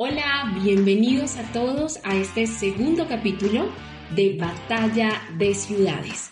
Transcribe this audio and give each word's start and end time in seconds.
Hola, 0.00 0.56
bienvenidos 0.62 1.36
a 1.38 1.52
todos 1.52 1.98
a 2.04 2.14
este 2.14 2.46
segundo 2.46 3.08
capítulo 3.08 3.68
de 4.14 4.36
Batalla 4.36 5.10
de 5.36 5.52
Ciudades. 5.54 6.30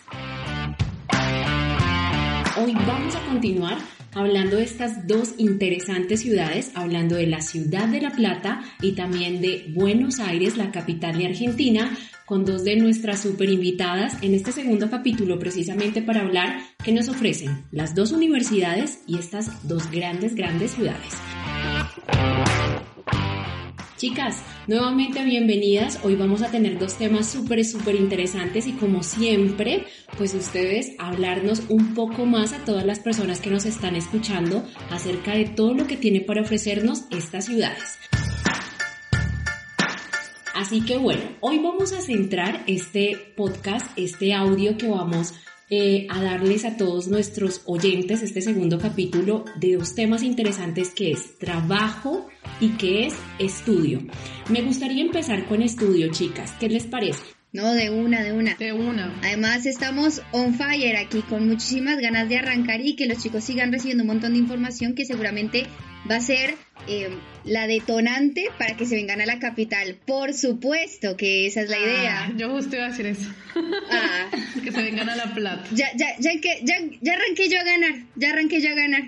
Hoy 2.55 2.71
vamos 2.87 3.13
a 3.17 3.25
continuar 3.25 3.77
hablando 4.15 4.55
de 4.55 4.63
estas 4.63 5.05
dos 5.05 5.33
interesantes 5.37 6.21
ciudades, 6.21 6.71
hablando 6.75 7.17
de 7.17 7.27
la 7.27 7.41
ciudad 7.41 7.89
de 7.89 7.99
La 7.99 8.11
Plata 8.11 8.63
y 8.81 8.93
también 8.93 9.41
de 9.41 9.65
Buenos 9.75 10.21
Aires, 10.21 10.55
la 10.55 10.71
capital 10.71 11.17
de 11.17 11.25
Argentina, 11.25 11.91
con 12.25 12.45
dos 12.45 12.63
de 12.63 12.77
nuestras 12.77 13.21
super 13.21 13.49
invitadas 13.49 14.15
en 14.23 14.33
este 14.33 14.53
segundo 14.53 14.89
capítulo 14.89 15.39
precisamente 15.39 16.01
para 16.01 16.21
hablar 16.21 16.61
qué 16.81 16.93
nos 16.93 17.09
ofrecen 17.09 17.65
las 17.71 17.95
dos 17.95 18.13
universidades 18.13 19.01
y 19.07 19.17
estas 19.17 19.67
dos 19.67 19.91
grandes, 19.91 20.35
grandes 20.35 20.71
ciudades. 20.71 21.15
Chicas, 23.97 24.43
nuevamente 24.67 25.23
bienvenidas. 25.23 25.99
Hoy 26.03 26.15
vamos 26.15 26.43
a 26.43 26.51
tener 26.51 26.77
dos 26.77 26.99
temas 26.99 27.27
súper, 27.27 27.65
súper 27.65 27.95
interesantes 27.95 28.67
y 28.67 28.73
como 28.73 29.01
siempre, 29.01 29.87
pues 30.19 30.35
ustedes 30.35 30.91
hablarnos 30.99 31.63
un 31.67 31.95
poco 31.95 32.27
más 32.27 32.53
a 32.53 32.63
todas 32.63 32.85
las 32.85 32.99
personas 32.99 33.41
que 33.41 33.49
nos 33.49 33.65
están 33.65 33.95
escuchando 33.95 34.63
acerca 34.91 35.33
de 35.33 35.45
todo 35.45 35.73
lo 35.73 35.87
que 35.87 35.97
tiene 35.97 36.21
para 36.21 36.43
ofrecernos 36.43 37.05
estas 37.09 37.45
ciudades. 37.45 37.97
Así 40.53 40.85
que 40.85 40.97
bueno, 40.97 41.23
hoy 41.39 41.57
vamos 41.57 41.91
a 41.91 42.01
centrar 42.01 42.63
este 42.67 43.33
podcast, 43.35 43.87
este 43.95 44.35
audio 44.35 44.77
que 44.77 44.87
vamos 44.87 45.33
eh, 45.69 46.07
a 46.09 46.21
darles 46.21 46.63
a 46.65 46.77
todos 46.77 47.07
nuestros 47.07 47.61
oyentes 47.65 48.23
este 48.23 48.41
segundo 48.41 48.79
capítulo 48.79 49.43
de 49.59 49.75
dos 49.75 49.95
temas 49.95 50.23
interesantes 50.23 50.89
que 50.89 51.11
es 51.11 51.37
trabajo 51.37 52.27
y 52.59 52.69
que 52.77 53.07
es 53.07 53.15
estudio. 53.39 53.99
Me 54.49 54.61
gustaría 54.61 55.01
empezar 55.01 55.45
con 55.47 55.61
estudio, 55.61 56.09
chicas. 56.11 56.53
¿Qué 56.59 56.69
les 56.69 56.85
parece? 56.85 57.23
No, 57.53 57.73
de 57.73 57.89
una, 57.89 58.23
de 58.23 58.33
una. 58.33 58.55
De 58.55 58.73
una. 58.73 59.19
Además 59.23 59.65
estamos 59.65 60.21
on 60.31 60.53
fire 60.53 60.97
aquí 60.97 61.21
con 61.21 61.47
muchísimas 61.47 61.97
ganas 61.99 62.29
de 62.29 62.37
arrancar 62.37 62.81
y 62.81 62.95
que 62.95 63.07
los 63.07 63.23
chicos 63.23 63.43
sigan 63.43 63.71
recibiendo 63.71 64.03
un 64.03 64.07
montón 64.07 64.33
de 64.33 64.39
información 64.39 64.95
que 64.95 65.05
seguramente 65.05 65.65
va 66.09 66.17
a 66.17 66.21
ser 66.21 66.55
eh, 66.87 67.09
la 67.43 67.67
detonante 67.67 68.49
para 68.57 68.75
que 68.77 68.85
se 68.85 68.95
vengan 68.95 69.21
a 69.21 69.25
la 69.25 69.39
capital. 69.39 69.97
Por 70.05 70.33
supuesto 70.33 71.17
que 71.17 71.47
esa 71.47 71.61
es 71.61 71.69
la 71.69 71.79
idea. 71.79 72.25
Ah, 72.25 72.33
yo 72.35 72.49
justo 72.49 72.75
iba 72.75 72.85
a 72.85 72.89
decir 72.89 73.05
eso. 73.07 73.29
Ah. 73.91 74.29
que 74.63 74.71
se 74.71 74.81
vengan 74.81 75.09
a 75.09 75.15
la 75.15 75.33
plata. 75.33 75.63
Ya, 75.71 75.87
ya, 75.95 76.15
ya, 76.19 76.31
ya, 76.41 76.75
ya 77.01 77.13
arranqué 77.13 77.49
yo 77.49 77.59
a 77.59 77.63
ganar. 77.63 77.93
Ya 78.15 78.31
arranqué 78.31 78.61
yo 78.61 78.69
a 78.69 78.75
ganar. 78.75 79.03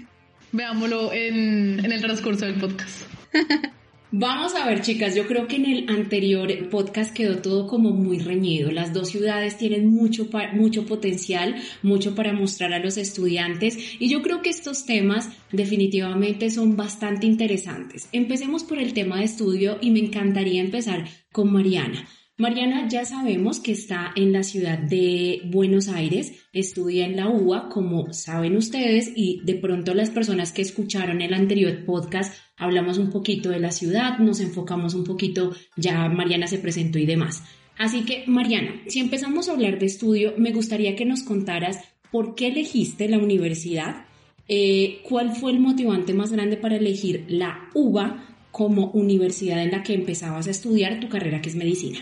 Veámoslo 0.52 1.14
en, 1.14 1.84
en 1.84 1.92
el 1.92 2.02
transcurso 2.02 2.46
del 2.46 2.56
podcast. 2.56 3.04
Vamos 4.12 4.56
a 4.56 4.66
ver, 4.66 4.82
chicas, 4.82 5.14
yo 5.14 5.28
creo 5.28 5.48
que 5.48 5.58
en 5.58 5.68
el 5.68 5.88
anterior 5.88 6.52
podcast 6.70 7.14
quedó 7.14 7.44
todo 7.44 7.68
como 7.68 7.92
muy 7.92 8.18
reñido. 8.18 8.72
Las 8.72 8.92
dos 8.92 9.10
ciudades 9.10 9.60
tienen 9.60 9.94
mucho, 9.94 10.28
mucho 10.54 10.88
potencial, 10.88 11.58
mucho 11.84 12.16
para 12.16 12.34
mostrar 12.34 12.74
a 12.74 12.80
los 12.80 12.98
estudiantes 12.98 13.78
y 14.00 14.10
yo 14.10 14.24
creo 14.24 14.42
que 14.42 14.50
estos 14.50 14.88
temas 14.88 15.30
definitivamente 15.52 16.50
son 16.50 16.76
bastante 16.76 17.28
interesantes. 17.28 18.10
Empecemos 18.12 18.64
por 18.64 18.80
el 18.80 18.94
tema 18.94 19.20
de 19.20 19.26
estudio 19.26 19.78
y 19.80 19.92
me 19.92 20.00
encantaría 20.00 20.60
empezar 20.60 21.08
con 21.32 21.54
Mariana. 21.54 22.08
Mariana 22.40 22.88
ya 22.88 23.04
sabemos 23.04 23.60
que 23.60 23.74
está 23.74 24.14
en 24.16 24.32
la 24.32 24.44
ciudad 24.44 24.80
de 24.80 25.42
Buenos 25.52 25.90
Aires, 25.90 26.32
estudia 26.54 27.06
en 27.06 27.18
la 27.18 27.28
UBA, 27.28 27.68
como 27.68 28.14
saben 28.14 28.56
ustedes, 28.56 29.12
y 29.14 29.42
de 29.44 29.56
pronto 29.56 29.94
las 29.94 30.10
personas 30.10 30.54
que 30.54 30.62
escucharon 30.62 31.22
el 31.22 31.34
anterior 31.34 31.84
podcast 31.84 32.34
hablamos 32.60 32.98
un 32.98 33.10
poquito 33.10 33.50
de 33.50 33.60
la 33.60 33.72
ciudad, 33.72 34.20
nos 34.20 34.40
enfocamos 34.40 34.94
un 34.94 35.04
poquito, 35.04 35.56
ya 35.76 36.08
Mariana 36.10 36.48
se 36.48 36.60
presentó 36.60 37.00
y 37.00 37.06
demás. 37.06 37.44
Así 37.78 38.04
que, 38.04 38.26
Mariana, 38.28 38.82
si 38.88 39.00
empezamos 39.00 39.48
a 39.48 39.54
hablar 39.54 39.80
de 39.80 39.86
estudio, 39.86 40.34
me 40.38 40.52
gustaría 40.52 40.96
que 40.96 41.06
nos 41.06 41.24
contaras 41.24 41.80
por 42.12 42.36
qué 42.36 42.48
elegiste 42.48 43.08
la 43.08 43.18
universidad, 43.18 44.06
eh, 44.48 45.00
cuál 45.08 45.36
fue 45.36 45.52
el 45.52 45.60
motivante 45.60 46.14
más 46.14 46.32
grande 46.32 46.58
para 46.58 46.76
elegir 46.76 47.26
la 47.30 47.70
UBA 47.74 48.26
como 48.52 48.92
universidad 48.92 49.64
en 49.64 49.72
la 49.72 49.84
que 49.84 49.94
empezabas 49.94 50.48
a 50.48 50.52
estudiar 50.52 51.00
tu 51.00 51.08
carrera 51.08 51.42
que 51.42 51.50
es 51.50 51.56
medicina. 51.56 52.00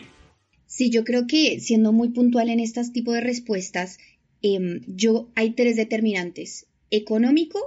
Sí, 0.66 0.90
yo 0.90 1.04
creo 1.04 1.28
que 1.28 1.60
siendo 1.60 1.94
muy 1.94 2.10
puntual 2.10 2.50
en 2.50 2.60
este 2.60 2.82
tipo 2.92 3.14
de 3.14 3.22
respuestas, 3.22 4.00
em, 4.42 4.82
yo 4.88 5.30
hay 5.36 5.52
tres 5.52 5.76
determinantes, 5.76 6.68
económico, 6.90 7.60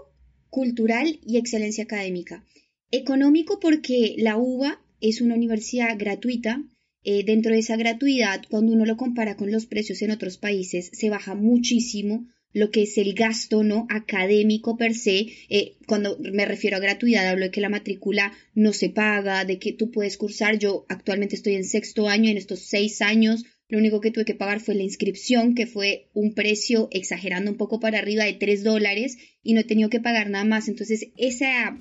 cultural 0.50 1.20
y 1.24 1.38
excelencia 1.38 1.84
académica. 1.84 2.44
Económico 2.90 3.60
porque 3.60 4.14
la 4.18 4.36
UBA 4.36 4.80
es 5.00 5.20
una 5.20 5.34
universidad 5.34 5.96
gratuita. 5.98 6.62
Eh, 7.02 7.24
dentro 7.24 7.52
de 7.52 7.60
esa 7.60 7.76
gratuidad, 7.76 8.42
cuando 8.50 8.72
uno 8.72 8.84
lo 8.84 8.96
compara 8.96 9.36
con 9.36 9.50
los 9.50 9.66
precios 9.66 10.02
en 10.02 10.10
otros 10.10 10.36
países, 10.36 10.90
se 10.92 11.08
baja 11.08 11.34
muchísimo 11.34 12.26
lo 12.52 12.70
que 12.70 12.82
es 12.82 12.98
el 12.98 13.14
gasto 13.14 13.62
no 13.62 13.86
académico 13.88 14.76
per 14.76 14.94
se. 14.94 15.28
Eh, 15.48 15.76
cuando 15.86 16.18
me 16.18 16.44
refiero 16.44 16.76
a 16.76 16.80
gratuidad, 16.80 17.26
hablo 17.26 17.46
de 17.46 17.50
que 17.50 17.60
la 17.60 17.68
matrícula 17.68 18.32
no 18.54 18.72
se 18.72 18.90
paga, 18.90 19.44
de 19.44 19.58
que 19.58 19.72
tú 19.72 19.90
puedes 19.90 20.16
cursar. 20.16 20.58
Yo 20.58 20.84
actualmente 20.88 21.36
estoy 21.36 21.54
en 21.54 21.64
sexto 21.64 22.08
año, 22.08 22.30
en 22.30 22.36
estos 22.36 22.60
seis 22.60 23.00
años 23.02 23.44
lo 23.70 23.78
único 23.78 24.00
que 24.00 24.10
tuve 24.10 24.24
que 24.24 24.34
pagar 24.34 24.60
fue 24.60 24.74
la 24.74 24.82
inscripción, 24.82 25.54
que 25.54 25.66
fue 25.66 26.08
un 26.12 26.34
precio 26.34 26.88
exagerando 26.90 27.52
un 27.52 27.56
poco 27.56 27.78
para 27.78 27.98
arriba 27.98 28.24
de 28.24 28.32
tres 28.32 28.64
dólares 28.64 29.16
y 29.44 29.54
no 29.54 29.60
he 29.60 29.64
tenido 29.64 29.88
que 29.90 30.00
pagar 30.00 30.28
nada 30.28 30.44
más. 30.44 30.68
Entonces, 30.68 31.06
esa, 31.16 31.78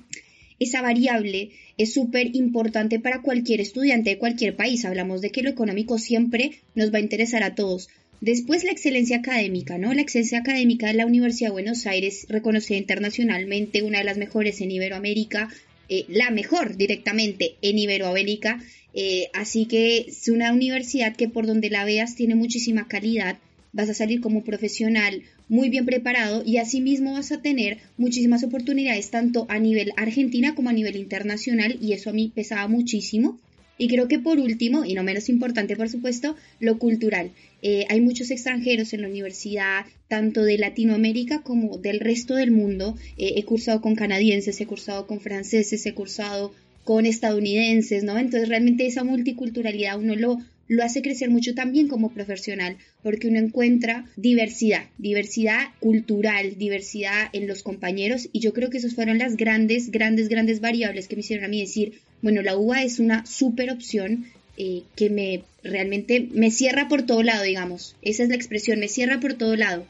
esa 0.60 0.82
variable 0.82 1.50
es 1.78 1.92
súper 1.92 2.36
importante 2.36 3.00
para 3.00 3.22
cualquier 3.22 3.60
estudiante 3.60 4.10
de 4.10 4.18
cualquier 4.18 4.54
país. 4.54 4.84
Hablamos 4.84 5.22
de 5.22 5.30
que 5.30 5.42
lo 5.42 5.50
económico 5.50 5.98
siempre 5.98 6.52
nos 6.74 6.92
va 6.92 6.98
a 6.98 7.02
interesar 7.02 7.42
a 7.42 7.54
todos. 7.54 7.88
Después 8.20 8.64
la 8.64 8.72
excelencia 8.72 9.16
académica, 9.16 9.78
¿no? 9.78 9.94
La 9.94 10.02
excelencia 10.02 10.38
académica 10.38 10.88
de 10.88 10.94
la 10.94 11.06
Universidad 11.06 11.48
de 11.48 11.52
Buenos 11.52 11.86
Aires, 11.86 12.26
reconocida 12.28 12.76
internacionalmente, 12.76 13.82
una 13.82 13.98
de 13.98 14.04
las 14.04 14.18
mejores 14.18 14.60
en 14.60 14.70
Iberoamérica, 14.70 15.48
eh, 15.88 16.04
la 16.08 16.30
mejor 16.30 16.76
directamente 16.76 17.54
en 17.62 17.78
Iberoamérica. 17.78 18.62
Eh, 18.92 19.28
así 19.32 19.64
que 19.64 20.04
es 20.08 20.28
una 20.28 20.52
universidad 20.52 21.16
que 21.16 21.28
por 21.28 21.46
donde 21.46 21.70
la 21.70 21.86
veas 21.86 22.14
tiene 22.14 22.34
muchísima 22.34 22.88
calidad, 22.88 23.38
vas 23.72 23.88
a 23.88 23.94
salir 23.94 24.20
como 24.20 24.44
profesional 24.44 25.22
muy 25.48 25.68
bien 25.68 25.86
preparado 25.86 26.42
y 26.44 26.58
asimismo 26.58 27.12
vas 27.12 27.32
a 27.32 27.42
tener 27.42 27.78
muchísimas 27.96 28.44
oportunidades 28.44 29.10
tanto 29.10 29.46
a 29.48 29.58
nivel 29.58 29.92
Argentina 29.96 30.54
como 30.54 30.70
a 30.70 30.72
nivel 30.72 30.96
internacional 30.96 31.78
y 31.80 31.92
eso 31.92 32.10
a 32.10 32.12
mí 32.12 32.32
pesaba 32.34 32.68
muchísimo. 32.68 33.38
Y 33.78 33.88
creo 33.88 34.08
que 34.08 34.18
por 34.18 34.38
último, 34.38 34.84
y 34.84 34.92
no 34.92 35.02
menos 35.02 35.30
importante 35.30 35.74
por 35.74 35.88
supuesto, 35.88 36.36
lo 36.58 36.78
cultural. 36.78 37.30
Eh, 37.62 37.86
hay 37.88 38.02
muchos 38.02 38.30
extranjeros 38.30 38.92
en 38.92 39.00
la 39.00 39.08
universidad, 39.08 39.86
tanto 40.06 40.42
de 40.42 40.58
Latinoamérica 40.58 41.42
como 41.42 41.78
del 41.78 41.98
resto 41.98 42.34
del 42.34 42.50
mundo. 42.50 42.96
Eh, 43.16 43.34
he 43.36 43.44
cursado 43.44 43.80
con 43.80 43.94
canadienses, 43.94 44.60
he 44.60 44.66
cursado 44.66 45.06
con 45.06 45.20
franceses, 45.20 45.86
he 45.86 45.94
cursado 45.94 46.52
con 46.84 47.06
estadounidenses, 47.06 48.04
¿no? 48.04 48.18
Entonces 48.18 48.48
realmente 48.48 48.86
esa 48.86 49.04
multiculturalidad 49.04 49.98
uno 49.98 50.14
lo, 50.14 50.38
lo 50.70 50.84
hace 50.84 51.02
crecer 51.02 51.30
mucho 51.30 51.52
también 51.52 51.88
como 51.88 52.14
profesional, 52.14 52.76
porque 53.02 53.26
uno 53.26 53.40
encuentra 53.40 54.08
diversidad, 54.16 54.84
diversidad 54.98 55.70
cultural, 55.80 56.58
diversidad 56.58 57.28
en 57.32 57.48
los 57.48 57.64
compañeros, 57.64 58.28
y 58.32 58.38
yo 58.38 58.52
creo 58.52 58.70
que 58.70 58.78
esas 58.78 58.94
fueron 58.94 59.18
las 59.18 59.36
grandes, 59.36 59.90
grandes, 59.90 60.28
grandes 60.28 60.60
variables 60.60 61.08
que 61.08 61.16
me 61.16 61.20
hicieron 61.20 61.44
a 61.44 61.48
mí 61.48 61.60
decir, 61.60 61.94
bueno, 62.22 62.40
la 62.40 62.56
UBA 62.56 62.84
es 62.84 63.00
una 63.00 63.26
súper 63.26 63.72
opción 63.72 64.26
eh, 64.56 64.82
que 64.94 65.10
me 65.10 65.42
realmente 65.64 66.28
me 66.30 66.52
cierra 66.52 66.86
por 66.86 67.02
todo 67.02 67.24
lado, 67.24 67.42
digamos. 67.42 67.96
Esa 68.00 68.22
es 68.22 68.28
la 68.28 68.36
expresión, 68.36 68.78
me 68.78 68.86
cierra 68.86 69.18
por 69.18 69.34
todo 69.34 69.56
lado. 69.56 69.84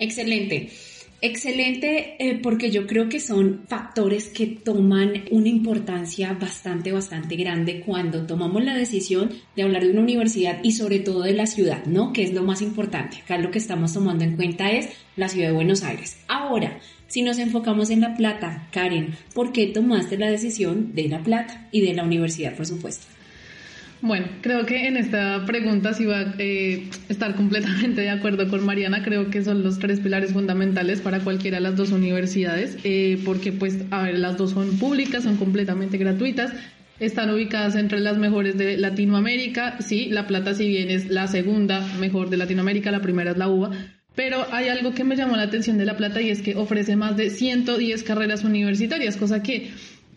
Excelente. 0.00 0.70
Excelente, 1.24 2.16
eh, 2.18 2.40
porque 2.42 2.72
yo 2.72 2.88
creo 2.88 3.08
que 3.08 3.20
son 3.20 3.62
factores 3.68 4.26
que 4.26 4.48
toman 4.48 5.22
una 5.30 5.48
importancia 5.48 6.32
bastante, 6.32 6.90
bastante 6.90 7.36
grande 7.36 7.80
cuando 7.86 8.26
tomamos 8.26 8.64
la 8.64 8.74
decisión 8.74 9.30
de 9.54 9.62
hablar 9.62 9.84
de 9.84 9.92
una 9.92 10.00
universidad 10.00 10.58
y 10.64 10.72
sobre 10.72 10.98
todo 10.98 11.22
de 11.22 11.34
la 11.34 11.46
ciudad, 11.46 11.84
¿no? 11.84 12.12
Que 12.12 12.24
es 12.24 12.34
lo 12.34 12.42
más 12.42 12.60
importante. 12.60 13.18
Acá 13.18 13.38
lo 13.38 13.52
que 13.52 13.58
estamos 13.58 13.92
tomando 13.92 14.24
en 14.24 14.34
cuenta 14.34 14.72
es 14.72 14.88
la 15.14 15.28
ciudad 15.28 15.46
de 15.46 15.54
Buenos 15.54 15.84
Aires. 15.84 16.18
Ahora, 16.26 16.80
si 17.06 17.22
nos 17.22 17.38
enfocamos 17.38 17.90
en 17.90 18.00
La 18.00 18.16
Plata, 18.16 18.68
Karen, 18.72 19.14
¿por 19.32 19.52
qué 19.52 19.68
tomaste 19.68 20.18
la 20.18 20.28
decisión 20.28 20.92
de 20.92 21.08
La 21.08 21.22
Plata 21.22 21.68
y 21.70 21.82
de 21.82 21.94
la 21.94 22.02
universidad, 22.02 22.56
por 22.56 22.66
supuesto? 22.66 23.06
Bueno, 24.02 24.26
creo 24.40 24.66
que 24.66 24.88
en 24.88 24.96
esta 24.96 25.46
pregunta 25.46 25.94
sí 25.94 26.06
va 26.06 26.18
a 26.18 26.34
eh, 26.38 26.88
estar 27.08 27.36
completamente 27.36 28.00
de 28.00 28.10
acuerdo 28.10 28.48
con 28.48 28.66
Mariana. 28.66 29.04
Creo 29.04 29.30
que 29.30 29.44
son 29.44 29.62
los 29.62 29.78
tres 29.78 30.00
pilares 30.00 30.32
fundamentales 30.32 31.00
para 31.00 31.20
cualquiera 31.20 31.58
de 31.58 31.62
las 31.62 31.76
dos 31.76 31.92
universidades, 31.92 32.76
eh, 32.82 33.22
porque 33.24 33.52
pues, 33.52 33.78
a 33.92 34.02
ver, 34.02 34.18
las 34.18 34.36
dos 34.36 34.50
son 34.50 34.76
públicas, 34.78 35.22
son 35.22 35.36
completamente 35.36 35.98
gratuitas, 35.98 36.52
están 36.98 37.30
ubicadas 37.30 37.76
entre 37.76 38.00
las 38.00 38.18
mejores 38.18 38.58
de 38.58 38.76
Latinoamérica. 38.76 39.80
Sí, 39.80 40.08
La 40.10 40.26
Plata 40.26 40.52
si 40.52 40.66
bien 40.66 40.90
es 40.90 41.08
la 41.08 41.28
segunda 41.28 41.86
mejor 42.00 42.28
de 42.28 42.38
Latinoamérica, 42.38 42.90
la 42.90 43.02
primera 43.02 43.30
es 43.30 43.36
la 43.36 43.48
UBA, 43.48 43.70
pero 44.16 44.44
hay 44.50 44.66
algo 44.66 44.94
que 44.94 45.04
me 45.04 45.14
llamó 45.14 45.36
la 45.36 45.44
atención 45.44 45.78
de 45.78 45.84
La 45.84 45.96
Plata 45.96 46.20
y 46.20 46.30
es 46.30 46.42
que 46.42 46.56
ofrece 46.56 46.96
más 46.96 47.16
de 47.16 47.30
110 47.30 48.02
carreras 48.02 48.42
universitarias, 48.42 49.16
cosa 49.16 49.44
que 49.44 49.70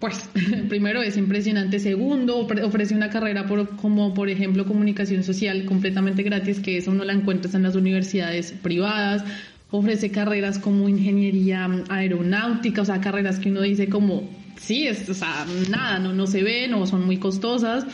pues 0.06 0.30
primero 0.70 1.02
es 1.02 1.18
impresionante, 1.18 1.80
segundo 1.80 2.38
ofrece 2.38 2.94
una 2.94 3.10
carrera 3.10 3.48
por, 3.48 3.76
como 3.76 4.14
por 4.14 4.30
ejemplo 4.30 4.66
comunicación 4.66 5.24
social 5.24 5.66
completamente 5.66 6.22
gratis, 6.22 6.60
que 6.60 6.78
eso 6.78 6.94
no 6.94 7.04
la 7.04 7.14
encuentras 7.14 7.56
en 7.56 7.64
las 7.64 7.76
universidades 7.76 8.52
privadas, 8.52 9.24
ofrece 9.72 10.12
carreras 10.12 10.60
como 10.60 10.88
ingeniería 10.88 11.68
aeronáutica, 11.90 12.84
o 12.84 12.86
sea, 12.86 13.02
carreras 13.02 13.40
que 13.40 13.50
uno 13.50 13.62
dice 13.62 13.90
como, 13.90 14.30
sí, 14.58 14.86
es, 14.88 15.10
o 15.10 15.16
sea, 15.16 15.44
nada, 15.72 15.98
no, 15.98 16.14
no 16.14 16.28
se 16.28 16.44
ven 16.44 16.76
o 16.76 16.86
son 16.86 17.04
muy 17.04 17.18
costosas. 17.18 17.86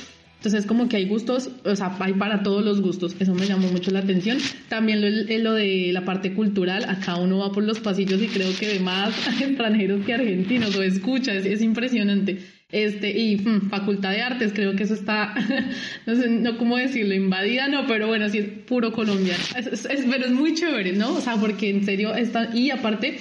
Entonces, 0.42 0.66
como 0.66 0.90
que 0.90 0.98
hay 0.98 1.06
gustos, 1.06 1.52
o 1.64 1.76
sea, 1.76 1.96
hay 2.00 2.14
para 2.14 2.42
todos 2.42 2.66
los 2.66 2.82
gustos. 2.82 3.16
Eso 3.20 3.36
me 3.36 3.46
llamó 3.46 3.68
mucho 3.68 3.92
la 3.92 4.00
atención. 4.00 4.40
También 4.70 5.00
lo, 5.44 5.54
de 5.54 5.92
la 5.94 6.04
parte 6.04 6.34
cultural. 6.34 6.86
Acá 6.90 7.18
uno 7.18 7.38
va 7.38 7.52
por 7.52 7.64
los 7.64 7.80
pasillos 7.80 8.20
y 8.20 8.26
creo 8.26 8.52
que 8.60 8.66
ve 8.66 8.80
más 8.80 9.14
extranjeros 9.40 10.04
que 10.04 10.16
argentinos 10.16 10.76
o 10.76 10.82
escucha. 10.82 11.36
Es, 11.36 11.62
impresionante. 11.62 12.40
Este, 12.72 13.16
y 13.16 13.36
mm, 13.38 13.70
Facultad 13.70 14.14
de 14.14 14.22
Artes, 14.22 14.52
creo 14.52 14.76
que 14.76 14.82
eso 14.82 14.96
está, 14.96 15.36
no 16.08 16.16
sé, 16.16 16.28
no 16.28 16.58
cómo 16.58 16.78
decirlo, 16.78 17.14
invadida, 17.14 17.68
no, 17.68 17.86
pero 17.86 18.08
bueno, 18.08 18.28
sí 18.30 18.40
es 18.40 18.48
puro 18.48 18.94
colombiano. 18.94 19.44
Es, 19.56 19.88
pero 20.10 20.26
es 20.26 20.32
muy 20.32 20.56
chévere, 20.56 20.94
¿no? 20.94 21.14
O 21.14 21.22
sea, 21.22 21.36
porque 21.36 21.70
en 21.70 21.86
serio 21.86 22.16
está, 22.16 22.50
y 22.56 22.72
aparte, 22.72 23.20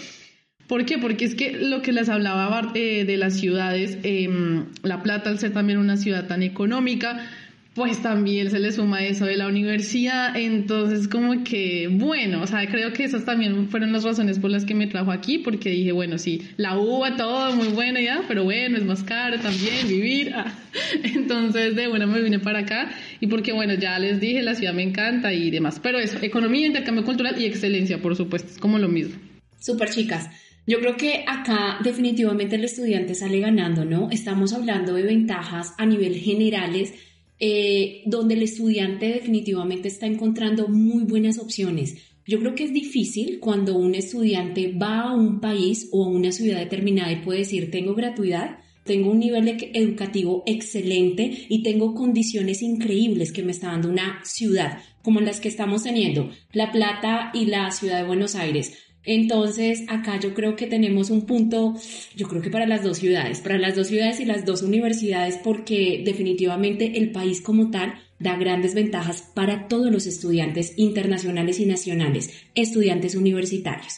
¿Por 0.71 0.85
qué? 0.85 0.99
Porque 0.99 1.25
es 1.25 1.35
que 1.35 1.51
lo 1.51 1.83
que 1.83 1.91
les 1.91 2.09
hablaba 2.09 2.71
eh, 2.77 3.05
de 3.05 3.17
las 3.17 3.35
ciudades, 3.35 3.99
em, 4.05 4.67
La 4.85 5.03
Plata, 5.03 5.29
al 5.29 5.41
ser 5.41 5.53
también 5.53 5.81
una 5.81 5.97
ciudad 5.97 6.29
tan 6.29 6.45
económica, 6.45 7.27
pues 7.75 8.01
también 8.03 8.53
se 8.53 8.61
le 8.61 8.71
suma 8.71 9.03
eso 9.03 9.25
de 9.25 9.37
la 9.37 9.49
universidad, 9.49 10.37
entonces 10.37 11.09
como 11.09 11.43
que, 11.43 11.89
bueno, 11.91 12.43
o 12.43 12.47
sea, 12.47 12.69
creo 12.71 12.93
que 12.93 13.03
esas 13.03 13.25
también 13.25 13.69
fueron 13.69 13.91
las 13.91 14.05
razones 14.05 14.39
por 14.39 14.53
las 14.53 14.65
que 14.65 14.77
me 14.77 14.87
trajo 14.87 15.11
aquí, 15.11 15.39
porque 15.39 15.71
dije, 15.71 15.91
bueno, 15.91 16.19
sí, 16.19 16.43
la 16.57 16.79
uva, 16.79 17.17
todo 17.17 17.57
muy 17.57 17.69
bueno 17.71 17.99
ya, 17.99 18.23
pero 18.29 18.45
bueno, 18.45 18.77
es 18.77 18.85
más 18.85 19.03
caro 19.03 19.41
también 19.41 19.89
vivir, 19.89 20.33
ah. 20.37 20.55
entonces 21.03 21.75
de 21.75 21.89
bueno 21.89 22.07
me 22.07 22.23
vine 22.23 22.39
para 22.39 22.61
acá, 22.61 22.93
y 23.19 23.27
porque 23.27 23.51
bueno, 23.51 23.75
ya 23.75 23.99
les 23.99 24.21
dije, 24.21 24.41
la 24.41 24.55
ciudad 24.55 24.73
me 24.73 24.85
encanta 24.85 25.33
y 25.33 25.51
demás, 25.51 25.81
pero 25.83 25.99
eso, 25.99 26.19
economía, 26.23 26.69
intercambio 26.69 27.05
cultural 27.05 27.43
y 27.43 27.47
excelencia, 27.47 28.01
por 28.01 28.15
supuesto, 28.15 28.53
es 28.53 28.59
como 28.59 28.79
lo 28.79 28.87
mismo. 28.89 29.17
Súper 29.59 29.91
chicas. 29.91 30.31
Yo 30.67 30.79
creo 30.79 30.97
que 30.97 31.25
acá 31.27 31.79
definitivamente 31.83 32.57
el 32.57 32.65
estudiante 32.65 33.15
sale 33.15 33.41
ganando, 33.41 33.85
¿no? 33.85 34.09
Estamos 34.11 34.53
hablando 34.53 34.95
de 34.95 35.03
ventajas 35.03 35.75
a 35.79 35.87
nivel 35.87 36.15
generales, 36.17 36.93
eh, 37.39 38.03
donde 38.07 38.35
el 38.35 38.43
estudiante 38.43 39.09
definitivamente 39.09 39.89
está 39.89 40.07
encontrando 40.07 40.69
muy 40.69 41.05
buenas 41.05 41.39
opciones. 41.39 41.97
Yo 42.27 42.39
creo 42.39 42.55
que 42.55 42.65
es 42.65 42.73
difícil 42.73 43.41
cuando 43.41 43.77
un 43.77 43.95
estudiante 43.95 44.73
va 44.73 45.01
a 45.01 45.15
un 45.15 45.41
país 45.41 45.89
o 45.91 46.05
a 46.05 46.09
una 46.09 46.31
ciudad 46.31 46.59
determinada 46.59 47.11
y 47.11 47.23
puede 47.23 47.41
decir, 47.41 47.71
tengo 47.71 47.95
gratuidad, 47.95 48.59
tengo 48.85 49.11
un 49.11 49.21
nivel 49.21 49.49
educativo 49.75 50.43
excelente 50.47 51.47
y 51.49 51.63
tengo 51.63 51.95
condiciones 51.95 52.63
increíbles 52.63 53.33
que 53.33 53.43
me 53.43 53.53
está 53.53 53.69
dando 53.69 53.89
una 53.89 54.21
ciudad 54.25 54.79
como 55.03 55.21
las 55.21 55.41
que 55.41 55.49
estamos 55.49 55.83
teniendo, 55.83 56.31
La 56.53 56.71
Plata 56.73 57.31
y 57.33 57.47
la 57.47 57.71
ciudad 57.71 57.99
de 57.99 58.07
Buenos 58.07 58.35
Aires 58.35 58.77
entonces, 59.05 59.85
acá 59.89 60.21
yo 60.21 60.35
creo 60.35 60.57
que 60.57 60.67
tenemos 60.67 61.11
un 61.11 61.23
punto, 61.23 61.75
yo 62.15 62.29
creo 62.29 62.43
que 62.43 62.51
para 62.51 62.67
las 62.67 62.83
dos 62.83 62.99
ciudades, 62.99 63.41
para 63.41 63.59
las 63.59 63.75
dos 63.75 63.87
ciudades 63.87 64.21
y 64.21 64.27
las 64.27 64.45
dos 64.45 64.63
universidades, 64.63 65.39
porque 65.43 66.03
definitivamente 66.05 66.99
el 66.99 67.11
país 67.11 67.41
como 67.41 67.71
tal 67.71 67.95
da 68.19 68.37
grandes 68.37 68.75
ventajas 68.75 69.23
para 69.35 69.69
todos 69.69 69.91
los 69.91 70.07
estudiantes 70.07 70.75
internacionales 70.77 71.59
y 71.61 71.67
nacionales, 71.67 72.31
estudiantes 72.55 73.15
universitarios. 73.15 73.95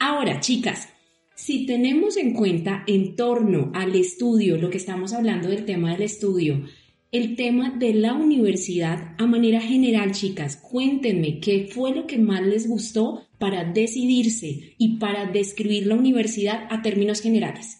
Ahora, 0.00 0.40
chicas, 0.40 0.88
si 1.36 1.64
tenemos 1.64 2.16
en 2.16 2.34
cuenta 2.34 2.82
en 2.88 3.14
torno 3.14 3.70
al 3.74 3.94
estudio, 3.94 4.58
lo 4.58 4.70
que 4.70 4.78
estamos 4.78 5.12
hablando 5.12 5.48
del 5.48 5.64
tema 5.64 5.92
del 5.92 6.02
estudio, 6.02 6.64
el 7.12 7.36
tema 7.36 7.70
de 7.70 7.92
la 7.92 8.14
universidad 8.14 9.14
a 9.18 9.26
manera 9.26 9.60
general, 9.60 10.12
chicas. 10.12 10.56
Cuéntenme 10.56 11.40
qué 11.40 11.68
fue 11.70 11.94
lo 11.94 12.06
que 12.06 12.18
más 12.18 12.42
les 12.42 12.66
gustó 12.66 13.26
para 13.42 13.64
decidirse 13.64 14.76
y 14.78 14.98
para 14.98 15.26
describir 15.26 15.88
la 15.88 15.96
universidad 15.96 16.68
a 16.70 16.80
términos 16.80 17.20
generales. 17.20 17.78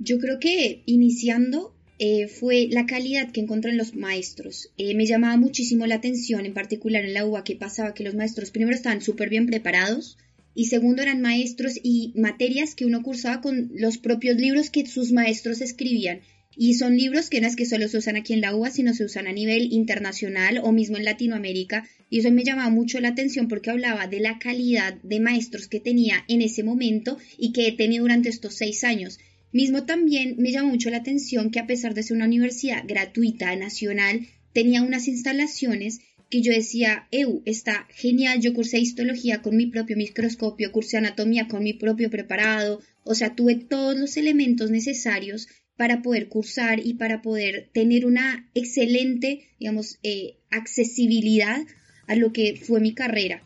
Yo 0.00 0.18
creo 0.18 0.40
que 0.40 0.82
iniciando 0.86 1.72
eh, 2.00 2.26
fue 2.26 2.66
la 2.68 2.84
calidad 2.84 3.30
que 3.30 3.40
encontré 3.40 3.70
en 3.70 3.76
los 3.76 3.94
maestros. 3.94 4.72
Eh, 4.76 4.96
me 4.96 5.06
llamaba 5.06 5.36
muchísimo 5.36 5.86
la 5.86 5.94
atención, 5.94 6.46
en 6.46 6.52
particular 6.52 7.04
en 7.04 7.14
la 7.14 7.24
UBA, 7.24 7.44
que 7.44 7.54
pasaba 7.54 7.94
que 7.94 8.02
los 8.02 8.16
maestros 8.16 8.50
primero 8.50 8.74
estaban 8.74 9.02
súper 9.02 9.28
bien 9.28 9.46
preparados 9.46 10.18
y 10.52 10.64
segundo 10.64 11.00
eran 11.00 11.22
maestros 11.22 11.78
y 11.80 12.12
materias 12.16 12.74
que 12.74 12.86
uno 12.86 13.04
cursaba 13.04 13.42
con 13.42 13.70
los 13.72 13.98
propios 13.98 14.36
libros 14.36 14.70
que 14.70 14.84
sus 14.84 15.12
maestros 15.12 15.60
escribían. 15.60 16.22
Y 16.58 16.74
son 16.74 16.96
libros 16.96 17.28
que 17.28 17.42
no 17.42 17.46
es 17.46 17.54
que 17.54 17.66
solo 17.66 17.86
se 17.86 17.98
usan 17.98 18.16
aquí 18.16 18.32
en 18.32 18.40
la 18.40 18.56
UBA, 18.56 18.70
sino 18.70 18.94
se 18.94 19.04
usan 19.04 19.26
a 19.26 19.32
nivel 19.32 19.72
internacional 19.72 20.58
o 20.62 20.72
mismo 20.72 20.96
en 20.96 21.04
Latinoamérica. 21.04 21.86
Y 22.08 22.20
eso 22.20 22.30
me 22.30 22.44
llamaba 22.44 22.70
mucho 22.70 22.98
la 22.98 23.08
atención 23.08 23.46
porque 23.46 23.70
hablaba 23.70 24.06
de 24.06 24.20
la 24.20 24.38
calidad 24.38 24.94
de 25.02 25.20
maestros 25.20 25.68
que 25.68 25.80
tenía 25.80 26.24
en 26.28 26.40
ese 26.40 26.62
momento 26.62 27.18
y 27.36 27.52
que 27.52 27.68
he 27.68 27.72
tenido 27.72 28.04
durante 28.04 28.30
estos 28.30 28.54
seis 28.54 28.84
años. 28.84 29.18
Mismo 29.52 29.84
también 29.84 30.36
me 30.38 30.50
llamó 30.50 30.70
mucho 30.70 30.88
la 30.88 30.98
atención 30.98 31.50
que 31.50 31.60
a 31.60 31.66
pesar 31.66 31.92
de 31.92 32.02
ser 32.02 32.16
una 32.16 32.26
universidad 32.26 32.84
gratuita, 32.86 33.54
nacional, 33.54 34.26
tenía 34.54 34.82
unas 34.82 35.08
instalaciones 35.08 36.00
que 36.30 36.42
yo 36.42 36.52
decía, 36.52 37.06
EU, 37.10 37.42
está 37.44 37.86
genial, 37.90 38.40
yo 38.40 38.52
cursé 38.52 38.78
histología 38.78 39.42
con 39.42 39.56
mi 39.56 39.66
propio 39.66 39.96
microscopio, 39.96 40.72
cursé 40.72 40.96
anatomía 40.96 41.46
con 41.46 41.62
mi 41.62 41.72
propio 41.74 42.10
preparado, 42.10 42.80
o 43.04 43.14
sea, 43.14 43.34
tuve 43.36 43.56
todos 43.56 43.96
los 43.96 44.16
elementos 44.16 44.70
necesarios 44.70 45.46
para 45.76 46.02
poder 46.02 46.28
cursar 46.28 46.80
y 46.84 46.94
para 46.94 47.22
poder 47.22 47.68
tener 47.72 48.06
una 48.06 48.48
excelente, 48.54 49.48
digamos, 49.60 49.98
eh, 50.02 50.34
accesibilidad 50.50 51.60
a 52.06 52.16
lo 52.16 52.32
que 52.32 52.56
fue 52.56 52.80
mi 52.80 52.94
carrera. 52.94 53.42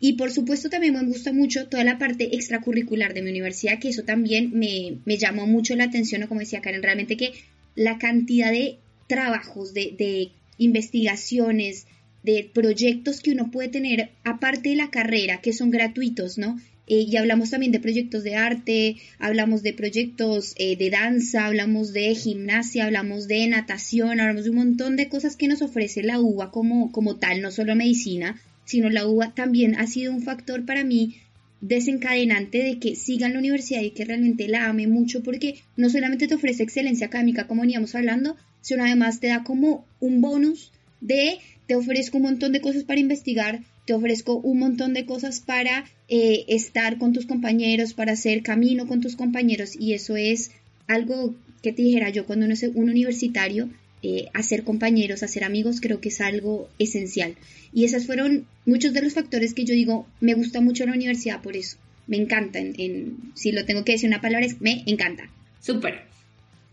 Y 0.00 0.14
por 0.14 0.30
supuesto 0.30 0.68
también 0.68 0.94
me 0.94 1.04
gusta 1.04 1.32
mucho 1.32 1.68
toda 1.68 1.84
la 1.84 1.98
parte 1.98 2.34
extracurricular 2.36 3.14
de 3.14 3.22
mi 3.22 3.30
universidad, 3.30 3.78
que 3.78 3.88
eso 3.88 4.04
también 4.04 4.50
me, 4.52 5.16
llamó 5.16 5.46
mucho 5.46 5.76
la 5.76 5.84
atención, 5.84 6.22
o 6.22 6.28
como 6.28 6.40
decía 6.40 6.60
Karen, 6.60 6.82
realmente 6.82 7.16
que 7.16 7.32
la 7.74 7.98
cantidad 7.98 8.50
de 8.50 8.78
trabajos, 9.08 9.72
de, 9.74 9.94
de 9.96 10.30
investigaciones, 10.58 11.86
de 12.22 12.50
proyectos 12.52 13.20
que 13.20 13.32
uno 13.32 13.50
puede 13.50 13.68
tener 13.68 14.10
aparte 14.24 14.70
de 14.70 14.76
la 14.76 14.90
carrera, 14.90 15.40
que 15.40 15.52
son 15.52 15.70
gratuitos, 15.70 16.38
¿no? 16.38 16.58
Eh, 16.86 17.06
y 17.08 17.16
hablamos 17.16 17.50
también 17.50 17.72
de 17.72 17.80
proyectos 17.80 18.24
de 18.24 18.36
arte, 18.36 18.96
hablamos 19.18 19.62
de 19.62 19.72
proyectos 19.72 20.54
eh, 20.56 20.76
de 20.76 20.90
danza, 20.90 21.46
hablamos 21.46 21.92
de 21.92 22.14
gimnasia, 22.14 22.84
hablamos 22.84 23.26
de 23.26 23.46
natación, 23.46 24.20
hablamos 24.20 24.44
de 24.44 24.50
un 24.50 24.56
montón 24.56 24.96
de 24.96 25.08
cosas 25.08 25.36
que 25.36 25.48
nos 25.48 25.62
ofrece 25.62 26.02
la 26.02 26.20
UBA 26.20 26.50
como, 26.50 26.92
como 26.92 27.16
tal, 27.16 27.40
no 27.40 27.50
solo 27.50 27.74
medicina, 27.74 28.40
sino 28.64 28.90
la 28.90 29.06
UBA 29.06 29.34
también 29.34 29.76
ha 29.76 29.86
sido 29.86 30.12
un 30.12 30.22
factor 30.22 30.66
para 30.66 30.84
mí 30.84 31.16
desencadenante 31.60 32.58
de 32.58 32.78
que 32.78 32.94
siga 32.94 33.26
en 33.26 33.32
la 33.32 33.38
universidad 33.38 33.80
y 33.80 33.90
que 33.90 34.04
realmente 34.04 34.48
la 34.48 34.66
ame 34.66 34.86
mucho 34.86 35.22
porque 35.22 35.56
no 35.76 35.88
solamente 35.88 36.28
te 36.28 36.34
ofrece 36.34 36.62
excelencia 36.62 37.06
académica 37.06 37.46
como 37.46 37.62
veníamos 37.62 37.94
hablando, 37.94 38.36
sino 38.60 38.84
además 38.84 39.20
te 39.20 39.28
da 39.28 39.44
como 39.44 39.86
un 39.98 40.20
bonus 40.20 40.72
de 41.00 41.38
te 41.66 41.76
ofrezco 41.76 42.18
un 42.18 42.24
montón 42.24 42.52
de 42.52 42.60
cosas 42.60 42.84
para 42.84 43.00
investigar, 43.00 43.62
te 43.84 43.94
ofrezco 43.94 44.36
un 44.36 44.58
montón 44.58 44.94
de 44.94 45.06
cosas 45.06 45.40
para 45.40 45.84
eh, 46.08 46.44
estar 46.48 46.98
con 46.98 47.12
tus 47.12 47.26
compañeros, 47.26 47.94
para 47.94 48.12
hacer 48.12 48.42
camino 48.42 48.86
con 48.86 49.00
tus 49.00 49.16
compañeros 49.16 49.76
y 49.78 49.92
eso 49.92 50.16
es 50.16 50.50
algo 50.86 51.34
que 51.62 51.72
te 51.72 51.82
dijera 51.82 52.10
yo 52.10 52.26
cuando 52.26 52.44
uno 52.44 52.54
es 52.54 52.62
un 52.62 52.90
universitario, 52.90 53.70
eh, 54.02 54.26
hacer 54.34 54.64
compañeros, 54.64 55.22
hacer 55.22 55.44
amigos, 55.44 55.80
creo 55.80 56.00
que 56.00 56.10
es 56.10 56.20
algo 56.20 56.68
esencial. 56.78 57.36
Y 57.72 57.84
esos 57.84 58.06
fueron 58.06 58.46
muchos 58.66 58.92
de 58.92 59.00
los 59.00 59.14
factores 59.14 59.54
que 59.54 59.64
yo 59.64 59.74
digo, 59.74 60.06
me 60.20 60.34
gusta 60.34 60.60
mucho 60.60 60.84
la 60.84 60.92
universidad 60.92 61.40
por 61.40 61.56
eso. 61.56 61.78
Me 62.06 62.18
encanta, 62.18 62.58
en, 62.58 63.16
si 63.34 63.50
lo 63.50 63.64
tengo 63.64 63.82
que 63.82 63.92
decir 63.92 64.08
una 64.08 64.20
palabra 64.20 64.44
es 64.44 64.60
me 64.60 64.82
encanta. 64.86 65.30
Súper. 65.60 66.13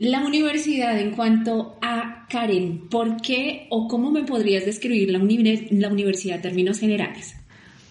La 0.01 0.22
universidad 0.25 1.00
en 1.00 1.12
cuanto 1.12 1.77
a 1.79 2.25
Karen, 2.27 2.89
¿por 2.89 3.22
qué 3.22 3.67
o 3.70 3.88
cómo 3.88 4.10
me 4.10 4.24
podrías 4.24 4.65
describir 4.65 5.12
la, 5.12 5.20
la 5.20 5.89
universidad 5.89 6.38
en 6.38 6.41
términos 6.41 6.79
generales? 6.79 7.36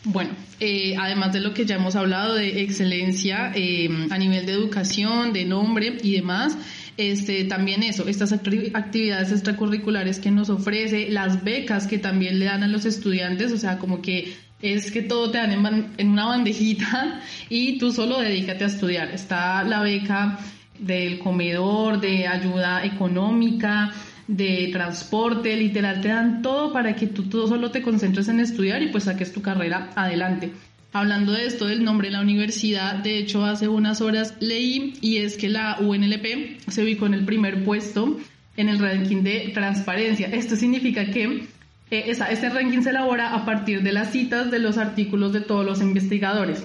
Bueno, 0.02 0.30
eh, 0.58 0.96
además 0.98 1.32
de 1.32 1.38
lo 1.38 1.54
que 1.54 1.64
ya 1.66 1.76
hemos 1.76 1.94
hablado 1.94 2.34
de 2.34 2.62
excelencia 2.62 3.52
eh, 3.54 3.88
a 4.10 4.18
nivel 4.18 4.44
de 4.44 4.54
educación, 4.54 5.32
de 5.32 5.44
nombre 5.44 5.98
y 6.02 6.16
demás, 6.16 6.58
este, 6.96 7.44
también 7.44 7.84
eso, 7.84 8.08
estas 8.08 8.32
actividades 8.32 9.30
extracurriculares 9.30 10.18
que 10.18 10.32
nos 10.32 10.50
ofrece, 10.50 11.10
las 11.10 11.44
becas 11.44 11.86
que 11.86 11.98
también 11.98 12.40
le 12.40 12.46
dan 12.46 12.64
a 12.64 12.66
los 12.66 12.86
estudiantes, 12.86 13.52
o 13.52 13.56
sea, 13.56 13.78
como 13.78 14.02
que 14.02 14.34
es 14.62 14.90
que 14.90 15.02
todo 15.02 15.30
te 15.30 15.38
dan 15.38 15.52
en, 15.52 15.92
en 15.96 16.08
una 16.08 16.26
bandejita 16.26 17.20
y 17.48 17.78
tú 17.78 17.92
solo 17.92 18.18
dedícate 18.18 18.64
a 18.64 18.66
estudiar. 18.66 19.12
Está 19.12 19.62
la 19.62 19.80
beca 19.80 20.40
del 20.80 21.18
comedor, 21.18 22.00
de 22.00 22.26
ayuda 22.26 22.84
económica, 22.84 23.92
de 24.26 24.70
transporte, 24.72 25.56
literal, 25.56 26.00
te 26.00 26.08
dan 26.08 26.42
todo 26.42 26.72
para 26.72 26.94
que 26.94 27.06
tú, 27.06 27.24
solo 27.48 27.70
te 27.70 27.82
concentres 27.82 28.28
en 28.28 28.40
estudiar 28.40 28.82
y 28.82 28.88
pues 28.88 29.04
saques 29.04 29.32
tu 29.32 29.42
carrera 29.42 29.90
adelante. 29.96 30.52
Hablando 30.92 31.32
de 31.32 31.46
esto 31.46 31.66
del 31.66 31.84
nombre 31.84 32.08
de 32.08 32.12
la 32.14 32.20
universidad, 32.20 32.96
de 32.96 33.18
hecho 33.18 33.44
hace 33.44 33.68
unas 33.68 34.00
horas 34.00 34.34
leí 34.40 34.94
y 35.00 35.18
es 35.18 35.36
que 35.36 35.48
la 35.48 35.78
UNLP 35.80 36.60
se 36.68 36.82
ubicó 36.82 37.06
en 37.06 37.14
el 37.14 37.24
primer 37.24 37.64
puesto 37.64 38.18
en 38.56 38.68
el 38.68 38.78
ranking 38.78 39.22
de 39.22 39.50
transparencia. 39.54 40.28
Esto 40.28 40.56
significa 40.56 41.06
que 41.06 41.46
eh, 41.90 42.04
este 42.06 42.50
ranking 42.50 42.82
se 42.82 42.90
elabora 42.90 43.34
a 43.34 43.44
partir 43.44 43.82
de 43.82 43.92
las 43.92 44.12
citas 44.12 44.50
de 44.50 44.58
los 44.58 44.78
artículos 44.78 45.32
de 45.32 45.40
todos 45.40 45.64
los 45.64 45.80
investigadores 45.80 46.64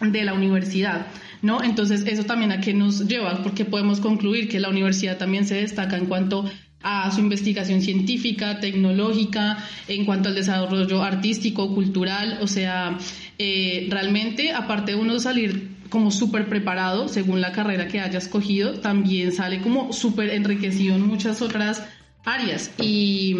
de 0.00 0.24
la 0.24 0.32
universidad, 0.32 1.06
¿no? 1.42 1.62
Entonces, 1.62 2.04
eso 2.06 2.24
también 2.24 2.52
a 2.52 2.60
qué 2.60 2.74
nos 2.74 3.06
lleva, 3.06 3.42
porque 3.42 3.64
podemos 3.64 4.00
concluir 4.00 4.48
que 4.48 4.60
la 4.60 4.68
universidad 4.68 5.18
también 5.18 5.46
se 5.46 5.56
destaca 5.56 5.96
en 5.96 6.06
cuanto 6.06 6.44
a 6.82 7.10
su 7.10 7.20
investigación 7.20 7.82
científica, 7.82 8.60
tecnológica, 8.60 9.58
en 9.88 10.04
cuanto 10.04 10.28
al 10.28 10.34
desarrollo 10.34 11.02
artístico, 11.02 11.74
cultural, 11.74 12.38
o 12.40 12.46
sea, 12.46 12.98
eh, 13.38 13.88
realmente, 13.90 14.52
aparte 14.52 14.92
de 14.92 14.98
uno 14.98 15.18
salir 15.18 15.76
como 15.90 16.10
súper 16.10 16.48
preparado 16.48 17.08
según 17.08 17.40
la 17.40 17.52
carrera 17.52 17.88
que 17.88 18.00
haya 18.00 18.18
escogido, 18.18 18.74
también 18.80 19.32
sale 19.32 19.60
como 19.60 19.92
súper 19.92 20.30
enriquecido 20.30 20.94
en 20.96 21.06
muchas 21.06 21.42
otras 21.42 21.82
áreas. 22.24 22.70
Y, 22.80 23.36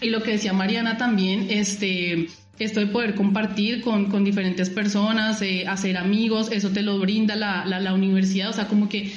y, 0.00 0.10
lo 0.10 0.22
que 0.22 0.32
decía 0.32 0.52
Mariana 0.52 0.96
también, 0.96 1.46
este, 1.48 2.28
esto 2.58 2.80
de 2.80 2.86
poder 2.86 3.14
compartir 3.14 3.82
con, 3.82 4.06
con 4.06 4.24
diferentes 4.24 4.70
personas, 4.70 5.42
eh, 5.42 5.66
hacer 5.66 5.96
amigos, 5.96 6.50
eso 6.50 6.70
te 6.70 6.82
lo 6.82 6.98
brinda 6.98 7.36
la, 7.36 7.64
la, 7.66 7.94
universidad, 7.94 8.50
o 8.50 8.52
sea, 8.52 8.66
como 8.66 8.88
que 8.88 9.12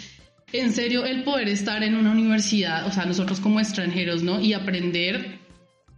en 0.52 0.72
serio 0.74 1.06
el 1.06 1.24
poder 1.24 1.48
estar 1.48 1.84
en 1.84 1.96
una 1.96 2.12
universidad, 2.12 2.86
o 2.88 2.92
sea, 2.92 3.06
nosotros 3.06 3.40
como 3.40 3.60
extranjeros, 3.60 4.24
¿no? 4.24 4.40
Y 4.40 4.54
aprender 4.54 5.40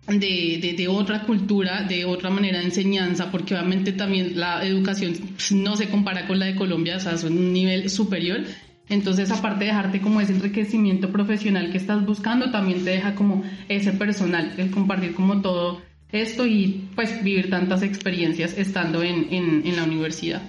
de, 0.08 0.76
de, 0.78 0.88
otra 0.88 1.24
cultura, 1.24 1.84
de 1.84 2.06
otra 2.06 2.30
manera 2.30 2.60
de 2.60 2.66
enseñanza, 2.66 3.32
porque 3.32 3.54
obviamente 3.56 3.94
también 3.94 4.40
la 4.40 4.66
educación 4.66 5.14
pues, 5.14 5.52
no 5.52 5.78
se 5.78 5.90
compara 5.90 6.28
con 6.28 6.40
la 6.40 6.48
de 6.48 6.56
Colombia, 6.56 6.98
o 6.98 7.00
sea, 7.00 7.18
son 7.18 7.38
un 7.38 7.54
nivel 7.54 7.90
superior. 7.90 8.42
Entonces, 8.90 9.32
aparte 9.32 9.60
de 9.64 9.66
dejarte 9.68 10.02
como 10.02 10.20
ese 10.20 10.34
enriquecimiento 10.34 11.12
profesional 11.12 11.72
que 11.72 11.78
estás 11.78 12.06
buscando, 12.06 12.52
también 12.52 12.84
te 12.84 12.90
deja 12.90 13.16
como 13.16 13.44
ese 13.70 13.94
personal, 13.94 14.54
el 14.58 14.70
compartir 14.70 15.14
como 15.14 15.42
todo 15.42 15.82
esto 16.12 16.46
y 16.46 16.90
pues 16.96 17.24
vivir 17.24 17.50
tantas 17.50 17.84
experiencias 17.84 18.58
estando 18.58 19.04
en, 19.04 19.28
en, 19.32 19.76
la 19.76 19.84
universidad. 19.84 20.42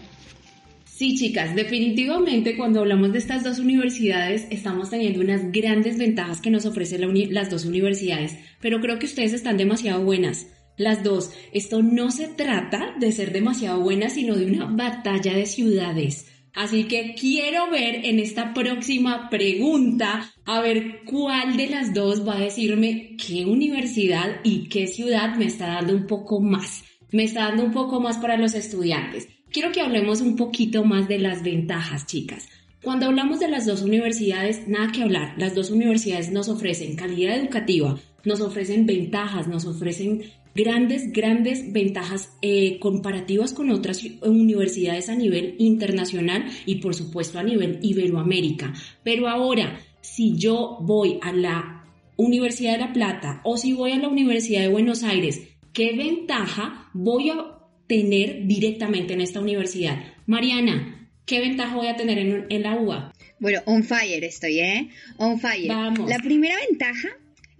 Sí, 0.84 1.14
chicas, 1.16 1.54
definitivamente 1.54 2.56
cuando 2.56 2.80
hablamos 2.80 3.12
de 3.12 3.18
estas 3.18 3.42
dos 3.44 3.58
universidades 3.58 4.46
estamos 4.50 4.90
teniendo 4.90 5.20
unas 5.20 5.50
grandes 5.50 5.98
ventajas 5.98 6.40
que 6.40 6.50
nos 6.50 6.66
ofrecen 6.66 7.32
las 7.32 7.50
dos 7.50 7.64
universidades, 7.64 8.36
pero 8.60 8.80
creo 8.80 8.98
que 8.98 9.06
ustedes 9.06 9.32
están 9.32 9.56
demasiado 9.56 10.04
buenas. 10.04 10.46
Las 10.76 11.02
dos, 11.02 11.32
esto 11.52 11.82
no 11.82 12.10
se 12.10 12.28
trata 12.28 12.94
de 12.98 13.12
ser 13.12 13.32
demasiado 13.32 13.80
buenas, 13.80 14.14
sino 14.14 14.36
de 14.36 14.46
una 14.46 14.66
batalla 14.66 15.34
de 15.34 15.46
ciudades. 15.46 16.26
Así 16.54 16.84
que 16.84 17.14
quiero 17.18 17.70
ver 17.70 18.04
en 18.04 18.18
esta 18.18 18.52
próxima 18.52 19.30
pregunta 19.30 20.30
a 20.44 20.60
ver 20.60 21.00
cuál 21.04 21.56
de 21.56 21.68
las 21.68 21.94
dos 21.94 22.26
va 22.28 22.36
a 22.36 22.40
decirme 22.40 23.16
qué 23.16 23.46
universidad 23.46 24.40
y 24.44 24.68
qué 24.68 24.86
ciudad 24.86 25.36
me 25.36 25.46
está 25.46 25.68
dando 25.68 25.94
un 25.94 26.06
poco 26.06 26.40
más. 26.40 26.84
Me 27.10 27.24
está 27.24 27.44
dando 27.44 27.64
un 27.64 27.72
poco 27.72 28.00
más 28.00 28.18
para 28.18 28.36
los 28.36 28.54
estudiantes. 28.54 29.28
Quiero 29.50 29.72
que 29.72 29.80
hablemos 29.80 30.20
un 30.20 30.36
poquito 30.36 30.84
más 30.84 31.08
de 31.08 31.18
las 31.18 31.42
ventajas, 31.42 32.06
chicas. 32.06 32.48
Cuando 32.82 33.06
hablamos 33.06 33.38
de 33.38 33.48
las 33.48 33.64
dos 33.64 33.82
universidades, 33.82 34.66
nada 34.66 34.90
que 34.92 35.02
hablar. 35.02 35.34
Las 35.38 35.54
dos 35.54 35.70
universidades 35.70 36.32
nos 36.32 36.48
ofrecen 36.48 36.96
calidad 36.96 37.36
educativa, 37.36 37.98
nos 38.24 38.40
ofrecen 38.40 38.86
ventajas, 38.86 39.46
nos 39.46 39.66
ofrecen 39.66 40.22
grandes, 40.54 41.12
grandes 41.12 41.72
ventajas 41.72 42.32
eh, 42.42 42.78
comparativas 42.78 43.52
con 43.52 43.70
otras 43.70 44.02
universidades 44.22 45.08
a 45.08 45.14
nivel 45.14 45.56
internacional 45.58 46.44
y 46.66 46.76
por 46.76 46.94
supuesto 46.94 47.38
a 47.38 47.42
nivel 47.42 47.78
Iberoamérica. 47.82 48.72
Pero 49.02 49.28
ahora, 49.28 49.80
si 50.00 50.36
yo 50.36 50.78
voy 50.80 51.18
a 51.22 51.32
la 51.32 51.84
Universidad 52.16 52.72
de 52.72 52.78
La 52.78 52.92
Plata 52.92 53.40
o 53.44 53.56
si 53.56 53.72
voy 53.72 53.92
a 53.92 53.98
la 53.98 54.08
Universidad 54.08 54.60
de 54.60 54.68
Buenos 54.68 55.02
Aires, 55.02 55.40
¿qué 55.72 55.96
ventaja 55.96 56.90
voy 56.92 57.30
a 57.30 57.62
tener 57.92 58.46
directamente 58.46 59.12
en 59.12 59.20
esta 59.20 59.38
universidad. 59.38 60.02
Mariana, 60.24 61.10
¿qué 61.26 61.40
ventaja 61.40 61.76
voy 61.76 61.88
a 61.88 61.96
tener 61.96 62.18
en, 62.18 62.62
la 62.62 62.76
UBA? 62.76 63.12
Bueno, 63.38 63.60
on 63.66 63.84
fire 63.84 64.24
estoy, 64.24 64.60
¿eh? 64.60 64.88
On 65.18 65.38
fire. 65.38 65.68
Vamos. 65.68 66.08
La 66.08 66.18
primera 66.18 66.56
ventaja, 66.70 67.08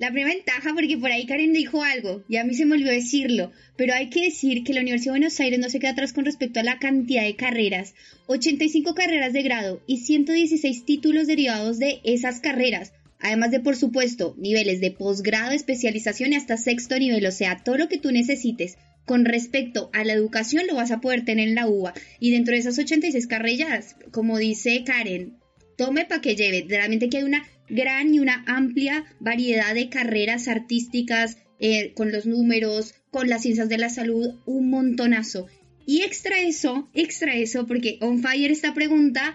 la 0.02 0.10
primera 0.10 0.34
ventaja, 0.34 0.74
porque 0.74 0.98
por 0.98 1.12
ahí 1.12 1.26
Karen 1.26 1.52
dijo 1.52 1.84
algo, 1.84 2.24
y 2.28 2.34
a 2.34 2.42
mí 2.42 2.54
se 2.54 2.66
me 2.66 2.74
olvidó 2.74 2.90
decirlo, 2.90 3.52
pero 3.76 3.94
hay 3.94 4.10
que 4.10 4.22
decir 4.22 4.64
que 4.64 4.74
la 4.74 4.80
Universidad 4.80 5.12
de 5.12 5.20
Buenos 5.20 5.38
Aires 5.38 5.60
no 5.60 5.70
se 5.70 5.78
queda 5.78 5.92
atrás 5.92 6.12
con 6.12 6.24
respecto 6.24 6.58
a 6.58 6.64
la 6.64 6.80
cantidad 6.80 7.22
de 7.22 7.36
carreras. 7.36 7.94
85 8.26 8.96
carreras 8.96 9.32
de 9.32 9.42
grado 9.42 9.80
y 9.86 9.98
116 9.98 10.84
títulos 10.84 11.28
derivados 11.28 11.78
de 11.78 12.00
esas 12.02 12.40
carreras. 12.40 12.92
Además 13.20 13.52
de, 13.52 13.60
por 13.60 13.76
supuesto, 13.76 14.34
niveles 14.38 14.80
de 14.80 14.90
posgrado, 14.90 15.52
especialización 15.52 16.32
y 16.32 16.34
hasta 16.36 16.56
sexto 16.56 16.98
nivel, 16.98 17.24
o 17.24 17.30
sea, 17.30 17.62
todo 17.62 17.78
lo 17.78 17.88
que 17.88 17.98
tú 17.98 18.10
necesites 18.10 18.78
con 19.06 19.24
respecto 19.24 19.88
a 19.92 20.02
la 20.02 20.14
educación 20.14 20.66
lo 20.66 20.74
vas 20.74 20.90
a 20.90 21.00
poder 21.00 21.24
tener 21.24 21.46
en 21.46 21.54
la 21.54 21.68
UBA. 21.68 21.94
Y 22.18 22.32
dentro 22.32 22.54
de 22.54 22.58
esas 22.58 22.76
86 22.76 23.28
carreras, 23.28 23.94
como 24.10 24.38
dice 24.38 24.82
Karen, 24.82 25.36
tome 25.76 26.04
para 26.04 26.20
que 26.20 26.36
lleve. 26.36 26.64
Realmente 26.68 27.08
que 27.08 27.18
hay 27.18 27.24
una 27.24 27.44
gran 27.68 28.14
y 28.14 28.20
una 28.20 28.44
amplia 28.46 29.04
variedad 29.20 29.74
de 29.74 29.88
carreras 29.88 30.48
artísticas 30.48 31.38
eh, 31.58 31.92
con 31.94 32.12
los 32.12 32.26
números, 32.26 32.94
con 33.10 33.28
las 33.28 33.42
ciencias 33.42 33.68
de 33.68 33.78
la 33.78 33.88
salud, 33.88 34.40
un 34.46 34.70
montonazo. 34.70 35.46
Y 35.86 36.02
extra 36.02 36.40
eso, 36.40 36.88
extra 36.94 37.34
eso, 37.34 37.66
porque 37.66 37.98
on 38.00 38.20
fire 38.20 38.50
esta 38.50 38.74
pregunta, 38.74 39.34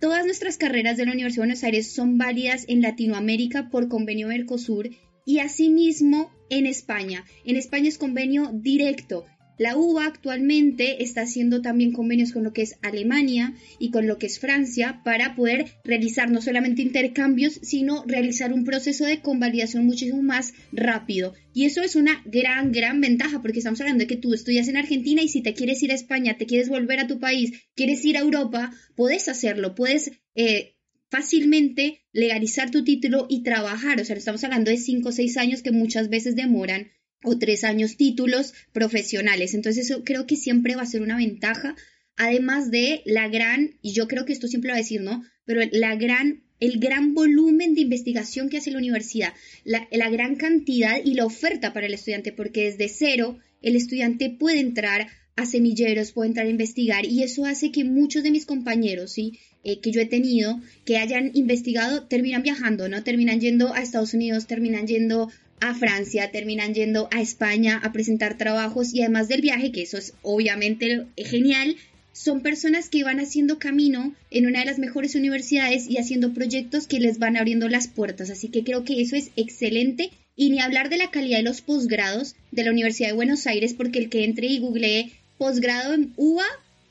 todas 0.00 0.24
nuestras 0.24 0.56
carreras 0.56 0.96
de 0.96 1.06
la 1.06 1.12
Universidad 1.12 1.42
de 1.42 1.48
Buenos 1.48 1.64
Aires 1.64 1.92
son 1.92 2.18
válidas 2.18 2.64
en 2.68 2.82
Latinoamérica 2.82 3.70
por 3.70 3.88
convenio 3.88 4.28
Mercosur 4.28 4.90
y 5.24 5.38
asimismo 5.38 6.30
en 6.50 6.66
España. 6.66 7.24
En 7.44 7.56
España 7.56 7.88
es 7.88 7.98
convenio 7.98 8.50
directo. 8.52 9.26
La 9.56 9.76
UBA 9.76 10.06
actualmente 10.06 11.02
está 11.02 11.22
haciendo 11.22 11.62
también 11.62 11.92
convenios 11.92 12.32
con 12.32 12.42
lo 12.42 12.52
que 12.52 12.62
es 12.62 12.76
Alemania 12.82 13.54
y 13.78 13.90
con 13.90 14.06
lo 14.06 14.18
que 14.18 14.26
es 14.26 14.40
Francia 14.40 15.00
para 15.04 15.36
poder 15.36 15.66
realizar 15.84 16.30
no 16.30 16.42
solamente 16.42 16.82
intercambios, 16.82 17.60
sino 17.62 18.04
realizar 18.06 18.52
un 18.52 18.64
proceso 18.64 19.04
de 19.04 19.20
convalidación 19.20 19.86
muchísimo 19.86 20.22
más 20.22 20.54
rápido. 20.72 21.34
Y 21.52 21.66
eso 21.66 21.82
es 21.82 21.94
una 21.94 22.20
gran, 22.24 22.72
gran 22.72 23.00
ventaja 23.00 23.42
porque 23.42 23.58
estamos 23.58 23.80
hablando 23.80 24.02
de 24.02 24.08
que 24.08 24.16
tú 24.16 24.34
estudias 24.34 24.66
en 24.66 24.76
Argentina 24.76 25.22
y 25.22 25.28
si 25.28 25.40
te 25.40 25.54
quieres 25.54 25.82
ir 25.84 25.92
a 25.92 25.94
España, 25.94 26.36
te 26.36 26.46
quieres 26.46 26.68
volver 26.68 26.98
a 26.98 27.06
tu 27.06 27.20
país, 27.20 27.52
quieres 27.76 28.04
ir 28.04 28.16
a 28.16 28.22
Europa, 28.22 28.72
puedes 28.96 29.28
hacerlo, 29.28 29.76
puedes 29.76 30.10
eh, 30.34 30.74
fácilmente 31.10 32.00
legalizar 32.12 32.72
tu 32.72 32.82
título 32.82 33.26
y 33.28 33.44
trabajar. 33.44 34.00
O 34.00 34.04
sea, 34.04 34.16
estamos 34.16 34.42
hablando 34.42 34.72
de 34.72 34.78
5 34.78 35.08
o 35.08 35.12
6 35.12 35.36
años 35.36 35.62
que 35.62 35.70
muchas 35.70 36.08
veces 36.08 36.34
demoran 36.34 36.88
o 37.24 37.38
3 37.38 37.64
años 37.64 37.96
títulos 37.96 38.54
profesionales. 38.72 39.54
Entonces 39.54 39.90
eso 39.90 40.04
creo 40.04 40.26
que 40.26 40.36
siempre 40.36 40.76
va 40.76 40.82
a 40.82 40.86
ser 40.86 41.02
una 41.02 41.16
ventaja. 41.16 41.76
Además 42.16 42.70
de 42.70 43.02
la 43.04 43.28
gran, 43.28 43.76
y 43.82 43.92
yo 43.92 44.06
creo 44.06 44.24
que 44.24 44.32
esto 44.32 44.46
siempre 44.46 44.70
va 44.70 44.76
a 44.76 44.82
decir, 44.82 45.00
¿no? 45.00 45.24
Pero 45.44 45.62
la 45.72 45.96
gran 45.96 46.44
el 46.60 46.78
gran 46.78 47.14
volumen 47.14 47.74
de 47.74 47.82
investigación 47.82 48.48
que 48.48 48.58
hace 48.58 48.70
la 48.70 48.78
universidad, 48.78 49.34
la, 49.64 49.86
la, 49.90 50.08
gran 50.08 50.36
cantidad 50.36 50.98
y 51.04 51.14
la 51.14 51.26
oferta 51.26 51.72
para 51.72 51.86
el 51.86 51.94
estudiante, 51.94 52.32
porque 52.32 52.64
desde 52.64 52.88
cero 52.88 53.38
el 53.60 53.76
estudiante 53.76 54.30
puede 54.30 54.60
entrar 54.60 55.08
a 55.36 55.46
semilleros, 55.46 56.12
puede 56.12 56.28
entrar 56.28 56.46
a 56.46 56.50
investigar 56.50 57.04
y 57.04 57.22
eso 57.22 57.44
hace 57.44 57.72
que 57.72 57.84
muchos 57.84 58.22
de 58.22 58.30
mis 58.30 58.46
compañeros, 58.46 59.12
¿sí? 59.12 59.38
Eh, 59.64 59.80
que 59.80 59.90
yo 59.90 60.00
he 60.00 60.06
tenido 60.06 60.60
que 60.84 60.98
hayan 60.98 61.30
investigado 61.34 62.06
terminan 62.06 62.42
viajando, 62.42 62.88
¿no? 62.88 63.02
Terminan 63.02 63.40
yendo 63.40 63.72
a 63.72 63.80
Estados 63.80 64.14
Unidos, 64.14 64.46
terminan 64.46 64.86
yendo 64.86 65.30
a 65.68 65.74
Francia, 65.74 66.30
terminan 66.30 66.74
yendo 66.74 67.08
a 67.10 67.20
España 67.20 67.80
a 67.82 67.92
presentar 67.92 68.36
trabajos 68.36 68.94
y 68.94 69.00
además 69.00 69.28
del 69.28 69.40
viaje, 69.40 69.72
que 69.72 69.82
eso 69.82 69.98
es 69.98 70.14
obviamente 70.22 71.06
genial, 71.16 71.76
son 72.12 72.42
personas 72.42 72.88
que 72.88 73.02
van 73.02 73.18
haciendo 73.18 73.58
camino 73.58 74.14
en 74.30 74.46
una 74.46 74.60
de 74.60 74.66
las 74.66 74.78
mejores 74.78 75.16
universidades 75.16 75.88
y 75.88 75.98
haciendo 75.98 76.32
proyectos 76.32 76.86
que 76.86 77.00
les 77.00 77.18
van 77.18 77.36
abriendo 77.36 77.68
las 77.68 77.88
puertas. 77.88 78.30
Así 78.30 78.48
que 78.48 78.62
creo 78.62 78.84
que 78.84 79.02
eso 79.02 79.16
es 79.16 79.30
excelente. 79.36 80.10
Y 80.36 80.50
ni 80.50 80.60
hablar 80.60 80.90
de 80.90 80.96
la 80.96 81.10
calidad 81.10 81.38
de 81.38 81.44
los 81.44 81.60
posgrados 81.60 82.36
de 82.52 82.64
la 82.64 82.70
Universidad 82.70 83.08
de 83.08 83.14
Buenos 83.14 83.46
Aires, 83.46 83.74
porque 83.74 83.98
el 83.98 84.10
que 84.10 84.24
entre 84.24 84.46
y 84.46 84.60
googlee 84.60 85.12
posgrado 85.38 85.94
en 85.94 86.12
UBA, 86.16 86.46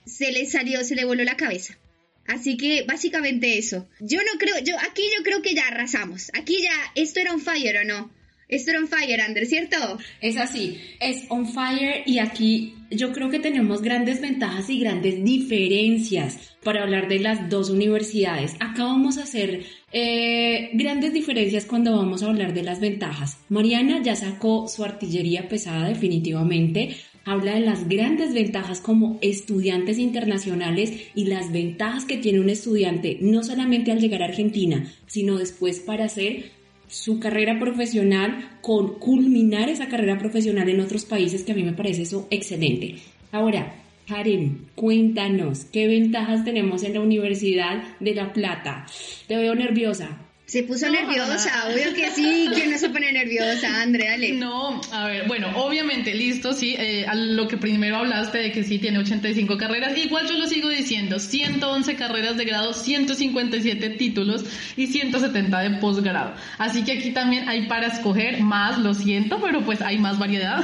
se 0.06 0.32
le 0.32 0.46
salió, 0.46 0.84
se 0.84 0.96
le 0.96 1.06
voló 1.06 1.24
la 1.24 1.38
cabeza. 1.38 1.78
Así 2.26 2.58
que 2.58 2.84
básicamente 2.84 3.58
eso. 3.58 3.88
Yo 4.00 4.20
no 4.20 4.40
creo, 4.40 4.60
yo 4.60 4.76
aquí 4.80 5.04
yo 5.18 5.24
creo 5.24 5.42
que 5.42 5.56
ya 5.56 5.68
arrasamos. 5.68 6.32
Aquí 6.34 6.62
ya, 6.62 6.74
esto 6.96 7.20
era 7.20 7.34
on 7.34 7.42
fire 7.42 7.78
o 7.78 7.84
no. 7.86 8.12
Era 8.48 8.80
on 8.80 8.88
fire, 8.88 9.22
Ander, 9.22 9.46
¿cierto? 9.46 9.78
Es 10.22 10.38
así, 10.38 10.78
es 11.00 11.26
on 11.30 11.48
fire 11.48 12.04
y 12.06 12.20
aquí 12.20 12.76
yo 12.92 13.12
creo 13.12 13.30
que 13.30 13.40
tenemos 13.40 13.82
grandes 13.82 14.22
ventajas 14.22 14.70
y 14.70 14.80
grandes 14.80 15.24
diferencias 15.24 16.56
para 16.64 16.84
hablar 16.84 17.08
de 17.08 17.20
las 17.20 17.50
dos 17.50 17.70
universidades. 17.70 18.54
Acá 18.60 18.84
vamos 18.84 19.18
a 19.18 19.24
hacer 19.24 19.64
eh, 19.92 20.70
grandes 20.74 21.14
diferencias 21.14 21.66
cuando 21.66 21.96
vamos 21.96 22.22
a 22.22 22.28
hablar 22.28 22.54
de 22.54 22.64
las 22.64 22.80
ventajas. 22.80 23.40
Mariana 23.50 24.02
ya 24.04 24.16
sacó 24.16 24.68
su 24.68 24.84
artillería 24.84 25.48
pesada 25.48 25.88
definitivamente 25.88 26.98
habla 27.26 27.54
de 27.54 27.62
las 27.62 27.88
grandes 27.88 28.34
ventajas 28.34 28.82
como 28.82 29.18
estudiantes 29.22 29.98
internacionales 29.98 30.92
y 31.16 31.26
las 31.26 31.52
ventajas 31.52 32.06
que 32.06 32.18
tiene 32.18 32.42
un 32.42 32.50
estudiante 32.50 33.18
no 33.22 33.44
solamente 33.44 33.92
al 33.92 34.00
llegar 34.00 34.22
a 34.22 34.26
Argentina, 34.26 34.92
sino 35.08 35.38
después 35.38 35.80
para 35.80 36.06
hacer 36.06 36.52
su 36.94 37.20
carrera 37.20 37.60
profesional, 37.60 38.52
con 38.62 39.00
culminar 39.00 39.68
esa 39.68 39.88
carrera 39.88 40.20
profesional 40.20 40.70
en 40.70 40.80
otros 40.80 41.06
países, 41.06 41.42
que 41.42 41.52
a 41.52 41.56
mí 41.56 41.64
me 41.64 41.74
parece 41.74 42.04
eso 42.04 42.28
excelente. 42.30 42.98
Ahora, 43.32 43.74
Karen, 44.08 44.68
cuéntanos, 44.76 45.66
¿qué 45.66 45.88
ventajas 45.88 46.46
tenemos 46.46 46.84
en 46.84 46.94
la 46.94 47.02
Universidad 47.02 47.84
de 48.00 48.14
La 48.14 48.32
Plata? 48.32 48.86
Te 49.28 49.36
veo 49.36 49.56
nerviosa. 49.56 50.20
Se 50.54 50.62
puso 50.62 50.88
nerviosa, 50.88 51.68
obvio 51.68 51.96
que 51.96 52.12
sí, 52.12 52.48
¿quién 52.54 52.70
no 52.70 52.78
se 52.78 52.88
pone 52.92 53.12
nerviosa, 53.12 53.82
André? 53.82 54.06
Dale. 54.10 54.34
No, 54.34 54.80
a 54.92 55.08
ver, 55.08 55.28
bueno, 55.28 55.48
obviamente, 55.56 56.14
listo, 56.14 56.54
sí, 56.54 56.76
eh, 56.78 57.08
a 57.08 57.16
lo 57.16 57.48
que 57.48 57.58
primero 57.58 57.98
hablaste 57.98 58.38
de 58.38 58.52
que 58.52 58.64
sí 58.64 58.78
tiene 58.78 59.00
85 59.00 59.58
carreras, 59.58 59.98
igual 59.98 60.28
yo 60.28 60.38
lo 60.38 60.46
sigo 60.46 60.70
diciendo, 60.70 61.18
111 61.18 61.96
carreras 61.96 62.38
de 62.38 62.46
grado, 62.46 62.72
157 62.72 63.90
títulos 63.98 64.46
y 64.78 64.86
170 64.86 65.60
de 65.60 65.72
posgrado. 65.78 66.36
Así 66.60 66.84
que 66.84 67.00
aquí 67.00 67.10
también 67.10 67.50
hay 67.50 67.66
para 67.66 67.88
escoger 67.88 68.40
más, 68.42 68.78
lo 68.78 68.94
siento, 68.94 69.42
pero 69.42 69.62
pues 69.62 69.82
hay 69.82 69.98
más 69.98 70.20
variedad. 70.20 70.64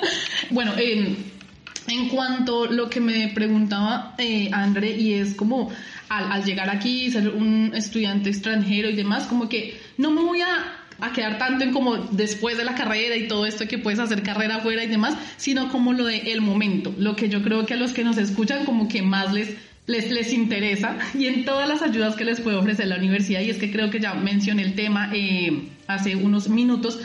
bueno, 0.50 0.72
en 0.76 2.08
cuanto 2.08 2.64
a 2.64 2.72
lo 2.72 2.90
que 2.90 2.98
me 2.98 3.28
preguntaba 3.28 4.16
eh, 4.18 4.50
André, 4.52 4.96
y 4.96 5.14
es 5.14 5.34
como 5.34 5.70
al, 6.10 6.44
llegar 6.44 6.68
aquí, 6.68 7.10
ser 7.10 7.28
un 7.28 7.72
estudiante 7.74 8.28
extranjero 8.28 8.90
y 8.90 8.96
demás, 8.96 9.26
como 9.26 9.48
que 9.48 9.80
no 9.96 10.10
me 10.10 10.22
voy 10.22 10.42
a 10.42 10.76
a 11.02 11.12
quedar 11.12 11.38
tanto 11.38 11.64
en 11.64 11.72
como 11.72 11.96
después 11.96 12.58
de 12.58 12.64
la 12.64 12.74
carrera 12.74 13.16
y 13.16 13.26
todo 13.26 13.46
esto 13.46 13.66
que 13.66 13.78
puedes 13.78 13.98
hacer 13.98 14.22
carrera 14.22 14.56
afuera 14.56 14.84
y 14.84 14.86
demás, 14.86 15.16
sino 15.38 15.70
como 15.70 15.94
lo 15.94 16.04
de 16.04 16.32
el 16.32 16.42
momento, 16.42 16.94
lo 16.98 17.16
que 17.16 17.30
yo 17.30 17.42
creo 17.42 17.64
que 17.64 17.72
a 17.72 17.76
los 17.78 17.92
que 17.92 18.04
nos 18.04 18.18
escuchan 18.18 18.66
como 18.66 18.86
que 18.86 19.00
más 19.00 19.32
les, 19.32 19.54
les, 19.86 20.10
les 20.10 20.32
interesa 20.34 20.98
y 21.14 21.26
en 21.26 21.46
todas 21.46 21.66
las 21.66 21.80
ayudas 21.80 22.16
que 22.16 22.26
les 22.26 22.42
puede 22.42 22.58
ofrecer 22.58 22.86
la 22.88 22.96
universidad, 22.96 23.40
y 23.40 23.48
es 23.48 23.56
que 23.56 23.72
creo 23.72 23.88
que 23.88 24.00
ya 24.00 24.12
mencioné 24.12 24.62
el 24.62 24.74
tema 24.74 25.10
eh, 25.14 25.68
hace 25.86 26.16
unos 26.16 26.50
minutos, 26.50 27.00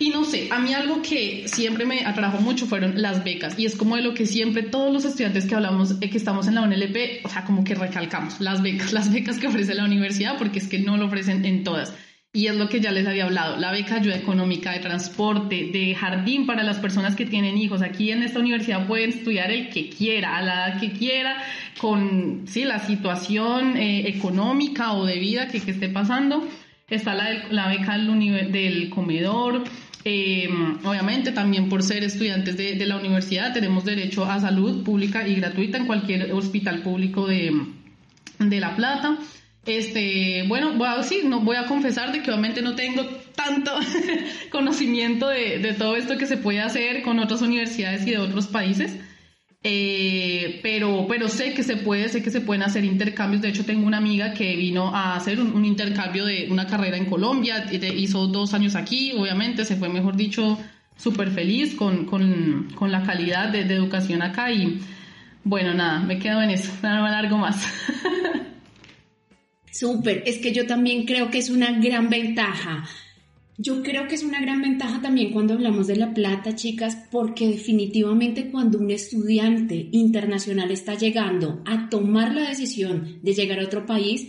y 0.00 0.10
no 0.10 0.24
sé, 0.24 0.48
a 0.52 0.60
mí 0.60 0.72
algo 0.74 1.02
que 1.02 1.48
siempre 1.48 1.84
me 1.84 2.04
atrajo 2.04 2.40
mucho 2.40 2.66
fueron 2.66 3.02
las 3.02 3.24
becas. 3.24 3.58
Y 3.58 3.66
es 3.66 3.74
como 3.74 3.96
de 3.96 4.02
lo 4.02 4.14
que 4.14 4.26
siempre 4.26 4.62
todos 4.62 4.92
los 4.92 5.04
estudiantes 5.04 5.46
que 5.46 5.56
hablamos, 5.56 5.96
eh, 6.00 6.08
que 6.08 6.18
estamos 6.18 6.46
en 6.46 6.54
la 6.54 6.62
UNLP, 6.62 7.24
o 7.24 7.28
sea, 7.28 7.44
como 7.44 7.64
que 7.64 7.74
recalcamos 7.74 8.40
las 8.40 8.62
becas, 8.62 8.92
las 8.92 9.12
becas 9.12 9.38
que 9.38 9.48
ofrece 9.48 9.74
la 9.74 9.84
universidad, 9.84 10.38
porque 10.38 10.60
es 10.60 10.68
que 10.68 10.78
no 10.78 10.96
lo 10.96 11.06
ofrecen 11.06 11.44
en 11.44 11.64
todas. 11.64 11.92
Y 12.32 12.46
es 12.46 12.56
lo 12.56 12.68
que 12.68 12.80
ya 12.80 12.92
les 12.92 13.06
había 13.08 13.24
hablado, 13.24 13.56
la 13.56 13.72
beca 13.72 13.96
ayuda 13.96 14.14
económica 14.14 14.70
de 14.72 14.80
transporte, 14.80 15.70
de 15.72 15.94
jardín 15.94 16.46
para 16.46 16.62
las 16.62 16.78
personas 16.78 17.16
que 17.16 17.24
tienen 17.24 17.56
hijos. 17.56 17.82
Aquí 17.82 18.12
en 18.12 18.22
esta 18.22 18.38
universidad 18.38 18.86
pueden 18.86 19.10
estudiar 19.10 19.50
el 19.50 19.70
que 19.70 19.88
quiera, 19.88 20.36
a 20.36 20.42
la 20.42 20.68
edad 20.68 20.80
que 20.80 20.92
quiera, 20.92 21.42
con 21.80 22.42
sí, 22.46 22.64
la 22.64 22.78
situación 22.80 23.76
eh, 23.76 24.08
económica 24.08 24.92
o 24.92 25.06
de 25.06 25.18
vida 25.18 25.48
que, 25.48 25.60
que 25.60 25.70
esté 25.72 25.88
pasando. 25.88 26.46
Está 26.88 27.14
la, 27.14 27.48
la 27.50 27.68
beca 27.68 27.98
del, 27.98 28.52
del 28.52 28.90
comedor, 28.90 29.64
eh, 30.10 30.48
obviamente, 30.84 31.32
también 31.32 31.68
por 31.68 31.82
ser 31.82 32.02
estudiantes 32.02 32.56
de, 32.56 32.86
la 32.86 32.96
universidad, 32.96 33.52
tenemos 33.52 33.84
derecho 33.84 34.24
a 34.24 34.40
salud 34.40 34.82
pública 34.82 35.28
y 35.28 35.34
gratuita 35.34 35.76
en 35.76 35.86
cualquier 35.86 36.32
hospital 36.32 36.80
público 36.80 37.26
de, 37.26 37.52
La 38.38 38.74
Plata. 38.74 39.18
Este, 39.66 40.44
bueno, 40.48 40.72
voy 40.78 40.88
a, 40.88 41.02
sí, 41.02 41.20
no, 41.24 41.40
voy 41.40 41.56
a 41.56 41.66
confesar 41.66 42.10
de 42.12 42.22
que 42.22 42.30
obviamente 42.30 42.62
no 42.62 42.74
tengo 42.74 43.04
tanto 43.34 43.70
conocimiento 44.50 45.28
de, 45.28 45.58
de 45.58 45.74
todo 45.74 45.94
esto 45.94 46.16
que 46.16 46.24
se 46.24 46.38
puede 46.38 46.62
hacer 46.62 47.02
con 47.02 47.18
otras 47.18 47.42
universidades 47.42 48.06
y 48.06 48.12
de 48.12 48.18
otros 48.18 48.46
países. 48.46 48.96
Eh, 49.64 50.60
pero, 50.62 51.06
pero 51.08 51.28
sé 51.28 51.52
que 51.52 51.64
se 51.64 51.76
puede, 51.76 52.08
sé 52.08 52.22
que 52.22 52.30
se 52.30 52.40
pueden 52.40 52.62
hacer 52.62 52.84
intercambios. 52.84 53.42
De 53.42 53.48
hecho, 53.48 53.64
tengo 53.64 53.86
una 53.86 53.96
amiga 53.96 54.32
que 54.32 54.56
vino 54.56 54.94
a 54.94 55.16
hacer 55.16 55.40
un, 55.40 55.64
intercambio 55.64 56.24
de 56.24 56.48
una 56.50 56.66
carrera 56.66 56.96
en 56.96 57.06
Colombia, 57.06 57.66
hizo 57.72 58.28
dos 58.28 58.54
años 58.54 58.76
aquí, 58.76 59.12
obviamente, 59.16 59.64
se 59.64 59.76
fue, 59.76 59.88
mejor 59.88 60.16
dicho, 60.16 60.58
súper 60.96 61.30
feliz 61.30 61.74
con, 61.74 62.06
con, 62.06 62.68
con, 62.74 62.92
la 62.92 63.02
calidad 63.02 63.48
de, 63.48 63.64
de, 63.64 63.74
educación 63.74 64.22
acá 64.22 64.50
y 64.52 64.80
bueno, 65.44 65.74
nada, 65.74 66.00
me 66.00 66.18
quedo 66.18 66.42
en 66.42 66.50
eso, 66.50 66.72
nada 66.82 67.00
más 67.00 67.12
largo 67.12 67.38
más. 67.38 67.62
Súper, 69.72 70.22
es 70.26 70.38
que 70.38 70.52
yo 70.52 70.66
también 70.66 71.04
creo 71.04 71.30
que 71.30 71.38
es 71.38 71.50
una 71.50 71.72
gran 71.78 72.08
ventaja 72.08 72.84
yo 73.60 73.82
creo 73.82 74.06
que 74.06 74.14
es 74.14 74.22
una 74.22 74.40
gran 74.40 74.62
ventaja 74.62 75.02
también 75.02 75.32
cuando 75.32 75.54
hablamos 75.54 75.88
de 75.88 75.96
la 75.96 76.14
plata, 76.14 76.54
chicas, 76.54 76.96
porque 77.10 77.48
definitivamente 77.48 78.50
cuando 78.50 78.78
un 78.78 78.92
estudiante 78.92 79.88
internacional 79.90 80.70
está 80.70 80.94
llegando 80.94 81.60
a 81.66 81.88
tomar 81.90 82.32
la 82.32 82.48
decisión 82.48 83.18
de 83.20 83.34
llegar 83.34 83.58
a 83.58 83.64
otro 83.64 83.84
país, 83.84 84.28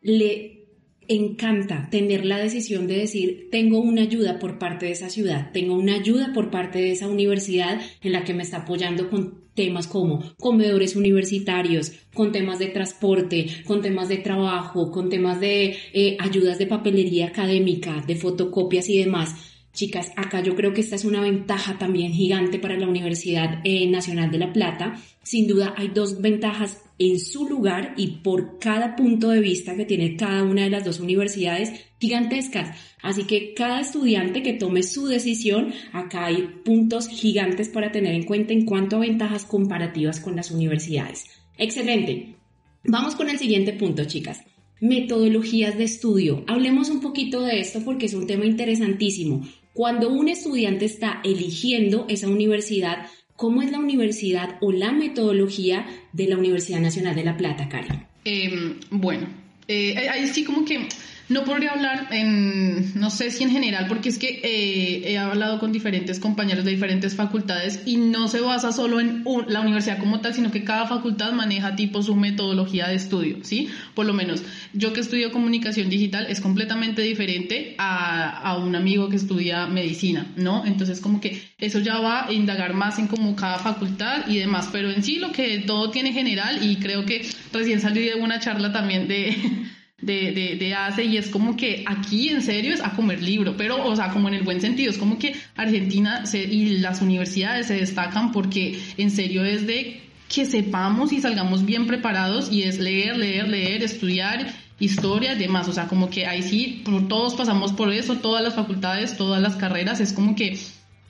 le 0.00 0.68
encanta 1.08 1.88
tener 1.90 2.24
la 2.24 2.38
decisión 2.38 2.86
de 2.86 2.98
decir, 2.98 3.48
tengo 3.50 3.80
una 3.80 4.02
ayuda 4.02 4.38
por 4.38 4.60
parte 4.60 4.86
de 4.86 4.92
esa 4.92 5.10
ciudad, 5.10 5.50
tengo 5.52 5.74
una 5.74 5.96
ayuda 5.96 6.32
por 6.32 6.50
parte 6.50 6.78
de 6.78 6.92
esa 6.92 7.08
universidad 7.08 7.80
en 8.02 8.12
la 8.12 8.22
que 8.22 8.34
me 8.34 8.44
está 8.44 8.58
apoyando 8.58 9.10
con 9.10 9.43
temas 9.54 9.86
como 9.86 10.22
comedores 10.38 10.96
universitarios, 10.96 11.92
con 12.12 12.32
temas 12.32 12.58
de 12.58 12.66
transporte, 12.68 13.46
con 13.66 13.82
temas 13.82 14.08
de 14.08 14.18
trabajo, 14.18 14.90
con 14.90 15.08
temas 15.08 15.40
de 15.40 15.76
eh, 15.92 16.16
ayudas 16.20 16.58
de 16.58 16.66
papelería 16.66 17.28
académica, 17.28 18.02
de 18.06 18.16
fotocopias 18.16 18.88
y 18.88 18.98
demás 18.98 19.34
Chicas, 19.74 20.12
acá 20.14 20.40
yo 20.40 20.54
creo 20.54 20.72
que 20.72 20.80
esta 20.80 20.94
es 20.94 21.04
una 21.04 21.20
ventaja 21.20 21.78
también 21.78 22.12
gigante 22.12 22.60
para 22.60 22.78
la 22.78 22.86
Universidad 22.86 23.60
eh, 23.64 23.88
Nacional 23.88 24.30
de 24.30 24.38
La 24.38 24.52
Plata. 24.52 25.02
Sin 25.24 25.48
duda 25.48 25.74
hay 25.76 25.88
dos 25.88 26.20
ventajas 26.20 26.83
en 26.98 27.18
su 27.18 27.48
lugar 27.48 27.94
y 27.96 28.18
por 28.22 28.58
cada 28.58 28.96
punto 28.96 29.30
de 29.30 29.40
vista 29.40 29.76
que 29.76 29.84
tiene 29.84 30.16
cada 30.16 30.42
una 30.42 30.62
de 30.62 30.70
las 30.70 30.84
dos 30.84 31.00
universidades 31.00 31.72
gigantescas. 31.98 32.76
Así 33.02 33.24
que 33.24 33.54
cada 33.54 33.80
estudiante 33.80 34.42
que 34.42 34.52
tome 34.52 34.82
su 34.82 35.06
decisión, 35.06 35.72
acá 35.92 36.26
hay 36.26 36.48
puntos 36.64 37.08
gigantes 37.08 37.68
para 37.68 37.92
tener 37.92 38.14
en 38.14 38.24
cuenta 38.24 38.52
en 38.52 38.64
cuanto 38.64 38.96
a 38.96 39.00
ventajas 39.00 39.44
comparativas 39.44 40.20
con 40.20 40.36
las 40.36 40.50
universidades. 40.50 41.24
Excelente. 41.58 42.36
Vamos 42.84 43.14
con 43.14 43.30
el 43.30 43.38
siguiente 43.38 43.72
punto, 43.72 44.04
chicas 44.04 44.44
metodologías 44.84 45.78
de 45.78 45.84
estudio. 45.84 46.44
Hablemos 46.46 46.90
un 46.90 47.00
poquito 47.00 47.40
de 47.42 47.58
esto 47.60 47.80
porque 47.84 48.04
es 48.04 48.12
un 48.12 48.26
tema 48.26 48.44
interesantísimo. 48.44 49.46
Cuando 49.72 50.10
un 50.10 50.28
estudiante 50.28 50.84
está 50.84 51.20
eligiendo 51.24 52.04
esa 52.08 52.28
universidad, 52.28 53.06
¿cómo 53.36 53.62
es 53.62 53.70
la 53.70 53.78
universidad 53.78 54.56
o 54.60 54.72
la 54.72 54.92
metodología 54.92 55.86
de 56.12 56.28
la 56.28 56.36
Universidad 56.36 56.80
Nacional 56.80 57.14
de 57.14 57.24
La 57.24 57.36
Plata, 57.36 57.68
Karen? 57.68 58.06
Em, 58.24 58.80
bueno, 58.90 59.26
eh, 59.68 60.08
ahí 60.08 60.26
sí 60.28 60.44
como 60.44 60.64
que 60.64 60.88
no 61.28 61.44
podría 61.44 61.72
hablar 61.72 62.08
en, 62.10 62.98
no 62.98 63.10
sé 63.10 63.30
si 63.30 63.44
en 63.44 63.50
general, 63.50 63.86
porque 63.88 64.10
es 64.10 64.18
que 64.18 64.40
eh, 64.42 65.12
he 65.12 65.18
hablado 65.18 65.58
con 65.58 65.72
diferentes 65.72 66.18
compañeros 66.18 66.64
de 66.64 66.72
diferentes 66.72 67.14
facultades 67.14 67.82
y 67.86 67.96
no 67.96 68.28
se 68.28 68.40
basa 68.40 68.72
solo 68.72 69.00
en 69.00 69.24
la 69.48 69.60
universidad 69.60 69.98
como 69.98 70.20
tal, 70.20 70.34
sino 70.34 70.50
que 70.50 70.64
cada 70.64 70.86
facultad 70.86 71.32
maneja 71.32 71.76
tipo 71.76 72.02
su 72.02 72.14
metodología 72.14 72.88
de 72.88 72.96
estudio, 72.96 73.38
¿sí? 73.42 73.68
Por 73.94 74.04
lo 74.06 74.12
menos 74.12 74.42
yo 74.74 74.92
que 74.92 75.00
estudio 75.00 75.32
comunicación 75.32 75.88
digital 75.88 76.26
es 76.28 76.40
completamente 76.40 77.02
diferente 77.02 77.74
a, 77.78 78.38
a 78.40 78.58
un 78.58 78.76
amigo 78.76 79.08
que 79.08 79.16
estudia 79.16 79.66
medicina, 79.66 80.26
¿no? 80.36 80.66
Entonces 80.66 81.00
como 81.00 81.20
que 81.20 81.40
eso 81.58 81.78
ya 81.78 82.00
va 82.00 82.26
a 82.26 82.32
indagar 82.32 82.74
más 82.74 82.98
en 82.98 83.06
como 83.06 83.34
cada 83.34 83.58
facultad 83.58 84.28
y 84.28 84.38
demás, 84.38 84.68
pero 84.70 84.90
en 84.90 85.02
sí 85.02 85.18
lo 85.18 85.32
que 85.32 85.60
todo 85.60 85.90
tiene 85.90 86.12
general 86.12 86.62
y 86.62 86.76
creo 86.76 87.06
que 87.06 87.26
recién 87.52 87.80
salí 87.80 88.04
de 88.04 88.14
una 88.14 88.40
charla 88.40 88.72
también 88.72 89.08
de 89.08 89.34
de, 90.04 90.32
de, 90.32 90.56
de, 90.56 90.74
ACE 90.74 91.04
y 91.04 91.16
es 91.16 91.28
como 91.28 91.56
que 91.56 91.84
aquí 91.86 92.28
en 92.28 92.42
serio 92.42 92.74
es 92.74 92.80
a 92.80 92.90
comer 92.90 93.22
libro, 93.22 93.56
pero 93.56 93.84
o 93.84 93.96
sea, 93.96 94.10
como 94.10 94.28
en 94.28 94.34
el 94.34 94.42
buen 94.42 94.60
sentido, 94.60 94.90
es 94.90 94.98
como 94.98 95.18
que 95.18 95.34
Argentina 95.56 96.24
y 96.32 96.78
las 96.78 97.00
universidades 97.00 97.68
se 97.68 97.74
destacan 97.74 98.32
porque 98.32 98.78
en 98.96 99.10
serio 99.10 99.44
es 99.44 99.66
de 99.66 100.02
que 100.28 100.44
sepamos 100.44 101.12
y 101.12 101.20
salgamos 101.20 101.64
bien 101.64 101.86
preparados 101.86 102.50
y 102.52 102.62
es 102.62 102.78
leer, 102.78 103.16
leer, 103.16 103.48
leer, 103.48 103.82
estudiar 103.82 104.52
historia 104.78 105.34
y 105.34 105.38
demás, 105.38 105.68
o 105.68 105.72
sea, 105.72 105.86
como 105.86 106.10
que 106.10 106.26
ahí 106.26 106.42
sí, 106.42 106.82
todos 107.08 107.34
pasamos 107.34 107.72
por 107.72 107.92
eso, 107.92 108.16
todas 108.16 108.42
las 108.42 108.54
facultades, 108.54 109.16
todas 109.16 109.40
las 109.40 109.56
carreras, 109.56 110.00
es 110.00 110.12
como 110.12 110.34
que 110.34 110.58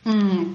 mm, 0.05 0.55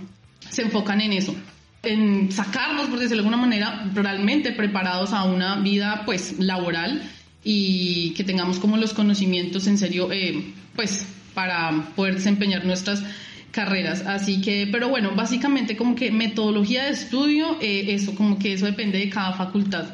se 0.50 0.62
enfocan 0.62 1.02
en 1.02 1.14
eso 1.14 1.36
en 1.84 2.32
sacarnos, 2.32 2.88
por 2.88 3.00
decirlo 3.00 3.24
de 3.24 3.30
alguna 3.30 3.38
manera, 3.38 3.90
realmente 3.94 4.52
preparados 4.52 5.14
a 5.14 5.24
una 5.24 5.56
vida 5.58 6.04
pues 6.06 6.38
laboral 6.40 7.02
y 7.44 8.12
que 8.12 8.24
tengamos 8.24 8.60
como 8.60 8.78
los 8.78 8.94
conocimientos 8.94 9.68
en 9.68 9.78
serio, 9.78 10.12
eh, 10.12 10.54
pues 10.76 11.06
para 11.34 11.94
poder 11.96 12.16
desempeñar 12.16 12.66
nuestras 12.66 13.04
carreras. 13.52 14.06
Así 14.06 14.42
que, 14.42 14.68
pero 14.72 14.90
bueno, 14.90 15.12
básicamente 15.16 15.76
como 15.76 15.96
que 15.96 16.12
metodología 16.12 16.86
de 16.86 16.92
estudio, 16.92 17.58
eh, 17.62 17.86
eso, 17.90 18.16
como 18.16 18.38
que 18.40 18.54
eso 18.54 18.66
depende 18.66 18.98
de 19.00 19.10
cada 19.10 19.34
facultad. 19.34 19.86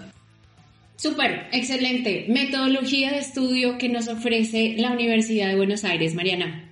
Súper, 0.97 1.49
excelente. 1.51 2.25
Metodología 2.29 3.11
de 3.11 3.19
estudio 3.19 3.77
que 3.77 3.89
nos 3.89 4.07
ofrece 4.07 4.75
la 4.77 4.91
Universidad 4.91 5.49
de 5.49 5.55
Buenos 5.55 5.83
Aires, 5.83 6.15
Mariana. 6.15 6.64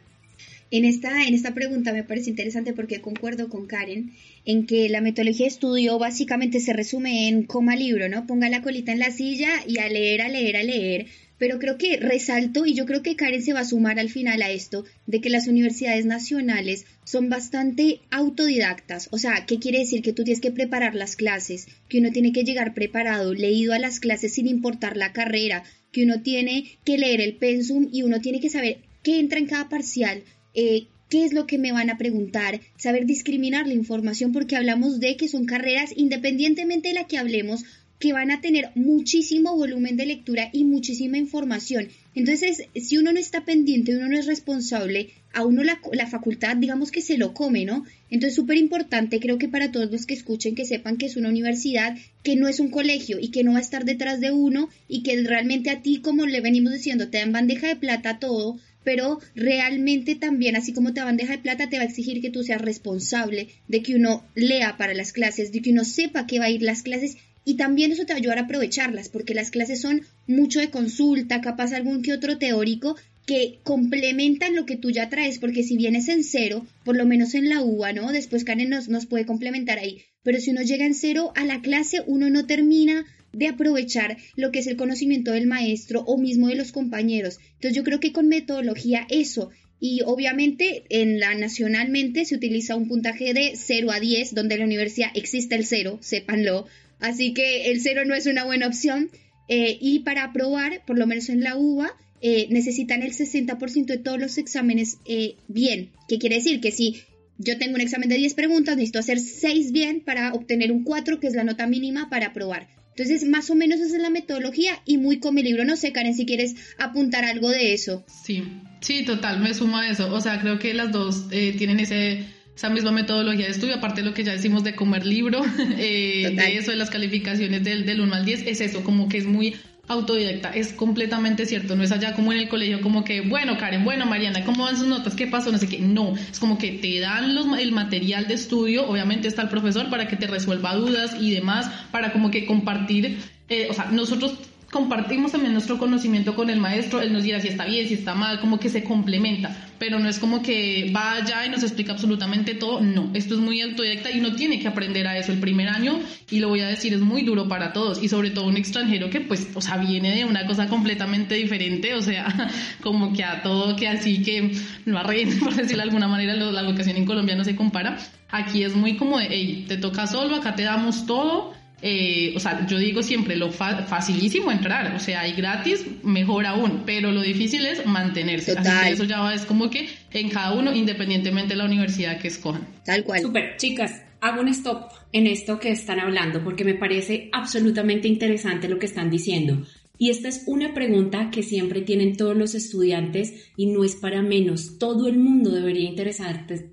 En 0.73 0.85
esta, 0.85 1.27
en 1.27 1.35
esta 1.35 1.53
pregunta 1.53 1.93
me 1.93 2.03
parece 2.03 2.31
interesante 2.31 2.73
porque 2.73 2.99
concuerdo 2.99 3.47
con 3.47 3.67
Karen 3.67 4.11
en 4.43 4.65
que 4.65 4.89
la 4.89 5.01
metodología 5.01 5.45
de 5.45 5.49
estudio 5.49 5.99
básicamente 5.99 6.59
se 6.59 6.73
resume 6.73 7.27
en 7.27 7.43
coma 7.43 7.75
libro, 7.75 8.09
¿no? 8.09 8.25
Ponga 8.25 8.49
la 8.49 8.63
colita 8.63 8.91
en 8.91 8.97
la 8.97 9.11
silla 9.11 9.51
y 9.67 9.77
a 9.77 9.87
leer, 9.87 10.23
a 10.23 10.29
leer, 10.29 10.57
a 10.57 10.63
leer. 10.63 11.05
Pero 11.37 11.59
creo 11.59 11.77
que 11.77 11.97
resalto, 11.97 12.65
y 12.65 12.73
yo 12.73 12.87
creo 12.87 13.03
que 13.03 13.15
Karen 13.15 13.43
se 13.43 13.53
va 13.53 13.59
a 13.59 13.65
sumar 13.65 13.99
al 13.99 14.09
final 14.09 14.41
a 14.41 14.49
esto, 14.49 14.83
de 15.05 15.21
que 15.21 15.29
las 15.29 15.47
universidades 15.47 16.07
nacionales 16.07 16.87
son 17.03 17.29
bastante 17.29 17.99
autodidactas. 18.09 19.09
O 19.11 19.19
sea, 19.19 19.45
¿qué 19.45 19.59
quiere 19.59 19.77
decir? 19.77 20.01
Que 20.01 20.13
tú 20.13 20.23
tienes 20.23 20.41
que 20.41 20.49
preparar 20.49 20.95
las 20.95 21.15
clases, 21.15 21.67
que 21.87 21.99
uno 21.99 22.11
tiene 22.11 22.33
que 22.33 22.45
llegar 22.45 22.73
preparado, 22.73 23.35
leído 23.35 23.73
a 23.73 23.79
las 23.79 23.99
clases 23.99 24.33
sin 24.33 24.47
importar 24.47 24.97
la 24.97 25.13
carrera, 25.13 25.65
que 25.91 26.03
uno 26.03 26.23
tiene 26.23 26.79
que 26.83 26.97
leer 26.97 27.21
el 27.21 27.35
pensum 27.35 27.89
y 27.91 28.01
uno 28.01 28.21
tiene 28.21 28.39
que 28.39 28.49
saber 28.49 28.79
qué 29.03 29.19
entra 29.19 29.37
en 29.37 29.45
cada 29.45 29.69
parcial, 29.69 30.23
eh, 30.53 30.87
qué 31.09 31.25
es 31.25 31.33
lo 31.33 31.45
que 31.45 31.57
me 31.57 31.71
van 31.71 31.89
a 31.89 31.97
preguntar, 31.97 32.59
saber 32.77 33.05
discriminar 33.05 33.67
la 33.67 33.73
información 33.73 34.31
porque 34.31 34.55
hablamos 34.55 34.99
de 34.99 35.15
que 35.15 35.27
son 35.27 35.45
carreras, 35.45 35.91
independientemente 35.95 36.87
de 36.89 36.95
la 36.95 37.07
que 37.07 37.17
hablemos, 37.17 37.63
que 37.99 38.13
van 38.13 38.31
a 38.31 38.41
tener 38.41 38.71
muchísimo 38.75 39.55
volumen 39.55 39.95
de 39.95 40.05
lectura 40.05 40.49
y 40.51 40.65
muchísima 40.65 41.17
información. 41.17 41.87
Entonces, 42.15 42.63
si 42.75 42.97
uno 42.97 43.13
no 43.13 43.19
está 43.19 43.45
pendiente, 43.45 43.95
uno 43.95 44.09
no 44.09 44.17
es 44.17 44.25
responsable, 44.25 45.11
a 45.33 45.45
uno 45.45 45.63
la, 45.63 45.79
la 45.93 46.07
facultad, 46.07 46.57
digamos 46.57 46.91
que 46.91 47.01
se 47.01 47.17
lo 47.17 47.33
come, 47.33 47.63
¿no? 47.63 47.85
Entonces, 48.09 48.35
súper 48.35 48.57
importante, 48.57 49.19
creo 49.19 49.37
que 49.37 49.47
para 49.47 49.71
todos 49.71 49.89
los 49.89 50.05
que 50.05 50.13
escuchen, 50.13 50.53
que 50.53 50.65
sepan 50.65 50.97
que 50.97 51.05
es 51.05 51.15
una 51.15 51.29
universidad, 51.29 51.97
que 52.23 52.35
no 52.35 52.47
es 52.47 52.59
un 52.59 52.71
colegio 52.71 53.19
y 53.19 53.29
que 53.29 53.43
no 53.43 53.53
va 53.53 53.59
a 53.59 53.61
estar 53.61 53.85
detrás 53.85 54.19
de 54.19 54.31
uno 54.31 54.69
y 54.87 55.01
que 55.03 55.21
realmente 55.21 55.69
a 55.69 55.81
ti, 55.81 56.01
como 56.01 56.25
le 56.25 56.41
venimos 56.41 56.73
diciendo, 56.73 57.09
te 57.09 57.19
dan 57.19 57.31
bandeja 57.31 57.67
de 57.67 57.77
plata 57.77 58.19
todo, 58.19 58.59
pero 58.83 59.19
realmente 59.35 60.15
también, 60.15 60.55
así 60.55 60.73
como 60.73 60.93
te 60.93 60.99
va 60.99 61.05
bandeja 61.05 61.33
de 61.33 61.43
plata, 61.43 61.69
te 61.69 61.77
va 61.77 61.83
a 61.83 61.87
exigir 61.87 62.21
que 62.21 62.29
tú 62.29 62.43
seas 62.43 62.61
responsable 62.61 63.49
de 63.67 63.81
que 63.81 63.95
uno 63.95 64.25
lea 64.35 64.77
para 64.77 64.93
las 64.93 65.13
clases, 65.13 65.51
de 65.51 65.61
que 65.61 65.71
uno 65.71 65.85
sepa 65.85 66.27
que 66.27 66.39
va 66.39 66.45
a 66.45 66.49
ir 66.49 66.61
las 66.61 66.83
clases 66.83 67.17
y 67.45 67.55
también 67.55 67.91
eso 67.91 68.05
te 68.05 68.13
va 68.13 68.17
a 68.17 68.21
ayudar 68.21 68.37
a 68.37 68.41
aprovecharlas, 68.41 69.09
porque 69.09 69.33
las 69.33 69.51
clases 69.51 69.81
son 69.81 70.01
mucho 70.27 70.59
de 70.59 70.69
consulta, 70.69 71.41
capaz 71.41 71.73
algún 71.73 72.01
que 72.01 72.13
otro 72.13 72.37
teórico 72.37 72.95
que 73.25 73.59
complementan 73.63 74.55
lo 74.55 74.65
que 74.65 74.75
tú 74.75 74.91
ya 74.91 75.09
traes, 75.09 75.39
porque 75.39 75.63
si 75.63 75.77
vienes 75.77 76.09
en 76.09 76.23
cero, 76.23 76.65
por 76.83 76.97
lo 76.97 77.05
menos 77.05 77.35
en 77.35 77.49
la 77.49 77.61
UBA, 77.61 77.93
¿no? 77.93 78.11
Después 78.11 78.43
Karen 78.43 78.69
nos, 78.69 78.89
nos 78.89 79.05
puede 79.05 79.25
complementar 79.25 79.79
ahí, 79.79 80.03
pero 80.23 80.39
si 80.39 80.51
uno 80.51 80.61
llega 80.61 80.85
en 80.85 80.93
cero 80.93 81.31
a 81.35 81.45
la 81.45 81.61
clase, 81.61 82.01
uno 82.05 82.29
no 82.29 82.45
termina 82.45 83.05
de 83.33 83.47
aprovechar 83.47 84.17
lo 84.35 84.51
que 84.51 84.59
es 84.59 84.67
el 84.67 84.77
conocimiento 84.77 85.31
del 85.31 85.47
maestro 85.47 86.01
o 86.01 86.17
mismo 86.17 86.47
de 86.47 86.55
los 86.55 86.71
compañeros. 86.71 87.39
Entonces 87.55 87.75
yo 87.75 87.83
creo 87.83 87.99
que 87.99 88.13
con 88.13 88.27
metodología 88.27 89.05
eso 89.09 89.49
y 89.79 90.01
obviamente 90.05 90.83
en 90.89 91.19
la 91.19 91.35
nacionalmente 91.35 92.23
se 92.23 92.35
utiliza 92.35 92.75
un 92.75 92.87
puntaje 92.87 93.33
de 93.33 93.53
0 93.55 93.91
a 93.91 93.99
10 93.99 94.33
donde 94.33 94.55
en 94.55 94.61
la 94.61 94.65
universidad 94.65 95.09
existe 95.13 95.55
el 95.55 95.65
0, 95.65 95.99
sépanlo. 96.01 96.67
Así 96.99 97.33
que 97.33 97.69
el 97.69 97.81
0 97.81 98.05
no 98.05 98.15
es 98.15 98.25
una 98.27 98.45
buena 98.45 98.67
opción 98.67 99.09
eh, 99.49 99.77
y 99.81 99.99
para 99.99 100.23
aprobar, 100.23 100.85
por 100.85 100.97
lo 100.97 101.05
menos 101.05 101.27
en 101.27 101.43
la 101.43 101.57
UBA, 101.57 101.91
eh, 102.21 102.47
necesitan 102.49 103.03
el 103.03 103.11
60% 103.11 103.85
de 103.87 103.97
todos 103.97 104.17
los 104.17 104.37
exámenes 104.37 104.99
eh, 105.05 105.35
bien. 105.49 105.89
¿Qué 106.07 106.17
quiere 106.17 106.37
decir? 106.37 106.61
Que 106.61 106.71
si 106.71 107.01
yo 107.37 107.57
tengo 107.57 107.75
un 107.75 107.81
examen 107.81 108.07
de 108.07 108.15
10 108.15 108.35
preguntas, 108.35 108.77
necesito 108.77 108.99
hacer 108.99 109.19
6 109.19 109.73
bien 109.73 109.99
para 109.99 110.33
obtener 110.33 110.71
un 110.71 110.85
4, 110.85 111.19
que 111.19 111.27
es 111.27 111.33
la 111.33 111.43
nota 111.43 111.67
mínima 111.67 112.09
para 112.09 112.27
aprobar. 112.27 112.69
Entonces, 112.95 113.27
más 113.27 113.49
o 113.49 113.55
menos 113.55 113.79
esa 113.79 113.95
es 113.95 114.01
la 114.01 114.09
metodología 114.09 114.81
y 114.85 114.97
muy 114.97 115.19
con 115.19 115.33
mi 115.33 115.43
libro. 115.43 115.65
No 115.65 115.75
sé, 115.75 115.91
Karen, 115.91 116.13
si 116.13 116.25
quieres 116.25 116.55
apuntar 116.77 117.25
algo 117.25 117.49
de 117.49 117.73
eso. 117.73 118.05
Sí, 118.23 118.43
sí, 118.81 119.03
total, 119.03 119.39
me 119.39 119.53
sumo 119.53 119.77
a 119.77 119.89
eso. 119.89 120.13
O 120.13 120.21
sea, 120.21 120.39
creo 120.39 120.59
que 120.59 120.73
las 120.73 120.91
dos 120.91 121.25
eh, 121.31 121.55
tienen 121.57 121.79
ese, 121.79 122.25
esa 122.55 122.69
misma 122.69 122.91
metodología 122.91 123.45
de 123.45 123.51
estudio, 123.51 123.75
aparte 123.75 124.01
de 124.01 124.07
lo 124.07 124.13
que 124.13 124.23
ya 124.23 124.33
decimos 124.33 124.63
de 124.63 124.75
comer 124.75 125.05
libro, 125.05 125.41
eh, 125.77 126.33
de 126.35 126.57
eso 126.57 126.71
de 126.71 126.77
las 126.77 126.91
calificaciones 126.91 127.63
del, 127.63 127.85
del 127.85 128.01
1 128.01 128.13
al 128.13 128.25
10, 128.25 128.45
es 128.45 128.61
eso, 128.61 128.83
como 128.83 129.09
que 129.09 129.17
es 129.17 129.25
muy 129.25 129.55
autodidacta, 129.87 130.51
es 130.51 130.71
completamente 130.71 131.45
cierto, 131.45 131.75
no 131.75 131.83
es 131.83 131.91
allá 131.91 132.13
como 132.13 132.31
en 132.31 132.39
el 132.39 132.47
colegio, 132.47 132.79
como 132.79 133.03
que, 133.03 133.19
bueno, 133.19 133.57
Karen, 133.57 133.83
bueno, 133.83 134.05
Mariana, 134.05 134.45
¿cómo 134.45 134.63
van 134.63 134.77
sus 134.77 134.87
notas? 134.87 135.13
¿Qué 135.13 135.27
pasó? 135.27 135.51
No 135.51 135.57
sé 135.57 135.67
qué, 135.67 135.79
no, 135.79 136.15
es 136.15 136.39
como 136.39 136.57
que 136.57 136.71
te 136.71 137.01
dan 137.01 137.35
los, 137.35 137.45
el 137.59 137.73
material 137.73 138.27
de 138.27 138.35
estudio, 138.35 138.87
obviamente 138.87 139.27
está 139.27 139.41
el 139.41 139.49
profesor 139.49 139.89
para 139.89 140.07
que 140.07 140.15
te 140.15 140.27
resuelva 140.27 140.73
dudas 140.75 141.17
y 141.19 141.31
demás, 141.31 141.69
para 141.91 142.13
como 142.13 142.31
que 142.31 142.45
compartir, 142.45 143.19
eh, 143.49 143.67
o 143.69 143.73
sea, 143.73 143.85
nosotros 143.91 144.37
compartimos 144.73 145.31
también 145.31 145.53
nuestro 145.53 145.77
conocimiento 145.77 146.35
con 146.35 146.49
el 146.49 146.59
maestro, 146.59 146.99
él 146.99 147.13
nos 147.13 147.21
dirá 147.21 147.39
si 147.39 147.47
está 147.47 147.63
bien, 147.63 147.87
si 147.87 147.93
está 147.93 148.15
mal, 148.15 148.39
como 148.39 148.59
que 148.59 148.69
se 148.69 148.83
complementa, 148.83 149.55
pero 149.77 149.99
no 149.99 150.09
es 150.09 150.17
como 150.17 150.41
que 150.41 150.89
vaya 150.91 151.45
y 151.45 151.49
nos 151.49 151.61
explica 151.61 151.91
absolutamente 151.91 152.55
todo, 152.55 152.81
no, 152.81 153.11
esto 153.13 153.35
es 153.35 153.39
muy 153.39 153.61
autodidacta 153.61 154.09
y 154.09 154.19
uno 154.19 154.35
tiene 154.35 154.59
que 154.59 154.67
aprender 154.67 155.05
a 155.05 155.15
eso 155.15 155.31
el 155.31 155.39
primer 155.39 155.69
año 155.69 155.99
y 156.31 156.39
lo 156.39 156.49
voy 156.49 156.61
a 156.61 156.67
decir, 156.67 156.91
es 156.91 157.01
muy 157.01 157.21
duro 157.21 157.47
para 157.47 157.71
todos 157.71 158.01
y 158.01 158.09
sobre 158.09 158.31
todo 158.31 158.47
un 158.47 158.57
extranjero 158.57 159.11
que 159.11 159.21
pues, 159.21 159.47
o 159.53 159.61
sea, 159.61 159.77
viene 159.77 160.15
de 160.15 160.25
una 160.25 160.47
cosa 160.47 160.67
completamente 160.67 161.35
diferente, 161.35 161.93
o 161.93 162.01
sea, 162.01 162.49
como 162.81 163.13
que 163.13 163.23
a 163.23 163.43
todo 163.43 163.75
que 163.75 163.87
así 163.87 164.23
que 164.23 164.53
no 164.85 164.97
arreglen, 164.97 165.39
por 165.43 165.53
decirlo 165.53 165.83
de 165.83 165.89
alguna 165.89 166.07
manera, 166.07 166.33
la 166.33 166.61
educación 166.61 166.97
en 166.97 167.05
Colombia 167.05 167.35
no 167.35 167.43
se 167.43 167.55
compara, 167.55 167.99
aquí 168.31 168.63
es 168.63 168.75
muy 168.75 168.97
como 168.97 169.19
de, 169.19 169.27
hey, 169.29 169.65
te 169.67 169.77
toca 169.77 170.07
solo, 170.07 170.37
acá 170.37 170.55
te 170.55 170.63
damos 170.63 171.05
todo, 171.05 171.53
eh, 171.81 172.33
o 172.35 172.39
sea, 172.39 172.65
yo 172.65 172.77
digo 172.77 173.03
siempre, 173.03 173.35
lo 173.35 173.51
facilísimo 173.51 174.51
entrar, 174.51 174.95
o 174.95 174.99
sea, 174.99 175.21
hay 175.21 175.33
gratis, 175.33 175.85
mejor 176.03 176.45
aún, 176.45 176.83
pero 176.85 177.11
lo 177.11 177.21
difícil 177.21 177.65
es 177.65 177.85
mantenerse. 177.85 178.53
Así 178.57 178.69
que 178.83 178.91
eso 178.91 179.03
ya 179.03 179.33
es 179.33 179.45
como 179.45 179.69
que 179.69 179.89
en 180.11 180.29
cada 180.29 180.53
uno, 180.53 180.73
independientemente 180.73 181.49
de 181.49 181.57
la 181.57 181.65
universidad 181.65 182.19
que 182.19 182.29
escojan. 182.29 182.65
Tal 182.85 183.03
cual. 183.03 183.21
Super, 183.21 183.57
chicas, 183.57 184.01
hago 184.21 184.41
un 184.41 184.47
stop 184.47 184.91
en 185.11 185.27
esto 185.27 185.59
que 185.59 185.71
están 185.71 185.99
hablando 185.99 186.43
porque 186.43 186.63
me 186.63 186.73
parece 186.73 187.29
absolutamente 187.33 188.07
interesante 188.07 188.69
lo 188.69 188.79
que 188.79 188.85
están 188.85 189.09
diciendo. 189.09 189.65
Y 190.03 190.09
esta 190.09 190.27
es 190.27 190.43
una 190.47 190.73
pregunta 190.73 191.31
que 191.31 191.43
siempre 191.43 191.81
tienen 191.81 192.17
todos 192.17 192.35
los 192.35 192.55
estudiantes 192.55 193.53
y 193.55 193.67
no 193.67 193.85
es 193.85 193.95
para 193.95 194.21
menos. 194.21 194.77
Todo 194.77 195.07
el 195.07 195.17
mundo 195.17 195.49
debería 195.49 195.89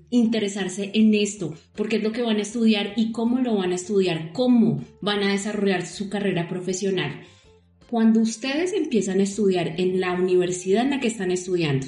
interesarse 0.09 0.91
en 0.93 1.15
esto, 1.15 1.53
porque 1.73 1.95
es 1.95 2.03
lo 2.03 2.11
que 2.11 2.23
van 2.23 2.39
a 2.39 2.41
estudiar 2.41 2.91
y 2.97 3.13
cómo 3.13 3.39
lo 3.39 3.55
van 3.55 3.71
a 3.71 3.75
estudiar, 3.75 4.33
cómo 4.33 4.83
van 4.99 5.23
a 5.23 5.31
desarrollar 5.31 5.85
su 5.85 6.09
carrera 6.09 6.49
profesional. 6.49 7.21
Cuando 7.89 8.19
ustedes 8.19 8.73
empiezan 8.73 9.21
a 9.21 9.23
estudiar 9.23 9.79
en 9.79 10.01
la 10.01 10.11
universidad 10.11 10.83
en 10.83 10.89
la 10.89 10.99
que 10.99 11.07
están 11.07 11.31
estudiando, 11.31 11.87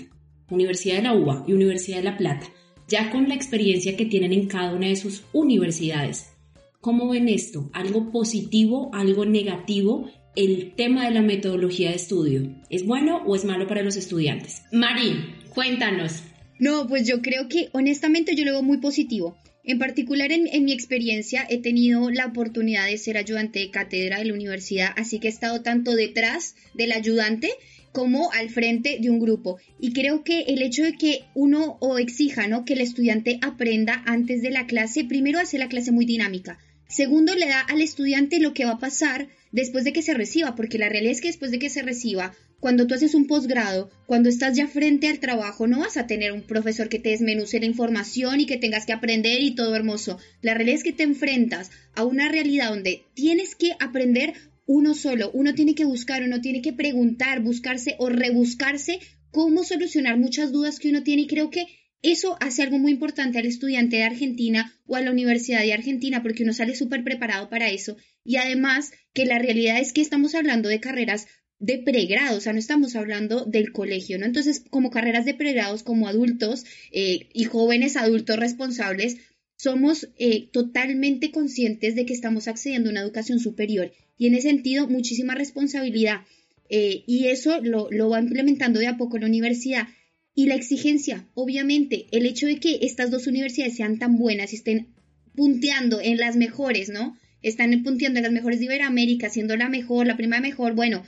Universidad 0.50 0.96
de 0.96 1.04
la 1.04 1.14
UBA 1.14 1.44
y 1.46 1.52
Universidad 1.52 1.98
de 1.98 2.04
La 2.04 2.18
Plata, 2.18 2.48
ya 2.88 3.12
con 3.12 3.28
la 3.28 3.36
experiencia 3.36 3.98
que 3.98 4.06
tienen 4.06 4.32
en 4.32 4.48
cada 4.48 4.74
una 4.74 4.88
de 4.88 4.96
sus 4.96 5.24
universidades, 5.34 6.38
¿cómo 6.80 7.10
ven 7.10 7.28
esto? 7.28 7.70
¿Algo 7.74 8.14
positivo, 8.14 8.92
algo 8.94 9.26
negativo? 9.26 10.08
El 10.36 10.74
tema 10.76 11.06
de 11.06 11.12
la 11.12 11.22
metodología 11.22 11.90
de 11.90 11.96
estudio. 11.96 12.56
¿Es 12.70 12.86
bueno 12.86 13.24
o 13.26 13.36
es 13.36 13.46
malo 13.46 13.68
para 13.68 13.84
los 13.84 13.96
estudiantes? 13.96 14.64
Mari, 14.72 15.36
cuéntanos. 15.50 16.24
No, 16.60 16.88
pues 16.88 17.08
yo 17.08 17.22
creo 17.22 17.48
que 17.48 17.70
honestamente 17.74 18.36
yo 18.36 18.46
lo 18.46 18.52
veo 18.52 18.64
muy 18.64 18.78
positivo. 18.78 19.38
En 19.64 19.80
particular 19.80 20.32
en, 20.32 20.48
en, 20.48 20.66
mi 20.66 20.74
experiencia 20.74 21.46
he 21.50 21.58
tenido 21.58 22.10
la 22.10 22.26
oportunidad 22.26 22.86
de 22.88 22.98
ser 22.98 23.18
ayudante 23.18 23.60
de 23.60 23.72
cátedra 23.72 24.20
de 24.20 24.26
la 24.26 24.34
universidad, 24.34 24.90
así 24.98 25.20
que 25.20 25.28
he 25.28 25.32
estado 25.32 25.62
tanto 25.62 25.96
detrás 25.96 26.56
del 26.74 26.92
ayudante 26.92 27.50
como 27.94 28.32
al 28.34 28.50
frente 28.50 28.98
de 29.00 29.10
un 29.10 29.20
grupo. 29.20 29.60
Y 29.80 29.94
creo 29.94 30.24
que 30.24 30.42
el 30.42 30.62
hecho 30.62 30.84
de 30.84 30.94
que 30.94 31.24
uno 31.34 31.78
o 31.80 31.98
exija, 31.98 32.48
¿no? 32.48 32.66
Que 32.66 32.74
el 32.74 32.82
estudiante 32.82 33.40
aprenda 33.42 34.04
antes 34.06 34.42
de 34.42 34.50
la 34.50 34.66
clase, 34.66 35.06
primero 35.06 35.40
hace 35.40 35.58
la 35.60 35.70
clase 35.70 35.92
muy 35.92 36.06
dinámica. 36.06 36.58
Segundo, 36.88 37.36
le 37.36 37.48
da 37.48 37.62
al 37.62 37.82
estudiante 37.82 38.40
lo 38.40 38.54
que 38.54 38.66
va 38.66 38.72
a 38.72 38.80
pasar 38.80 39.28
después 39.52 39.84
de 39.84 39.94
que 39.94 40.02
se 40.02 40.14
reciba, 40.14 40.56
porque 40.56 40.78
la 40.78 40.90
realidad 40.90 41.14
es 41.14 41.22
que 41.22 41.28
después 41.28 41.52
de 41.52 41.60
que 41.60 41.70
se 41.70 41.82
reciba, 41.82 42.34
cuando 42.60 42.88
tú 42.88 42.96
haces 42.96 43.14
un 43.14 43.28
posgrado, 43.28 43.92
cuando 44.06 44.30
estás 44.30 44.56
ya 44.56 44.68
frente 44.68 45.10
al 45.10 45.20
trabajo, 45.20 45.68
no 45.68 45.80
vas 45.80 45.98
a 45.98 46.08
tener 46.08 46.32
un 46.32 46.44
profesor 46.44 46.88
que 46.88 46.98
te 46.98 47.10
desmenuce 47.10 47.60
la 47.60 47.66
información 47.66 48.40
y 48.40 48.46
que 48.46 48.58
tengas 48.58 48.86
que 48.86 48.94
aprender 48.94 49.42
y 49.42 49.54
todo 49.54 49.76
hermoso. 49.76 50.18
La 50.42 50.54
realidad 50.54 50.78
es 50.78 50.84
que 50.84 50.94
te 50.94 51.04
enfrentas 51.04 51.72
a 51.94 52.06
una 52.06 52.30
realidad 52.30 52.70
donde 52.70 53.04
tienes 53.16 53.56
que 53.56 53.74
aprender 53.80 54.34
uno 54.66 54.96
solo, 54.96 55.30
uno 55.34 55.54
tiene 55.54 55.76
que 55.76 55.84
buscar, 55.84 56.24
uno 56.24 56.40
tiene 56.40 56.62
que 56.62 56.72
preguntar, 56.72 57.42
buscarse 57.42 57.96
o 58.00 58.08
rebuscarse 58.08 59.00
cómo 59.30 59.64
solucionar 59.64 60.18
muchas 60.18 60.52
dudas 60.52 60.80
que 60.80 60.90
uno 60.90 61.04
tiene 61.04 61.24
y 61.24 61.28
creo 61.28 61.50
que 61.50 61.68
eso 62.04 62.38
hace 62.42 62.64
algo 62.64 62.78
muy 62.78 62.92
importante 62.92 63.40
al 63.40 63.46
estudiante 63.46 63.96
de 63.96 64.04
Argentina 64.04 64.74
o 64.86 64.98
a 64.98 65.02
la 65.02 65.12
Universidad 65.12 65.62
de 65.62 65.74
Argentina 65.74 66.22
porque 66.22 66.44
uno 66.44 66.54
sale 66.54 66.76
súper 66.76 67.04
preparado 67.04 67.50
para 67.50 67.70
eso. 67.70 67.96
Y 68.26 68.36
además 68.36 68.92
que 69.14 69.26
la 69.26 69.40
realidad 69.40 69.80
es 69.80 69.94
que 69.94 70.02
estamos 70.02 70.36
hablando 70.36 70.68
de 70.68 70.82
carreras 70.82 71.28
de 71.60 71.78
pregrado, 71.78 72.38
o 72.38 72.42
sea, 72.42 72.52
no 72.52 72.60
estamos 72.60 72.98
hablando 72.98 73.46
del 73.46 73.72
colegio, 73.72 74.20
¿no? 74.20 74.26
Entonces, 74.26 74.66
como 74.70 74.92
carreras 74.92 75.24
de 75.24 75.34
pregrados, 75.34 75.84
como 75.84 76.10
adultos 76.10 76.66
eh, 76.92 77.30
y 77.34 77.46
jóvenes 77.46 77.96
adultos 77.96 78.38
responsables, 78.38 79.16
somos 79.56 80.10
eh, 80.18 80.50
totalmente 80.52 81.32
conscientes 81.32 81.96
de 81.96 82.06
que 82.06 82.14
estamos 82.14 82.50
accediendo 82.50 82.90
a 82.90 82.92
una 82.92 83.02
educación 83.02 83.40
superior 83.40 83.94
y 84.18 84.28
en 84.28 84.36
ese 84.36 84.50
sentido 84.50 84.90
muchísima 84.90 85.36
responsabilidad. 85.36 86.22
Eh, 86.70 87.04
y 87.08 87.28
eso 87.28 87.62
lo, 87.62 87.90
lo 87.92 88.10
va 88.10 88.20
implementando 88.20 88.82
de 88.82 88.88
a 88.88 88.98
poco 88.98 89.18
la 89.18 89.28
universidad 89.28 89.88
Y 90.36 90.48
la 90.48 90.56
exigencia, 90.56 91.28
obviamente, 91.36 92.08
el 92.12 92.26
hecho 92.26 92.48
de 92.48 92.60
que 92.60 92.80
estas 92.82 93.12
dos 93.12 93.28
universidades 93.28 93.76
sean 93.76 94.00
tan 94.00 94.18
buenas 94.18 94.52
y 94.52 94.56
estén 94.56 94.88
punteando 95.36 96.02
en 96.02 96.18
las 96.18 96.36
mejores, 96.36 96.90
¿no? 96.90 97.18
Están 97.42 97.84
punteando 97.84 98.20
en 98.20 98.24
las 98.24 98.32
mejores 98.32 98.60
de 98.60 98.66
Iberoamérica, 98.66 99.30
siendo 99.30 99.56
la 99.56 99.70
mejor, 99.70 100.08
la 100.08 100.18
primera 100.18 100.42
mejor, 100.42 100.74
bueno, 100.74 101.04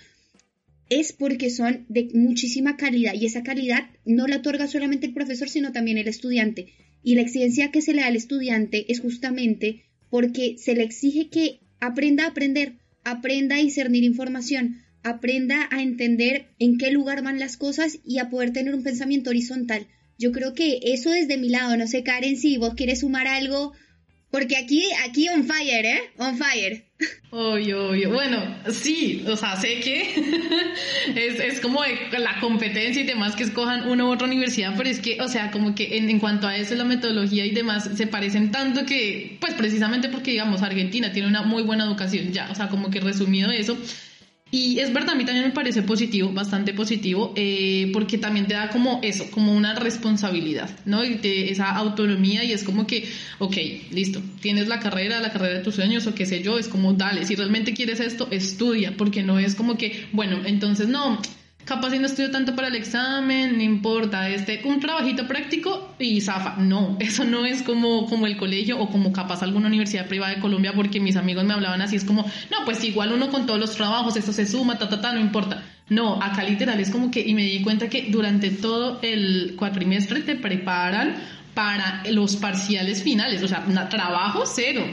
es 0.89 1.13
porque 1.13 1.49
son 1.49 1.85
de 1.89 2.09
muchísima 2.13 2.77
calidad 2.77 3.13
y 3.13 3.25
esa 3.25 3.43
calidad 3.43 3.89
no 4.05 4.27
la 4.27 4.37
otorga 4.37 4.67
solamente 4.67 5.07
el 5.07 5.13
profesor, 5.13 5.49
sino 5.49 5.71
también 5.71 5.97
el 5.97 6.07
estudiante. 6.07 6.67
Y 7.03 7.15
la 7.15 7.21
exigencia 7.21 7.71
que 7.71 7.81
se 7.81 7.93
le 7.93 8.01
da 8.01 8.07
al 8.07 8.15
estudiante 8.15 8.91
es 8.91 8.99
justamente 8.99 9.83
porque 10.09 10.55
se 10.57 10.75
le 10.75 10.83
exige 10.83 11.29
que 11.29 11.59
aprenda 11.79 12.25
a 12.25 12.29
aprender, 12.29 12.73
aprenda 13.03 13.55
a 13.55 13.59
discernir 13.59 14.03
información, 14.03 14.81
aprenda 15.05 15.69
a 15.71 15.81
entender 15.81 16.47
en 16.59 16.77
qué 16.77 16.91
lugar 16.91 17.23
van 17.23 17.39
las 17.39 17.55
cosas 17.55 17.99
y 18.05 18.19
a 18.19 18.29
poder 18.29 18.51
tener 18.51 18.75
un 18.75 18.83
pensamiento 18.83 19.29
horizontal. 19.29 19.87
Yo 20.17 20.31
creo 20.31 20.53
que 20.53 20.79
eso 20.83 21.11
desde 21.11 21.37
mi 21.37 21.49
lado, 21.49 21.77
no 21.77 21.87
sé 21.87 22.03
Karen, 22.03 22.37
si 22.37 22.57
vos 22.57 22.73
quieres 22.75 23.01
sumar 23.01 23.27
algo 23.27 23.73
porque 24.35 24.57
aquí, 24.57 24.83
aquí 25.07 25.29
on 25.29 25.45
fire, 25.45 25.85
¿eh? 25.85 26.11
On 26.17 26.37
fire. 26.37 26.83
Obvio, 27.29 27.87
obvio. 27.87 28.09
Bueno, 28.11 28.43
sí, 28.69 29.23
o 29.25 29.37
sea, 29.37 29.55
sé 29.55 29.79
que 29.79 30.01
es, 31.15 31.39
es, 31.39 31.61
como 31.61 31.81
la 31.85 32.41
competencia 32.41 33.01
y 33.01 33.05
demás 33.05 33.35
que 33.37 33.43
escojan 33.43 33.87
una 33.87 34.03
u 34.03 34.11
otra 34.11 34.27
universidad, 34.27 34.73
pero 34.75 34.89
es 34.89 34.99
que, 34.99 35.21
o 35.21 35.29
sea, 35.29 35.51
como 35.51 35.73
que 35.73 35.97
en, 35.97 36.09
en, 36.09 36.19
cuanto 36.19 36.47
a 36.47 36.57
eso, 36.57 36.75
la 36.75 36.83
metodología 36.83 37.45
y 37.45 37.51
demás 37.51 37.89
se 37.95 38.07
parecen 38.07 38.51
tanto 38.51 38.85
que, 38.85 39.37
pues 39.39 39.53
precisamente 39.53 40.09
porque, 40.09 40.31
digamos, 40.31 40.61
Argentina 40.61 41.13
tiene 41.13 41.29
una 41.29 41.43
muy 41.43 41.63
buena 41.63 41.85
educación 41.85 42.33
ya, 42.33 42.49
o 42.51 42.55
sea, 42.55 42.67
como 42.67 42.89
que 42.89 42.99
resumido 42.99 43.51
eso, 43.51 43.77
y 44.51 44.79
es 44.79 44.93
verdad, 44.93 45.11
a 45.11 45.15
mí 45.15 45.25
también 45.25 45.47
me 45.47 45.53
parece 45.53 45.81
positivo, 45.81 46.31
bastante 46.31 46.73
positivo, 46.73 47.33
eh, 47.35 47.89
porque 47.91 48.17
también 48.17 48.47
te 48.47 48.53
da 48.53 48.69
como 48.69 48.99
eso, 49.03 49.29
como 49.31 49.53
una 49.53 49.75
responsabilidad, 49.75 50.69
¿no? 50.85 51.03
Y 51.03 51.15
te, 51.15 51.51
esa 51.51 51.75
autonomía 51.75 52.43
y 52.43 52.53
es 52.53 52.63
como 52.63 52.87
que, 52.87 53.09
ok, 53.39 53.57
listo, 53.91 54.21
tienes 54.41 54.69
la 54.69 54.79
carrera, 54.79 55.19
la 55.19 55.33
carrera 55.33 55.57
de 55.57 55.63
tus 55.63 55.75
sueños 55.75 56.07
o 56.07 56.15
qué 56.15 56.25
sé 56.25 56.41
yo, 56.41 56.57
es 56.57 56.69
como, 56.69 56.93
dale, 56.93 57.25
si 57.25 57.35
realmente 57.35 57.73
quieres 57.73 57.99
esto, 57.99 58.29
estudia, 58.31 58.95
porque 58.95 59.23
no 59.23 59.39
es 59.39 59.55
como 59.55 59.77
que, 59.77 60.05
bueno, 60.13 60.37
entonces 60.45 60.87
no, 60.87 61.19
capaz 61.65 61.89
si 61.89 61.99
no 61.99 62.05
estudio 62.05 62.31
tanto 62.31 62.55
para 62.55 62.67
el 62.67 62.75
examen, 62.75 63.57
no 63.57 63.63
importa, 63.63 64.29
este, 64.29 64.61
un 64.65 64.79
trabajito 64.79 65.27
práctico 65.27 65.93
y 65.99 66.21
zafa. 66.21 66.57
No, 66.57 66.95
eso 66.99 67.25
no 67.25 67.45
es 67.45 67.63
como, 67.63 68.05
como 68.07 68.27
el 68.27 68.37
colegio 68.37 68.79
o 68.79 68.89
como 68.89 69.11
capaz 69.11 69.41
alguna 69.43 69.67
universidad 69.67 70.07
privada 70.07 70.35
de 70.35 70.39
Colombia, 70.39 70.73
porque 70.75 70.99
mis 70.99 71.15
amigos 71.15 71.43
me 71.43 71.53
hablaban 71.53 71.81
así, 71.81 71.95
es 71.95 72.05
como, 72.05 72.21
no, 72.23 72.65
pues 72.65 72.83
igual 72.83 73.11
uno 73.11 73.29
con 73.29 73.45
todos 73.45 73.59
los 73.59 73.75
trabajos, 73.75 74.15
esto 74.15 74.31
se 74.31 74.45
suma, 74.45 74.77
ta, 74.77 74.87
ta, 74.87 75.01
ta, 75.01 75.11
no 75.11 75.19
importa. 75.19 75.63
No, 75.89 76.21
acá 76.21 76.43
literal 76.43 76.79
es 76.79 76.89
como 76.89 77.11
que, 77.11 77.21
y 77.21 77.33
me 77.33 77.43
di 77.43 77.61
cuenta 77.61 77.89
que 77.89 78.07
durante 78.09 78.49
todo 78.49 78.99
el 79.01 79.55
cuatrimestre 79.57 80.21
te 80.21 80.35
preparan 80.35 81.15
para 81.53 82.03
los 82.11 82.35
parciales 82.35 83.03
finales, 83.03 83.41
o 83.43 83.47
sea, 83.47 83.63
trabajo 83.89 84.43
cero. 84.45 84.83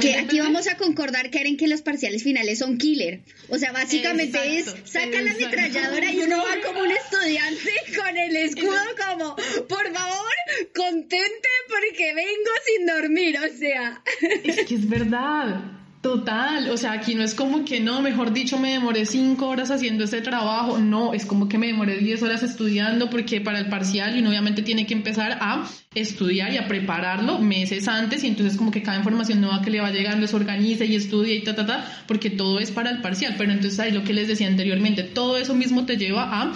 Que 0.00 0.14
aquí 0.16 0.40
vamos 0.40 0.66
a 0.68 0.76
concordar, 0.76 1.30
Karen, 1.30 1.56
que 1.56 1.68
los 1.68 1.82
parciales 1.82 2.22
finales 2.22 2.58
son 2.58 2.78
killer. 2.78 3.20
O 3.48 3.58
sea, 3.58 3.72
básicamente 3.72 4.58
es, 4.58 4.74
saca 4.84 5.20
la 5.22 5.32
ametralladora 5.32 6.12
y 6.12 6.20
uno 6.20 6.38
va 6.38 6.66
como 6.66 6.80
un 6.80 6.90
estudiante 6.90 7.70
con 7.96 8.16
el 8.16 8.36
escudo 8.36 8.80
como, 9.08 9.36
por 9.68 9.92
favor, 9.92 10.32
contente 10.74 11.48
porque 11.68 12.14
vengo 12.14 12.50
sin 12.66 12.86
dormir, 12.86 13.38
o 13.38 13.58
sea. 13.58 14.02
Es 14.44 14.66
que 14.66 14.74
es 14.74 14.88
verdad. 14.88 15.79
Total, 16.00 16.70
o 16.70 16.78
sea, 16.78 16.92
aquí 16.92 17.14
no 17.14 17.22
es 17.22 17.34
como 17.34 17.62
que 17.62 17.78
no, 17.78 18.00
mejor 18.00 18.32
dicho, 18.32 18.58
me 18.58 18.70
demoré 18.70 19.04
cinco 19.04 19.48
horas 19.48 19.70
haciendo 19.70 20.04
este 20.04 20.22
trabajo, 20.22 20.78
no, 20.78 21.12
es 21.12 21.26
como 21.26 21.46
que 21.46 21.58
me 21.58 21.66
demoré 21.66 21.98
diez 21.98 22.22
horas 22.22 22.42
estudiando 22.42 23.10
porque 23.10 23.42
para 23.42 23.58
el 23.58 23.68
parcial 23.68 24.16
y 24.16 24.26
obviamente 24.26 24.62
tiene 24.62 24.86
que 24.86 24.94
empezar 24.94 25.36
a 25.42 25.68
estudiar 25.94 26.54
y 26.54 26.56
a 26.56 26.66
prepararlo 26.66 27.38
meses 27.38 27.86
antes 27.86 28.24
y 28.24 28.28
entonces 28.28 28.56
como 28.56 28.70
que 28.70 28.82
cada 28.82 28.96
información 28.96 29.42
nueva 29.42 29.60
que 29.60 29.68
le 29.68 29.82
va 29.82 29.90
llegando 29.90 30.26
se 30.26 30.34
organiza 30.36 30.86
y 30.86 30.96
estudia 30.96 31.34
y 31.34 31.42
ta, 31.42 31.54
ta, 31.54 31.66
ta, 31.66 32.02
porque 32.06 32.30
todo 32.30 32.60
es 32.60 32.70
para 32.70 32.88
el 32.88 33.02
parcial, 33.02 33.34
pero 33.36 33.52
entonces 33.52 33.78
ahí 33.78 33.92
lo 33.92 34.02
que 34.02 34.14
les 34.14 34.26
decía 34.26 34.46
anteriormente, 34.46 35.02
todo 35.02 35.36
eso 35.36 35.54
mismo 35.54 35.84
te 35.84 35.98
lleva 35.98 36.40
a 36.40 36.54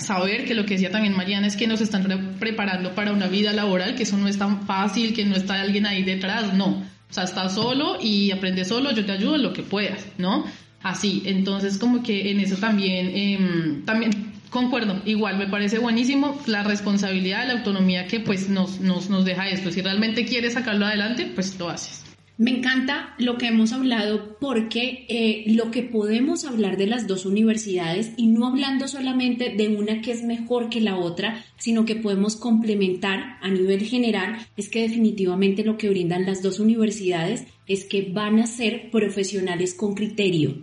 saber 0.00 0.46
que 0.46 0.54
lo 0.54 0.64
que 0.64 0.74
decía 0.74 0.90
también 0.90 1.14
Mariana 1.14 1.48
es 1.48 1.56
que 1.56 1.66
nos 1.66 1.82
están 1.82 2.36
preparando 2.40 2.94
para 2.94 3.12
una 3.12 3.26
vida 3.26 3.52
laboral, 3.52 3.94
que 3.94 4.04
eso 4.04 4.16
no 4.16 4.26
es 4.26 4.38
tan 4.38 4.66
fácil, 4.66 5.12
que 5.12 5.26
no 5.26 5.36
está 5.36 5.60
alguien 5.60 5.84
ahí 5.84 6.02
detrás, 6.02 6.54
no 6.54 6.93
o 7.14 7.18
sea, 7.22 7.22
estás 7.22 7.54
solo 7.54 7.96
y 8.00 8.32
aprendes 8.32 8.66
solo, 8.66 8.90
yo 8.90 9.06
te 9.06 9.12
ayudo 9.12 9.36
en 9.36 9.44
lo 9.44 9.52
que 9.52 9.62
puedas, 9.62 10.04
¿no? 10.18 10.44
Así, 10.82 11.22
entonces 11.26 11.78
como 11.78 12.02
que 12.02 12.32
en 12.32 12.40
eso 12.40 12.56
también, 12.56 13.12
em, 13.14 13.84
también 13.84 14.32
concuerdo, 14.50 15.00
igual 15.04 15.38
me 15.38 15.46
parece 15.46 15.78
buenísimo 15.78 16.36
la 16.46 16.64
responsabilidad, 16.64 17.46
la 17.46 17.52
autonomía 17.52 18.08
que 18.08 18.18
pues 18.18 18.48
nos, 18.48 18.80
nos, 18.80 19.10
nos 19.10 19.24
deja 19.24 19.48
esto. 19.48 19.70
Si 19.70 19.80
realmente 19.80 20.26
quieres 20.26 20.54
sacarlo 20.54 20.86
adelante, 20.86 21.30
pues 21.32 21.56
lo 21.56 21.68
haces. 21.68 22.03
Me 22.36 22.50
encanta 22.50 23.14
lo 23.18 23.38
que 23.38 23.46
hemos 23.46 23.72
hablado 23.72 24.36
porque 24.40 25.06
eh, 25.08 25.44
lo 25.46 25.70
que 25.70 25.84
podemos 25.84 26.44
hablar 26.44 26.76
de 26.76 26.88
las 26.88 27.06
dos 27.06 27.26
universidades 27.26 28.10
y 28.16 28.26
no 28.26 28.48
hablando 28.48 28.88
solamente 28.88 29.54
de 29.56 29.68
una 29.68 30.00
que 30.00 30.10
es 30.10 30.24
mejor 30.24 30.68
que 30.68 30.80
la 30.80 30.96
otra, 30.96 31.44
sino 31.58 31.84
que 31.84 31.94
podemos 31.94 32.34
complementar 32.34 33.38
a 33.40 33.50
nivel 33.50 33.82
general, 33.82 34.36
es 34.56 34.68
que 34.68 34.82
definitivamente 34.82 35.62
lo 35.62 35.78
que 35.78 35.88
brindan 35.88 36.26
las 36.26 36.42
dos 36.42 36.58
universidades 36.58 37.44
es 37.68 37.84
que 37.84 38.10
van 38.12 38.40
a 38.40 38.48
ser 38.48 38.90
profesionales 38.90 39.72
con 39.72 39.94
criterio, 39.94 40.56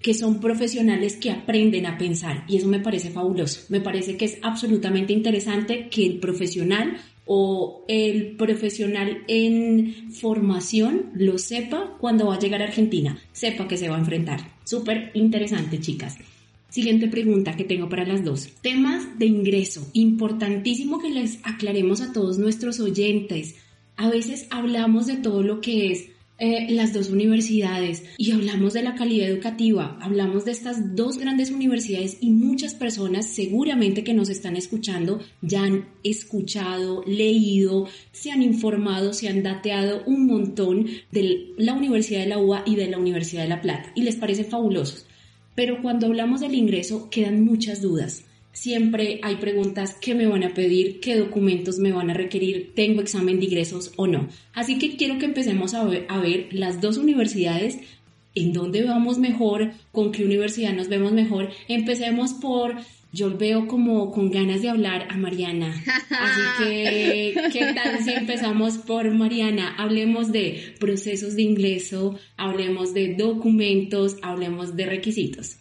que 0.00 0.14
son 0.14 0.38
profesionales 0.38 1.16
que 1.16 1.32
aprenden 1.32 1.86
a 1.86 1.98
pensar 1.98 2.44
y 2.46 2.56
eso 2.56 2.68
me 2.68 2.78
parece 2.78 3.10
fabuloso. 3.10 3.62
Me 3.68 3.80
parece 3.80 4.16
que 4.16 4.26
es 4.26 4.38
absolutamente 4.42 5.12
interesante 5.12 5.88
que 5.88 6.06
el 6.06 6.20
profesional 6.20 6.98
o 7.26 7.84
el 7.88 8.36
profesional 8.36 9.24
en 9.26 10.12
formación 10.12 11.10
lo 11.14 11.38
sepa 11.38 11.96
cuando 12.00 12.26
va 12.26 12.36
a 12.36 12.38
llegar 12.38 12.62
a 12.62 12.66
Argentina, 12.66 13.20
sepa 13.32 13.68
que 13.68 13.76
se 13.76 13.88
va 13.88 13.96
a 13.96 14.00
enfrentar. 14.00 14.40
Súper 14.64 15.10
interesante, 15.14 15.80
chicas. 15.80 16.16
Siguiente 16.68 17.08
pregunta 17.08 17.56
que 17.56 17.64
tengo 17.64 17.88
para 17.88 18.04
las 18.04 18.24
dos. 18.24 18.48
Temas 18.60 19.18
de 19.18 19.26
ingreso. 19.26 19.88
Importantísimo 19.92 21.00
que 21.00 21.10
les 21.10 21.38
aclaremos 21.42 22.00
a 22.00 22.12
todos 22.12 22.38
nuestros 22.38 22.80
oyentes. 22.80 23.56
A 23.96 24.08
veces 24.10 24.46
hablamos 24.50 25.06
de 25.06 25.16
todo 25.16 25.42
lo 25.42 25.60
que 25.60 25.90
es 25.90 26.08
eh, 26.38 26.70
las 26.70 26.92
dos 26.92 27.08
universidades. 27.08 28.04
Y 28.18 28.32
hablamos 28.32 28.74
de 28.74 28.82
la 28.82 28.94
calidad 28.94 29.28
educativa, 29.28 29.98
hablamos 30.02 30.44
de 30.44 30.52
estas 30.52 30.94
dos 30.94 31.16
grandes 31.16 31.50
universidades 31.50 32.18
y 32.20 32.30
muchas 32.30 32.74
personas 32.74 33.26
seguramente 33.26 34.04
que 34.04 34.12
nos 34.12 34.28
están 34.28 34.54
escuchando 34.54 35.20
ya 35.40 35.62
han 35.62 35.88
escuchado, 36.04 37.02
leído, 37.06 37.88
se 38.12 38.32
han 38.32 38.42
informado, 38.42 39.14
se 39.14 39.28
han 39.28 39.42
dateado 39.42 40.02
un 40.04 40.26
montón 40.26 40.86
de 41.10 41.54
la 41.56 41.72
Universidad 41.72 42.20
de 42.20 42.26
la 42.26 42.38
UBA 42.38 42.64
y 42.66 42.76
de 42.76 42.88
la 42.88 42.98
Universidad 42.98 43.44
de 43.44 43.48
La 43.48 43.62
Plata. 43.62 43.90
Y 43.94 44.02
les 44.02 44.16
parece 44.16 44.44
fabulosos. 44.44 45.06
Pero 45.54 45.80
cuando 45.80 46.06
hablamos 46.06 46.40
del 46.40 46.54
ingreso 46.54 47.08
quedan 47.08 47.42
muchas 47.44 47.80
dudas 47.80 48.25
siempre 48.56 49.20
hay 49.22 49.36
preguntas 49.36 49.96
que 50.00 50.14
me 50.14 50.26
van 50.26 50.42
a 50.42 50.54
pedir, 50.54 50.98
qué 51.00 51.16
documentos 51.16 51.78
me 51.78 51.92
van 51.92 52.08
a 52.08 52.14
requerir, 52.14 52.72
tengo 52.74 53.02
examen 53.02 53.38
de 53.38 53.44
ingresos 53.44 53.92
o 53.96 54.06
no. 54.06 54.28
Así 54.54 54.78
que 54.78 54.96
quiero 54.96 55.18
que 55.18 55.26
empecemos 55.26 55.74
a 55.74 55.84
ver, 55.84 56.06
a 56.08 56.20
ver 56.20 56.48
las 56.52 56.80
dos 56.80 56.96
universidades, 56.96 57.78
en 58.34 58.54
dónde 58.54 58.82
vamos 58.82 59.18
mejor, 59.18 59.72
con 59.92 60.10
qué 60.10 60.24
universidad 60.24 60.72
nos 60.72 60.88
vemos 60.88 61.12
mejor. 61.12 61.50
Empecemos 61.68 62.32
por 62.32 62.76
yo 63.12 63.36
veo 63.36 63.66
como 63.66 64.10
con 64.10 64.30
ganas 64.30 64.62
de 64.62 64.70
hablar 64.70 65.06
a 65.10 65.18
Mariana. 65.18 65.74
Así 66.10 66.40
que, 66.64 67.34
¿qué 67.52 67.74
tal 67.74 68.02
si 68.02 68.12
empezamos 68.12 68.78
por 68.78 69.10
Mariana? 69.12 69.74
Hablemos 69.76 70.32
de 70.32 70.74
procesos 70.80 71.36
de 71.36 71.42
ingreso, 71.42 72.18
hablemos 72.38 72.94
de 72.94 73.14
documentos, 73.16 74.16
hablemos 74.22 74.76
de 74.76 74.86
requisitos. 74.86 75.56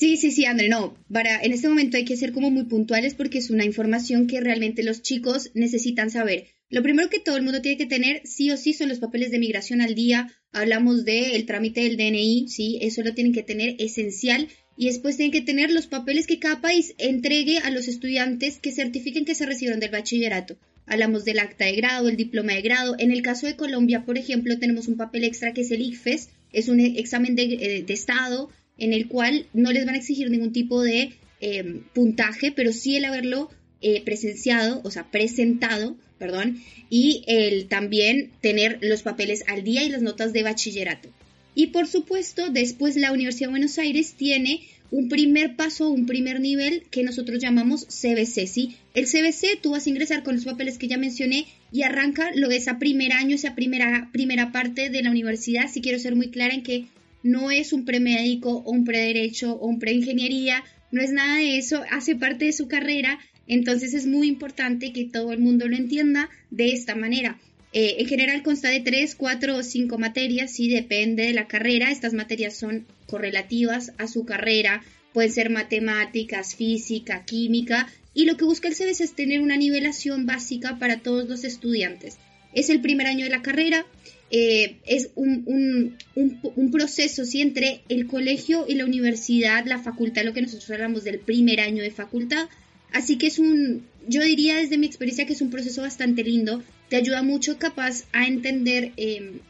Sí, 0.00 0.16
sí, 0.16 0.30
sí, 0.30 0.46
André, 0.46 0.70
no, 0.70 0.96
para, 1.12 1.42
en 1.42 1.52
este 1.52 1.68
momento 1.68 1.98
hay 1.98 2.06
que 2.06 2.16
ser 2.16 2.32
como 2.32 2.50
muy 2.50 2.64
puntuales 2.64 3.12
porque 3.12 3.36
es 3.36 3.50
una 3.50 3.66
información 3.66 4.26
que 4.26 4.40
realmente 4.40 4.82
los 4.82 5.02
chicos 5.02 5.50
necesitan 5.52 6.08
saber. 6.10 6.46
Lo 6.70 6.82
primero 6.82 7.10
que 7.10 7.20
todo 7.20 7.36
el 7.36 7.42
mundo 7.42 7.60
tiene 7.60 7.76
que 7.76 7.84
tener, 7.84 8.22
sí 8.24 8.50
o 8.50 8.56
sí, 8.56 8.72
son 8.72 8.88
los 8.88 8.98
papeles 8.98 9.30
de 9.30 9.38
migración 9.38 9.82
al 9.82 9.94
día. 9.94 10.32
Hablamos 10.52 11.04
del 11.04 11.32
el 11.32 11.44
trámite 11.44 11.82
del 11.82 11.98
DNI, 11.98 12.48
sí, 12.48 12.78
eso 12.80 13.02
lo 13.02 13.12
tienen 13.12 13.34
que 13.34 13.42
tener 13.42 13.76
esencial. 13.78 14.48
Y 14.74 14.86
después 14.86 15.18
tienen 15.18 15.32
que 15.32 15.42
tener 15.42 15.70
los 15.70 15.86
papeles 15.86 16.26
que 16.26 16.38
cada 16.38 16.62
país 16.62 16.94
entregue 16.96 17.58
a 17.58 17.68
los 17.68 17.86
estudiantes 17.86 18.58
que 18.58 18.72
certifiquen 18.72 19.26
que 19.26 19.34
se 19.34 19.44
recibieron 19.44 19.80
del 19.80 19.90
bachillerato. 19.90 20.56
Hablamos 20.86 21.26
del 21.26 21.40
acta 21.40 21.66
de 21.66 21.76
grado, 21.76 22.08
el 22.08 22.16
diploma 22.16 22.54
de 22.54 22.62
grado. 22.62 22.96
En 22.98 23.12
el 23.12 23.20
caso 23.20 23.46
de 23.46 23.56
Colombia, 23.56 24.06
por 24.06 24.16
ejemplo, 24.16 24.58
tenemos 24.58 24.88
un 24.88 24.96
papel 24.96 25.24
extra 25.24 25.52
que 25.52 25.60
es 25.60 25.70
el 25.70 25.82
ICFES, 25.82 26.30
es 26.54 26.68
un 26.68 26.80
examen 26.80 27.36
de, 27.36 27.42
eh, 27.42 27.84
de 27.86 27.92
estado 27.92 28.48
en 28.80 28.92
el 28.92 29.06
cual 29.06 29.46
no 29.52 29.70
les 29.70 29.86
van 29.86 29.94
a 29.94 29.98
exigir 29.98 30.30
ningún 30.30 30.52
tipo 30.52 30.82
de 30.82 31.12
em, 31.40 31.82
puntaje, 31.92 32.50
pero 32.50 32.72
sí 32.72 32.96
el 32.96 33.04
haberlo 33.04 33.50
eh, 33.80 34.02
presenciado, 34.04 34.80
o 34.84 34.90
sea, 34.90 35.10
presentado, 35.10 35.96
perdón, 36.18 36.60
y 36.90 37.22
el 37.26 37.66
también 37.66 38.30
tener 38.40 38.78
los 38.82 39.02
papeles 39.02 39.44
al 39.46 39.62
día 39.62 39.84
y 39.84 39.88
las 39.88 40.02
notas 40.02 40.32
de 40.32 40.42
bachillerato. 40.42 41.08
Y 41.54 41.68
por 41.68 41.86
supuesto, 41.86 42.50
después 42.50 42.96
la 42.96 43.12
Universidad 43.12 43.48
de 43.48 43.52
Buenos 43.52 43.78
Aires 43.78 44.14
tiene 44.16 44.60
un 44.90 45.08
primer 45.08 45.56
paso, 45.56 45.88
un 45.88 46.06
primer 46.06 46.40
nivel 46.40 46.82
que 46.90 47.02
nosotros 47.02 47.38
llamamos 47.38 47.86
CBC, 47.86 48.46
¿sí? 48.46 48.76
El 48.94 49.06
CBC, 49.06 49.60
tú 49.62 49.70
vas 49.70 49.86
a 49.86 49.90
ingresar 49.90 50.22
con 50.22 50.34
los 50.34 50.44
papeles 50.44 50.78
que 50.78 50.88
ya 50.88 50.98
mencioné 50.98 51.46
y 51.72 51.82
arranca 51.82 52.30
lo 52.34 52.48
de 52.48 52.56
ese 52.56 52.74
primer 52.74 53.12
año, 53.12 53.36
esa 53.36 53.54
primera, 53.54 54.08
primera 54.12 54.52
parte 54.52 54.90
de 54.90 55.02
la 55.02 55.10
universidad. 55.10 55.70
Si 55.70 55.80
quiero 55.80 55.98
ser 55.98 56.16
muy 56.16 56.30
clara 56.30 56.54
en 56.54 56.62
que 56.62 56.86
no 57.22 57.50
es 57.50 57.72
un 57.72 57.84
premédico 57.84 58.58
o 58.58 58.70
un 58.70 58.84
prederecho 58.84 59.54
o 59.54 59.66
un 59.66 59.78
preingeniería, 59.78 60.64
no 60.90 61.02
es 61.02 61.12
nada 61.12 61.36
de 61.36 61.58
eso, 61.58 61.82
hace 61.90 62.16
parte 62.16 62.46
de 62.46 62.52
su 62.52 62.68
carrera, 62.68 63.18
entonces 63.46 63.94
es 63.94 64.06
muy 64.06 64.28
importante 64.28 64.92
que 64.92 65.04
todo 65.04 65.32
el 65.32 65.40
mundo 65.40 65.68
lo 65.68 65.76
entienda 65.76 66.30
de 66.50 66.72
esta 66.72 66.94
manera. 66.94 67.38
Eh, 67.72 67.96
en 67.98 68.06
general 68.06 68.42
consta 68.42 68.68
de 68.68 68.80
tres, 68.80 69.14
cuatro 69.14 69.56
o 69.56 69.62
cinco 69.62 69.98
materias, 69.98 70.52
sí 70.52 70.68
depende 70.68 71.24
de 71.24 71.32
la 71.32 71.46
carrera. 71.46 71.90
Estas 71.90 72.14
materias 72.14 72.56
son 72.56 72.86
correlativas 73.06 73.92
a 73.98 74.08
su 74.08 74.24
carrera, 74.24 74.82
pueden 75.12 75.32
ser 75.32 75.50
matemáticas, 75.50 76.56
física, 76.56 77.24
química, 77.24 77.88
y 78.12 78.24
lo 78.24 78.36
que 78.36 78.44
busca 78.44 78.68
el 78.68 78.74
CBC 78.74 79.00
es 79.02 79.14
tener 79.14 79.40
una 79.40 79.56
nivelación 79.56 80.26
básica 80.26 80.78
para 80.78 80.98
todos 80.98 81.28
los 81.28 81.44
estudiantes. 81.44 82.18
Es 82.54 82.70
el 82.70 82.80
primer 82.80 83.06
año 83.06 83.24
de 83.24 83.30
la 83.30 83.42
carrera, 83.42 83.86
eh, 84.30 84.76
es 84.86 85.10
un, 85.16 85.96
un, 86.14 86.70
proceso 86.70 87.24
¿sí? 87.24 87.40
entre 87.40 87.82
el 87.88 88.06
colegio 88.06 88.64
y 88.68 88.74
la 88.74 88.84
universidad, 88.84 89.66
la 89.66 89.80
facultad, 89.80 90.22
lo 90.22 90.32
que 90.32 90.42
nosotros 90.42 90.70
hablamos 90.70 91.02
del 91.02 91.18
primer 91.18 91.60
año 91.60 91.82
de 91.82 91.90
facultad. 91.90 92.48
Así 92.92 93.18
que 93.18 93.26
es 93.26 93.40
un, 93.40 93.84
yo 94.06 94.22
diría 94.22 94.56
desde 94.56 94.78
mi 94.78 94.86
experiencia 94.86 95.26
que 95.26 95.32
es 95.32 95.40
un 95.40 95.50
proceso 95.50 95.82
bastante 95.82 96.22
lindo, 96.22 96.62
te 96.88 96.96
ayuda 96.96 97.22
mucho 97.22 97.58
capaz 97.58 98.04
a 98.12 98.26
entender 98.26 98.92
em, 98.96 99.40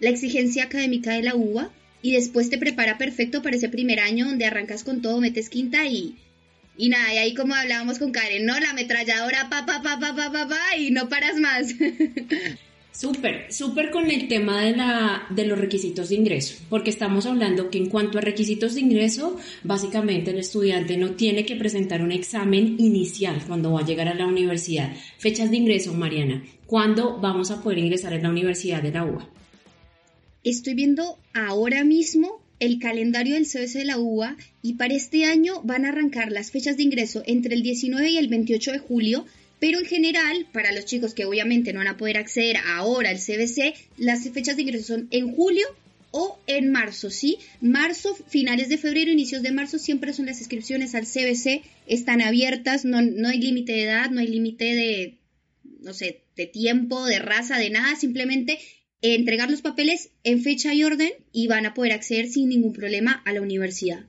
la 0.00 0.10
exigencia 0.10 0.64
académica 0.64 1.12
de 1.12 1.22
la 1.22 1.36
UBA 1.36 1.70
y 2.02 2.12
después 2.12 2.50
te 2.50 2.58
prepara 2.58 2.98
perfecto 2.98 3.42
para 3.42 3.56
ese 3.56 3.68
primer 3.68 4.00
año 4.00 4.26
donde 4.26 4.44
arrancas 4.44 4.82
con 4.82 5.02
todo, 5.02 5.20
metes 5.20 5.48
quinta 5.48 5.86
y, 5.86 6.16
y 6.76 6.88
nada, 6.88 7.14
y 7.14 7.18
ahí 7.18 7.34
como 7.34 7.54
hablábamos 7.54 7.98
con 8.00 8.12
Karen, 8.12 8.44
¿no? 8.44 8.58
La 8.58 8.70
ametralladora, 8.70 9.48
pa, 9.48 9.66
pa, 9.66 9.82
pa, 9.82 9.98
pa, 9.98 10.14
pa, 10.14 10.32
pa, 10.32 10.48
pa 10.48 10.76
y 10.76 10.90
no 10.90 11.08
paras 11.08 11.36
más. 11.36 11.74
Súper, 12.96 13.52
súper 13.52 13.90
con 13.90 14.10
el 14.10 14.26
tema 14.26 14.62
de, 14.62 14.74
la, 14.74 15.26
de 15.28 15.44
los 15.44 15.58
requisitos 15.58 16.08
de 16.08 16.14
ingreso, 16.14 16.56
porque 16.70 16.88
estamos 16.88 17.26
hablando 17.26 17.68
que 17.68 17.76
en 17.76 17.90
cuanto 17.90 18.16
a 18.16 18.22
requisitos 18.22 18.74
de 18.74 18.80
ingreso, 18.80 19.36
básicamente 19.64 20.30
el 20.30 20.38
estudiante 20.38 20.96
no 20.96 21.10
tiene 21.10 21.44
que 21.44 21.56
presentar 21.56 22.00
un 22.00 22.10
examen 22.10 22.76
inicial 22.78 23.42
cuando 23.46 23.72
va 23.72 23.80
a 23.80 23.84
llegar 23.84 24.08
a 24.08 24.14
la 24.14 24.26
universidad. 24.26 24.96
Fechas 25.18 25.50
de 25.50 25.58
ingreso, 25.58 25.92
Mariana, 25.92 26.42
¿cuándo 26.64 27.18
vamos 27.20 27.50
a 27.50 27.62
poder 27.62 27.80
ingresar 27.80 28.14
en 28.14 28.22
la 28.22 28.30
Universidad 28.30 28.82
de 28.82 28.92
la 28.92 29.04
UBA? 29.04 29.28
Estoy 30.42 30.72
viendo 30.72 31.18
ahora 31.34 31.84
mismo 31.84 32.40
el 32.60 32.78
calendario 32.78 33.34
del 33.34 33.44
CBC 33.44 33.74
de 33.74 33.84
la 33.84 33.98
UBA 33.98 34.38
y 34.62 34.74
para 34.74 34.94
este 34.94 35.26
año 35.26 35.60
van 35.64 35.84
a 35.84 35.90
arrancar 35.90 36.32
las 36.32 36.50
fechas 36.50 36.78
de 36.78 36.84
ingreso 36.84 37.22
entre 37.26 37.56
el 37.56 37.62
19 37.62 38.08
y 38.08 38.16
el 38.16 38.28
28 38.28 38.72
de 38.72 38.78
julio 38.78 39.26
pero 39.58 39.78
en 39.78 39.86
general, 39.86 40.46
para 40.52 40.72
los 40.72 40.84
chicos 40.84 41.14
que 41.14 41.24
obviamente 41.24 41.72
no 41.72 41.78
van 41.78 41.88
a 41.88 41.96
poder 41.96 42.18
acceder 42.18 42.56
ahora 42.66 43.10
al 43.10 43.18
CBC, 43.18 43.74
las 43.96 44.28
fechas 44.30 44.56
de 44.56 44.62
ingreso 44.62 44.94
son 44.94 45.08
en 45.10 45.32
julio 45.32 45.66
o 46.10 46.38
en 46.46 46.70
marzo, 46.70 47.10
¿sí? 47.10 47.38
Marzo, 47.60 48.14
finales 48.28 48.68
de 48.68 48.78
febrero, 48.78 49.10
inicios 49.10 49.42
de 49.42 49.52
marzo, 49.52 49.78
siempre 49.78 50.12
son 50.12 50.26
las 50.26 50.38
inscripciones 50.38 50.94
al 50.94 51.04
CBC, 51.04 51.62
están 51.86 52.22
abiertas, 52.22 52.84
no, 52.84 53.02
no 53.02 53.28
hay 53.28 53.38
límite 53.38 53.72
de 53.72 53.84
edad, 53.84 54.10
no 54.10 54.20
hay 54.20 54.28
límite 54.28 54.64
de, 54.64 55.18
no 55.80 55.92
sé, 55.92 56.22
de 56.36 56.46
tiempo, 56.46 57.04
de 57.04 57.18
raza, 57.18 57.58
de 57.58 57.70
nada, 57.70 57.96
simplemente 57.96 58.58
entregar 59.02 59.50
los 59.50 59.62
papeles 59.62 60.10
en 60.24 60.42
fecha 60.42 60.74
y 60.74 60.84
orden 60.84 61.12
y 61.32 61.48
van 61.48 61.66
a 61.66 61.74
poder 61.74 61.92
acceder 61.92 62.28
sin 62.28 62.48
ningún 62.48 62.72
problema 62.72 63.22
a 63.24 63.32
la 63.32 63.42
universidad. 63.42 64.06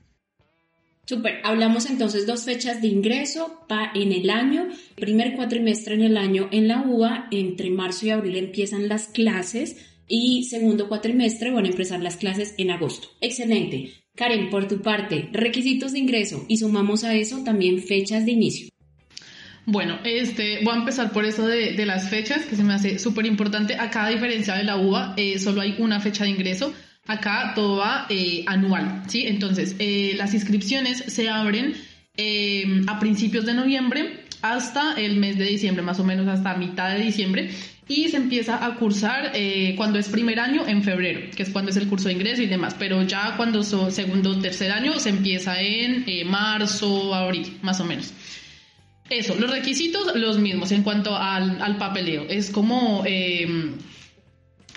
Super, 1.08 1.40
hablamos 1.42 1.88
entonces 1.88 2.26
dos 2.26 2.44
fechas 2.44 2.82
de 2.82 2.88
ingreso 2.88 3.64
en 3.94 4.12
el 4.12 4.28
año, 4.28 4.68
primer 4.94 5.36
cuatrimestre 5.36 5.94
en 5.94 6.02
el 6.02 6.18
año 6.18 6.50
en 6.52 6.68
la 6.68 6.82
UBA, 6.82 7.28
entre 7.30 7.70
marzo 7.70 8.04
y 8.04 8.10
abril 8.10 8.36
empiezan 8.36 8.88
las 8.88 9.08
clases 9.08 9.78
y 10.06 10.44
segundo 10.44 10.86
cuatrimestre 10.86 11.50
van 11.50 11.64
a 11.64 11.68
empezar 11.68 12.02
las 12.02 12.18
clases 12.18 12.54
en 12.58 12.72
agosto. 12.72 13.08
Excelente. 13.22 13.94
Karen, 14.16 14.50
por 14.50 14.68
tu 14.68 14.82
parte, 14.82 15.30
requisitos 15.32 15.92
de 15.92 16.00
ingreso 16.00 16.44
y 16.46 16.58
sumamos 16.58 17.04
a 17.04 17.14
eso 17.14 17.42
también 17.42 17.82
fechas 17.82 18.26
de 18.26 18.32
inicio. 18.32 18.68
Bueno, 19.64 20.00
este, 20.04 20.62
voy 20.62 20.74
a 20.74 20.78
empezar 20.80 21.10
por 21.12 21.24
eso 21.24 21.46
de, 21.46 21.86
las 21.86 22.10
fechas, 22.10 22.44
que 22.44 22.54
se 22.54 22.64
me 22.64 22.74
hace 22.74 22.98
súper 22.98 23.24
importante. 23.24 23.76
Acá, 23.76 24.04
a 24.04 24.10
diferencia 24.10 24.56
de 24.56 24.64
la 24.64 24.76
UBA, 24.76 25.14
eh, 25.16 25.38
solo 25.38 25.62
hay 25.62 25.74
una 25.78 26.00
fecha 26.00 26.24
de 26.24 26.30
ingreso 26.30 26.74
Acá 27.08 27.52
todo 27.54 27.78
va 27.78 28.04
eh, 28.10 28.44
anual, 28.46 29.02
¿sí? 29.08 29.26
Entonces, 29.26 29.76
eh, 29.78 30.12
las 30.18 30.34
inscripciones 30.34 30.98
se 31.06 31.30
abren 31.30 31.74
eh, 32.18 32.82
a 32.86 33.00
principios 33.00 33.46
de 33.46 33.54
noviembre 33.54 34.24
hasta 34.42 34.92
el 34.92 35.16
mes 35.16 35.38
de 35.38 35.46
diciembre, 35.46 35.82
más 35.82 35.98
o 36.00 36.04
menos 36.04 36.28
hasta 36.28 36.54
mitad 36.54 36.94
de 36.94 37.02
diciembre, 37.02 37.50
y 37.88 38.08
se 38.10 38.18
empieza 38.18 38.62
a 38.62 38.74
cursar 38.74 39.32
cuando 39.76 39.98
es 39.98 40.10
primer 40.10 40.38
año 40.38 40.66
en 40.68 40.82
febrero, 40.82 41.30
que 41.34 41.42
es 41.42 41.48
cuando 41.48 41.70
es 41.70 41.78
el 41.78 41.88
curso 41.88 42.08
de 42.08 42.14
ingreso 42.14 42.42
y 42.42 42.46
demás, 42.46 42.76
pero 42.78 43.02
ya 43.02 43.34
cuando 43.38 43.64
son 43.64 43.90
segundo 43.90 44.32
o 44.32 44.38
tercer 44.38 44.70
año 44.70 45.00
se 45.00 45.08
empieza 45.08 45.58
en 45.62 46.04
marzo, 46.28 47.14
abril, 47.14 47.56
más 47.62 47.80
o 47.80 47.84
menos. 47.86 48.12
Eso, 49.08 49.34
los 49.36 49.50
requisitos 49.50 50.14
los 50.14 50.38
mismos 50.38 50.70
en 50.70 50.82
cuanto 50.82 51.16
al, 51.16 51.62
al 51.62 51.78
papeleo. 51.78 52.26
Es 52.28 52.50
como 52.50 53.02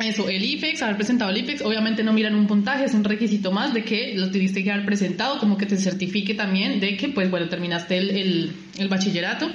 eso, 0.08 0.30
el 0.30 0.44
IFEX, 0.44 0.82
haber 0.82 0.96
presentado 0.96 1.32
el 1.32 1.38
IFEX, 1.38 1.62
obviamente 1.62 2.04
no 2.04 2.14
miran 2.14 2.36
un 2.36 2.48
puntaje, 2.48 2.86
es 2.86 2.94
un 2.94 3.04
requisito 3.04 3.52
más 3.52 3.74
de 3.74 3.84
que 3.84 4.14
lo 4.16 4.32
tuviste 4.32 4.64
que 4.64 4.72
haber 4.72 4.86
presentado, 4.86 5.40
como 5.40 5.58
que 5.58 5.66
te 5.66 5.78
certifique 5.78 6.34
también 6.34 6.80
de 6.80 6.98
que, 6.98 7.10
pues 7.10 7.30
bueno, 7.30 7.50
terminaste 7.50 7.98
el, 7.98 8.54
el, 8.78 8.88
bachillerato. 8.88 9.52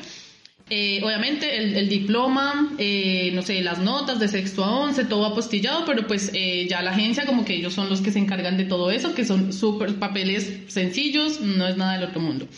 Eh, 0.69 1.01
obviamente 1.05 1.57
el, 1.57 1.89
diploma, 1.89 2.75
eh, 2.79 3.31
no 3.33 3.43
sé, 3.43 3.61
las 3.63 3.79
notas 3.79 4.19
de 4.19 4.27
sexto 4.27 4.65
a 4.65 4.73
once, 4.81 5.05
todo 5.05 5.25
apostillado, 5.27 5.85
pero 5.85 6.07
pues 6.07 6.31
eh, 6.35 6.67
ya 6.69 6.83
la 6.83 6.91
agencia 6.91 7.25
como 7.25 7.45
que 7.45 7.55
ellos 7.55 7.73
son 7.73 7.89
los 7.89 8.01
que 8.01 8.11
se 8.11 8.19
encargan 8.19 8.57
de 8.57 8.65
todo 8.65 8.91
eso, 8.91 9.15
que 9.15 9.25
son 9.25 9.53
súper 9.53 9.95
papeles 9.95 10.65
sencillos, 10.67 11.41
no 11.41 11.69
es 11.69 11.77
nada 11.77 11.93
del 11.95 12.05
otro 12.09 12.21
mundo. 12.21 12.49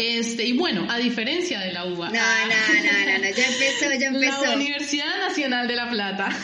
Este, 0.00 0.46
y 0.46 0.54
bueno, 0.54 0.86
a 0.88 0.96
diferencia 0.96 1.60
de 1.60 1.72
la 1.72 1.84
UBA. 1.84 2.08
No, 2.08 2.12
no, 2.12 2.18
no, 2.18 3.18
no, 3.18 3.36
ya 3.36 3.46
empezó, 3.46 3.92
ya 4.00 4.06
empezó. 4.14 4.46
La 4.46 4.54
Universidad 4.54 5.18
Nacional 5.28 5.68
de 5.68 5.76
La 5.76 5.90
Plata 5.90 6.30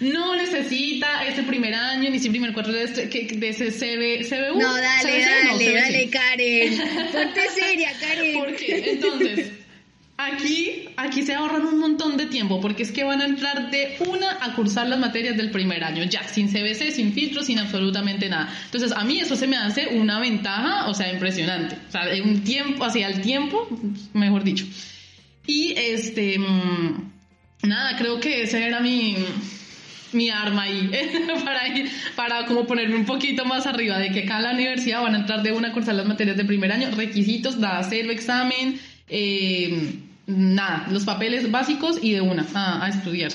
no 0.00 0.36
necesita 0.36 1.24
ese 1.26 1.42
primer 1.42 1.74
año 1.74 2.10
ni 2.10 2.16
ese 2.16 2.30
primer 2.30 2.52
cuatro 2.52 2.72
de, 2.72 2.84
este, 2.84 3.06
de 3.06 3.48
ese 3.48 3.70
CB, 3.70 4.56
No, 4.56 4.74
dale, 4.76 5.20
dale, 5.20 5.72
dale, 5.72 6.10
Karen. 6.10 6.78
Ponte 7.12 7.48
seria, 7.50 7.92
Karen. 7.98 8.38
¿Por 8.38 8.54
qué? 8.54 8.92
Entonces, 8.92 9.52
aquí, 10.16 10.88
aquí 10.96 11.22
se 11.22 11.34
ahorran 11.34 11.66
un 11.66 11.78
montón 11.78 12.16
de 12.16 12.26
tiempo 12.26 12.60
porque 12.60 12.84
es 12.84 12.92
que 12.92 13.02
van 13.02 13.20
a 13.20 13.26
entrar 13.26 13.70
de 13.70 13.96
una 14.06 14.38
a 14.40 14.54
cursar 14.54 14.88
las 14.88 15.00
materias 15.00 15.36
del 15.36 15.50
primer 15.50 15.82
año, 15.82 16.04
ya, 16.04 16.22
sin 16.28 16.48
CBC, 16.48 16.92
sin 16.92 17.12
filtro, 17.12 17.42
sin 17.42 17.58
absolutamente 17.58 18.28
nada. 18.28 18.52
Entonces, 18.66 18.92
a 18.92 19.02
mí 19.04 19.18
eso 19.18 19.34
se 19.34 19.48
me 19.48 19.56
hace 19.56 19.88
una 19.88 20.20
ventaja, 20.20 20.88
o 20.88 20.94
sea, 20.94 21.12
impresionante. 21.12 21.76
O 21.88 21.90
sea, 21.90 22.02
un 22.22 22.44
tiempo, 22.44 22.84
hacia 22.84 23.08
el 23.08 23.20
tiempo, 23.20 23.68
mejor 24.12 24.44
dicho. 24.44 24.64
Y 25.44 25.72
este, 25.76 26.38
mm, 26.38 27.12
nada, 27.64 27.96
creo 27.96 28.20
que 28.20 28.42
ese 28.42 28.64
era 28.64 28.80
mi 28.80 29.16
mi 30.12 30.30
arma 30.30 30.62
ahí 30.62 30.90
para, 31.44 31.62
para 32.16 32.46
como 32.46 32.66
ponerme 32.66 32.96
un 32.96 33.04
poquito 33.04 33.44
más 33.44 33.66
arriba 33.66 33.98
de 33.98 34.10
que 34.10 34.20
acá 34.20 34.38
en 34.38 34.42
la 34.44 34.52
universidad 34.52 35.02
van 35.02 35.14
a 35.14 35.18
entrar 35.18 35.42
de 35.42 35.52
una 35.52 35.68
a 35.68 35.72
cursar 35.72 35.94
las 35.94 36.06
materias 36.06 36.36
de 36.36 36.44
primer 36.44 36.72
año, 36.72 36.90
requisitos, 36.96 37.58
nada, 37.58 37.82
cero 37.88 38.10
examen, 38.10 38.80
eh, 39.08 39.94
nada, 40.26 40.86
los 40.90 41.04
papeles 41.04 41.50
básicos 41.50 41.98
y 42.02 42.12
de 42.12 42.20
una 42.20 42.46
a, 42.54 42.88
estudiar. 42.88 43.32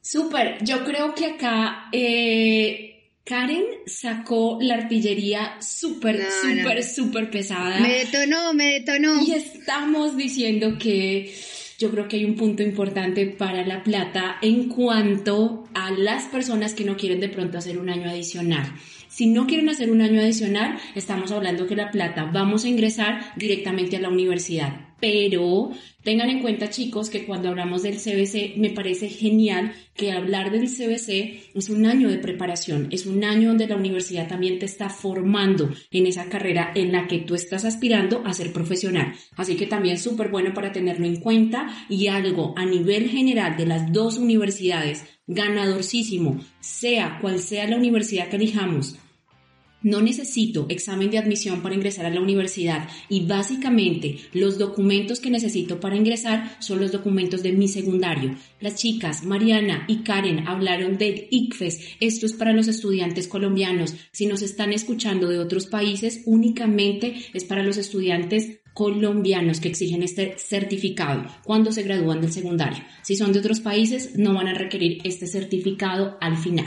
Súper, 0.00 0.62
yo 0.64 0.84
creo 0.84 1.14
que 1.14 1.26
acá 1.26 1.88
eh, 1.92 2.88
Karen 3.24 3.64
sacó 3.86 4.58
la 4.60 4.74
artillería 4.74 5.60
súper, 5.60 6.26
súper, 6.42 6.82
súper 6.82 7.30
pesada. 7.30 7.78
Me 7.80 8.04
detonó, 8.04 8.54
me 8.54 8.72
detonó. 8.80 9.22
Y 9.22 9.32
estamos 9.32 10.16
diciendo 10.16 10.78
que 10.78 11.34
yo 11.78 11.92
creo 11.92 12.08
que 12.08 12.16
hay 12.16 12.24
un 12.24 12.34
punto 12.34 12.64
importante 12.64 13.24
para 13.26 13.64
La 13.64 13.84
Plata 13.84 14.38
en 14.42 14.68
cuanto 14.68 15.68
a 15.74 15.92
las 15.92 16.24
personas 16.24 16.74
que 16.74 16.84
no 16.84 16.96
quieren 16.96 17.20
de 17.20 17.28
pronto 17.28 17.56
hacer 17.56 17.78
un 17.78 17.88
año 17.88 18.10
adicional. 18.10 18.66
Si 19.06 19.26
no 19.26 19.46
quieren 19.46 19.68
hacer 19.68 19.90
un 19.90 20.02
año 20.02 20.20
adicional, 20.20 20.76
estamos 20.96 21.30
hablando 21.30 21.68
que 21.68 21.76
La 21.76 21.92
Plata 21.92 22.28
vamos 22.32 22.64
a 22.64 22.68
ingresar 22.68 23.32
directamente 23.36 23.96
a 23.96 24.00
la 24.00 24.08
universidad 24.08 24.88
pero 25.00 25.70
tengan 26.02 26.30
en 26.30 26.40
cuenta 26.40 26.70
chicos 26.70 27.10
que 27.10 27.24
cuando 27.24 27.48
hablamos 27.48 27.82
del 27.82 27.96
CBC 27.96 28.56
me 28.56 28.70
parece 28.70 29.08
genial 29.08 29.72
que 29.94 30.12
hablar 30.12 30.50
del 30.50 30.68
CBC 30.68 31.54
es 31.54 31.68
un 31.70 31.86
año 31.86 32.08
de 32.08 32.18
preparación, 32.18 32.88
es 32.90 33.06
un 33.06 33.24
año 33.24 33.48
donde 33.48 33.66
la 33.66 33.76
universidad 33.76 34.28
también 34.28 34.58
te 34.58 34.66
está 34.66 34.88
formando 34.88 35.70
en 35.90 36.06
esa 36.06 36.28
carrera 36.28 36.72
en 36.74 36.92
la 36.92 37.06
que 37.06 37.18
tú 37.18 37.34
estás 37.34 37.64
aspirando 37.64 38.22
a 38.24 38.32
ser 38.32 38.52
profesional. 38.52 39.14
Así 39.36 39.56
que 39.56 39.66
también 39.66 39.98
súper 39.98 40.28
bueno 40.28 40.54
para 40.54 40.72
tenerlo 40.72 41.06
en 41.06 41.20
cuenta 41.20 41.68
y 41.88 42.06
algo 42.08 42.54
a 42.56 42.64
nivel 42.64 43.08
general 43.08 43.56
de 43.56 43.66
las 43.66 43.92
dos 43.92 44.18
universidades, 44.18 45.04
ganadorcísimo, 45.26 46.40
sea 46.60 47.18
cual 47.20 47.38
sea 47.38 47.68
la 47.68 47.76
universidad 47.76 48.28
que 48.28 48.36
elijamos, 48.36 48.96
no 49.82 50.00
necesito 50.00 50.66
examen 50.68 51.10
de 51.10 51.18
admisión 51.18 51.62
para 51.62 51.74
ingresar 51.74 52.06
a 52.06 52.10
la 52.10 52.20
universidad 52.20 52.88
y 53.08 53.26
básicamente 53.26 54.16
los 54.32 54.58
documentos 54.58 55.20
que 55.20 55.30
necesito 55.30 55.80
para 55.80 55.96
ingresar 55.96 56.56
son 56.60 56.80
los 56.80 56.92
documentos 56.92 57.42
de 57.42 57.52
mi 57.52 57.68
secundario. 57.68 58.34
Las 58.60 58.76
chicas 58.76 59.24
Mariana 59.24 59.84
y 59.88 59.98
Karen 59.98 60.48
hablaron 60.48 60.98
del 60.98 61.28
ICFES. 61.30 61.96
Esto 62.00 62.26
es 62.26 62.32
para 62.32 62.52
los 62.52 62.68
estudiantes 62.68 63.28
colombianos. 63.28 63.94
Si 64.12 64.26
nos 64.26 64.42
están 64.42 64.72
escuchando 64.72 65.28
de 65.28 65.38
otros 65.38 65.66
países, 65.66 66.22
únicamente 66.26 67.14
es 67.32 67.44
para 67.44 67.62
los 67.62 67.76
estudiantes 67.76 68.60
colombianos 68.74 69.60
que 69.60 69.68
exigen 69.68 70.04
este 70.04 70.36
certificado 70.38 71.26
cuando 71.44 71.72
se 71.72 71.82
gradúan 71.82 72.20
del 72.20 72.32
secundario. 72.32 72.84
Si 73.02 73.16
son 73.16 73.32
de 73.32 73.40
otros 73.40 73.58
países, 73.60 74.16
no 74.16 74.34
van 74.34 74.46
a 74.46 74.54
requerir 74.54 75.00
este 75.02 75.26
certificado 75.26 76.16
al 76.20 76.36
final. 76.36 76.66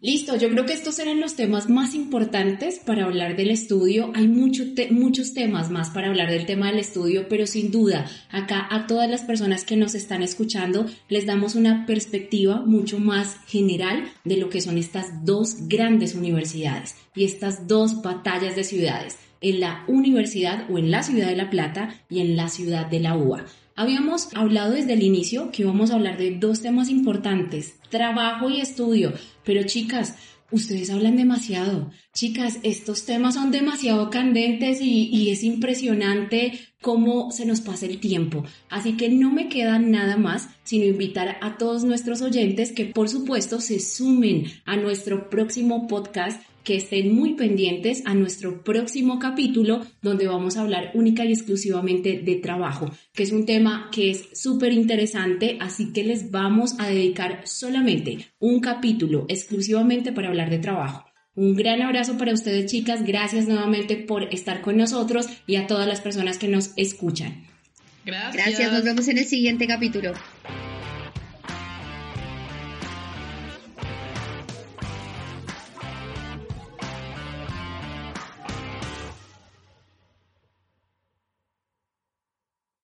Listo, 0.00 0.36
yo 0.36 0.48
creo 0.48 0.64
que 0.64 0.74
estos 0.74 1.00
eran 1.00 1.18
los 1.18 1.34
temas 1.34 1.68
más 1.68 1.92
importantes 1.96 2.78
para 2.78 3.04
hablar 3.04 3.34
del 3.34 3.50
estudio. 3.50 4.12
Hay 4.14 4.28
muchos 4.28 5.34
temas 5.34 5.70
más 5.72 5.90
para 5.90 6.06
hablar 6.06 6.30
del 6.30 6.46
tema 6.46 6.68
del 6.68 6.78
estudio, 6.78 7.26
pero 7.28 7.48
sin 7.48 7.72
duda, 7.72 8.06
acá 8.30 8.68
a 8.70 8.86
todas 8.86 9.10
las 9.10 9.22
personas 9.22 9.64
que 9.64 9.76
nos 9.76 9.96
están 9.96 10.22
escuchando 10.22 10.86
les 11.08 11.26
damos 11.26 11.56
una 11.56 11.84
perspectiva 11.84 12.62
mucho 12.64 13.00
más 13.00 13.38
general 13.48 14.04
de 14.22 14.36
lo 14.36 14.50
que 14.50 14.60
son 14.60 14.78
estas 14.78 15.24
dos 15.24 15.66
grandes 15.66 16.14
universidades 16.14 16.94
y 17.16 17.24
estas 17.24 17.66
dos 17.66 18.00
batallas 18.00 18.54
de 18.54 18.62
ciudades, 18.62 19.18
en 19.40 19.58
la 19.58 19.82
Universidad 19.88 20.70
o 20.70 20.78
en 20.78 20.92
la 20.92 21.02
Ciudad 21.02 21.26
de 21.26 21.34
La 21.34 21.50
Plata 21.50 22.04
y 22.08 22.20
en 22.20 22.36
la 22.36 22.48
Ciudad 22.50 22.86
de 22.86 23.00
la 23.00 23.16
UA. 23.16 23.46
Habíamos 23.78 24.34
hablado 24.34 24.72
desde 24.72 24.94
el 24.94 25.04
inicio 25.04 25.52
que 25.52 25.62
íbamos 25.62 25.92
a 25.92 25.94
hablar 25.94 26.18
de 26.18 26.36
dos 26.36 26.62
temas 26.62 26.88
importantes, 26.88 27.76
trabajo 27.90 28.50
y 28.50 28.60
estudio, 28.60 29.12
pero 29.48 29.62
chicas, 29.62 30.14
ustedes 30.50 30.90
hablan 30.90 31.16
demasiado. 31.16 31.90
Chicas, 32.12 32.58
estos 32.64 33.06
temas 33.06 33.32
son 33.32 33.50
demasiado 33.50 34.10
candentes 34.10 34.82
y, 34.82 35.30
es 35.30 35.42
impresionante 35.42 36.60
cómo 36.82 37.30
se 37.30 37.46
nos 37.46 37.62
pasa 37.62 37.86
el 37.86 37.98
tiempo. 37.98 38.44
Así 38.68 38.98
que 38.98 39.08
no 39.08 39.30
me 39.32 39.48
queda 39.48 39.78
nada 39.78 40.18
más 40.18 40.50
sino 40.64 40.84
invitar 40.84 41.38
a 41.40 41.56
todos 41.56 41.84
nuestros 41.84 42.20
oyentes 42.20 42.72
que 42.72 42.84
por 42.84 43.08
supuesto 43.08 43.58
se 43.62 43.80
sumen 43.80 44.52
a 44.66 44.76
nuestro 44.76 45.30
próximo 45.30 45.88
podcast 45.88 46.42
que 46.68 46.76
estén 46.76 47.14
muy 47.14 47.32
pendientes 47.32 48.02
a 48.04 48.12
nuestro 48.12 48.62
próximo 48.62 49.18
capítulo 49.18 49.86
donde 50.02 50.26
vamos 50.26 50.58
a 50.58 50.60
hablar 50.60 50.90
única 50.92 51.24
y 51.24 51.32
exclusivamente 51.32 52.20
de 52.22 52.34
trabajo, 52.34 52.90
que 53.14 53.22
es 53.22 53.32
un 53.32 53.46
tema 53.46 53.88
que 53.90 54.10
es 54.10 54.28
súper 54.34 54.74
interesante, 54.74 55.56
así 55.62 55.94
que 55.94 56.04
les 56.04 56.30
vamos 56.30 56.74
a 56.78 56.86
dedicar 56.86 57.40
solamente 57.46 58.18
un 58.38 58.60
capítulo 58.60 59.24
exclusivamente 59.30 60.12
para 60.12 60.28
hablar 60.28 60.50
de 60.50 60.58
trabajo. 60.58 61.06
Un 61.34 61.56
gran 61.56 61.80
abrazo 61.80 62.18
para 62.18 62.34
ustedes 62.34 62.70
chicas, 62.70 63.02
gracias 63.02 63.48
nuevamente 63.48 63.96
por 63.96 64.24
estar 64.24 64.60
con 64.60 64.76
nosotros 64.76 65.26
y 65.46 65.56
a 65.56 65.66
todas 65.66 65.88
las 65.88 66.02
personas 66.02 66.36
que 66.36 66.48
nos 66.48 66.72
escuchan. 66.76 67.46
Gracias, 68.04 68.44
gracias 68.44 68.72
nos 68.74 68.84
vemos 68.84 69.08
en 69.08 69.16
el 69.16 69.24
siguiente 69.24 69.66
capítulo. 69.66 70.12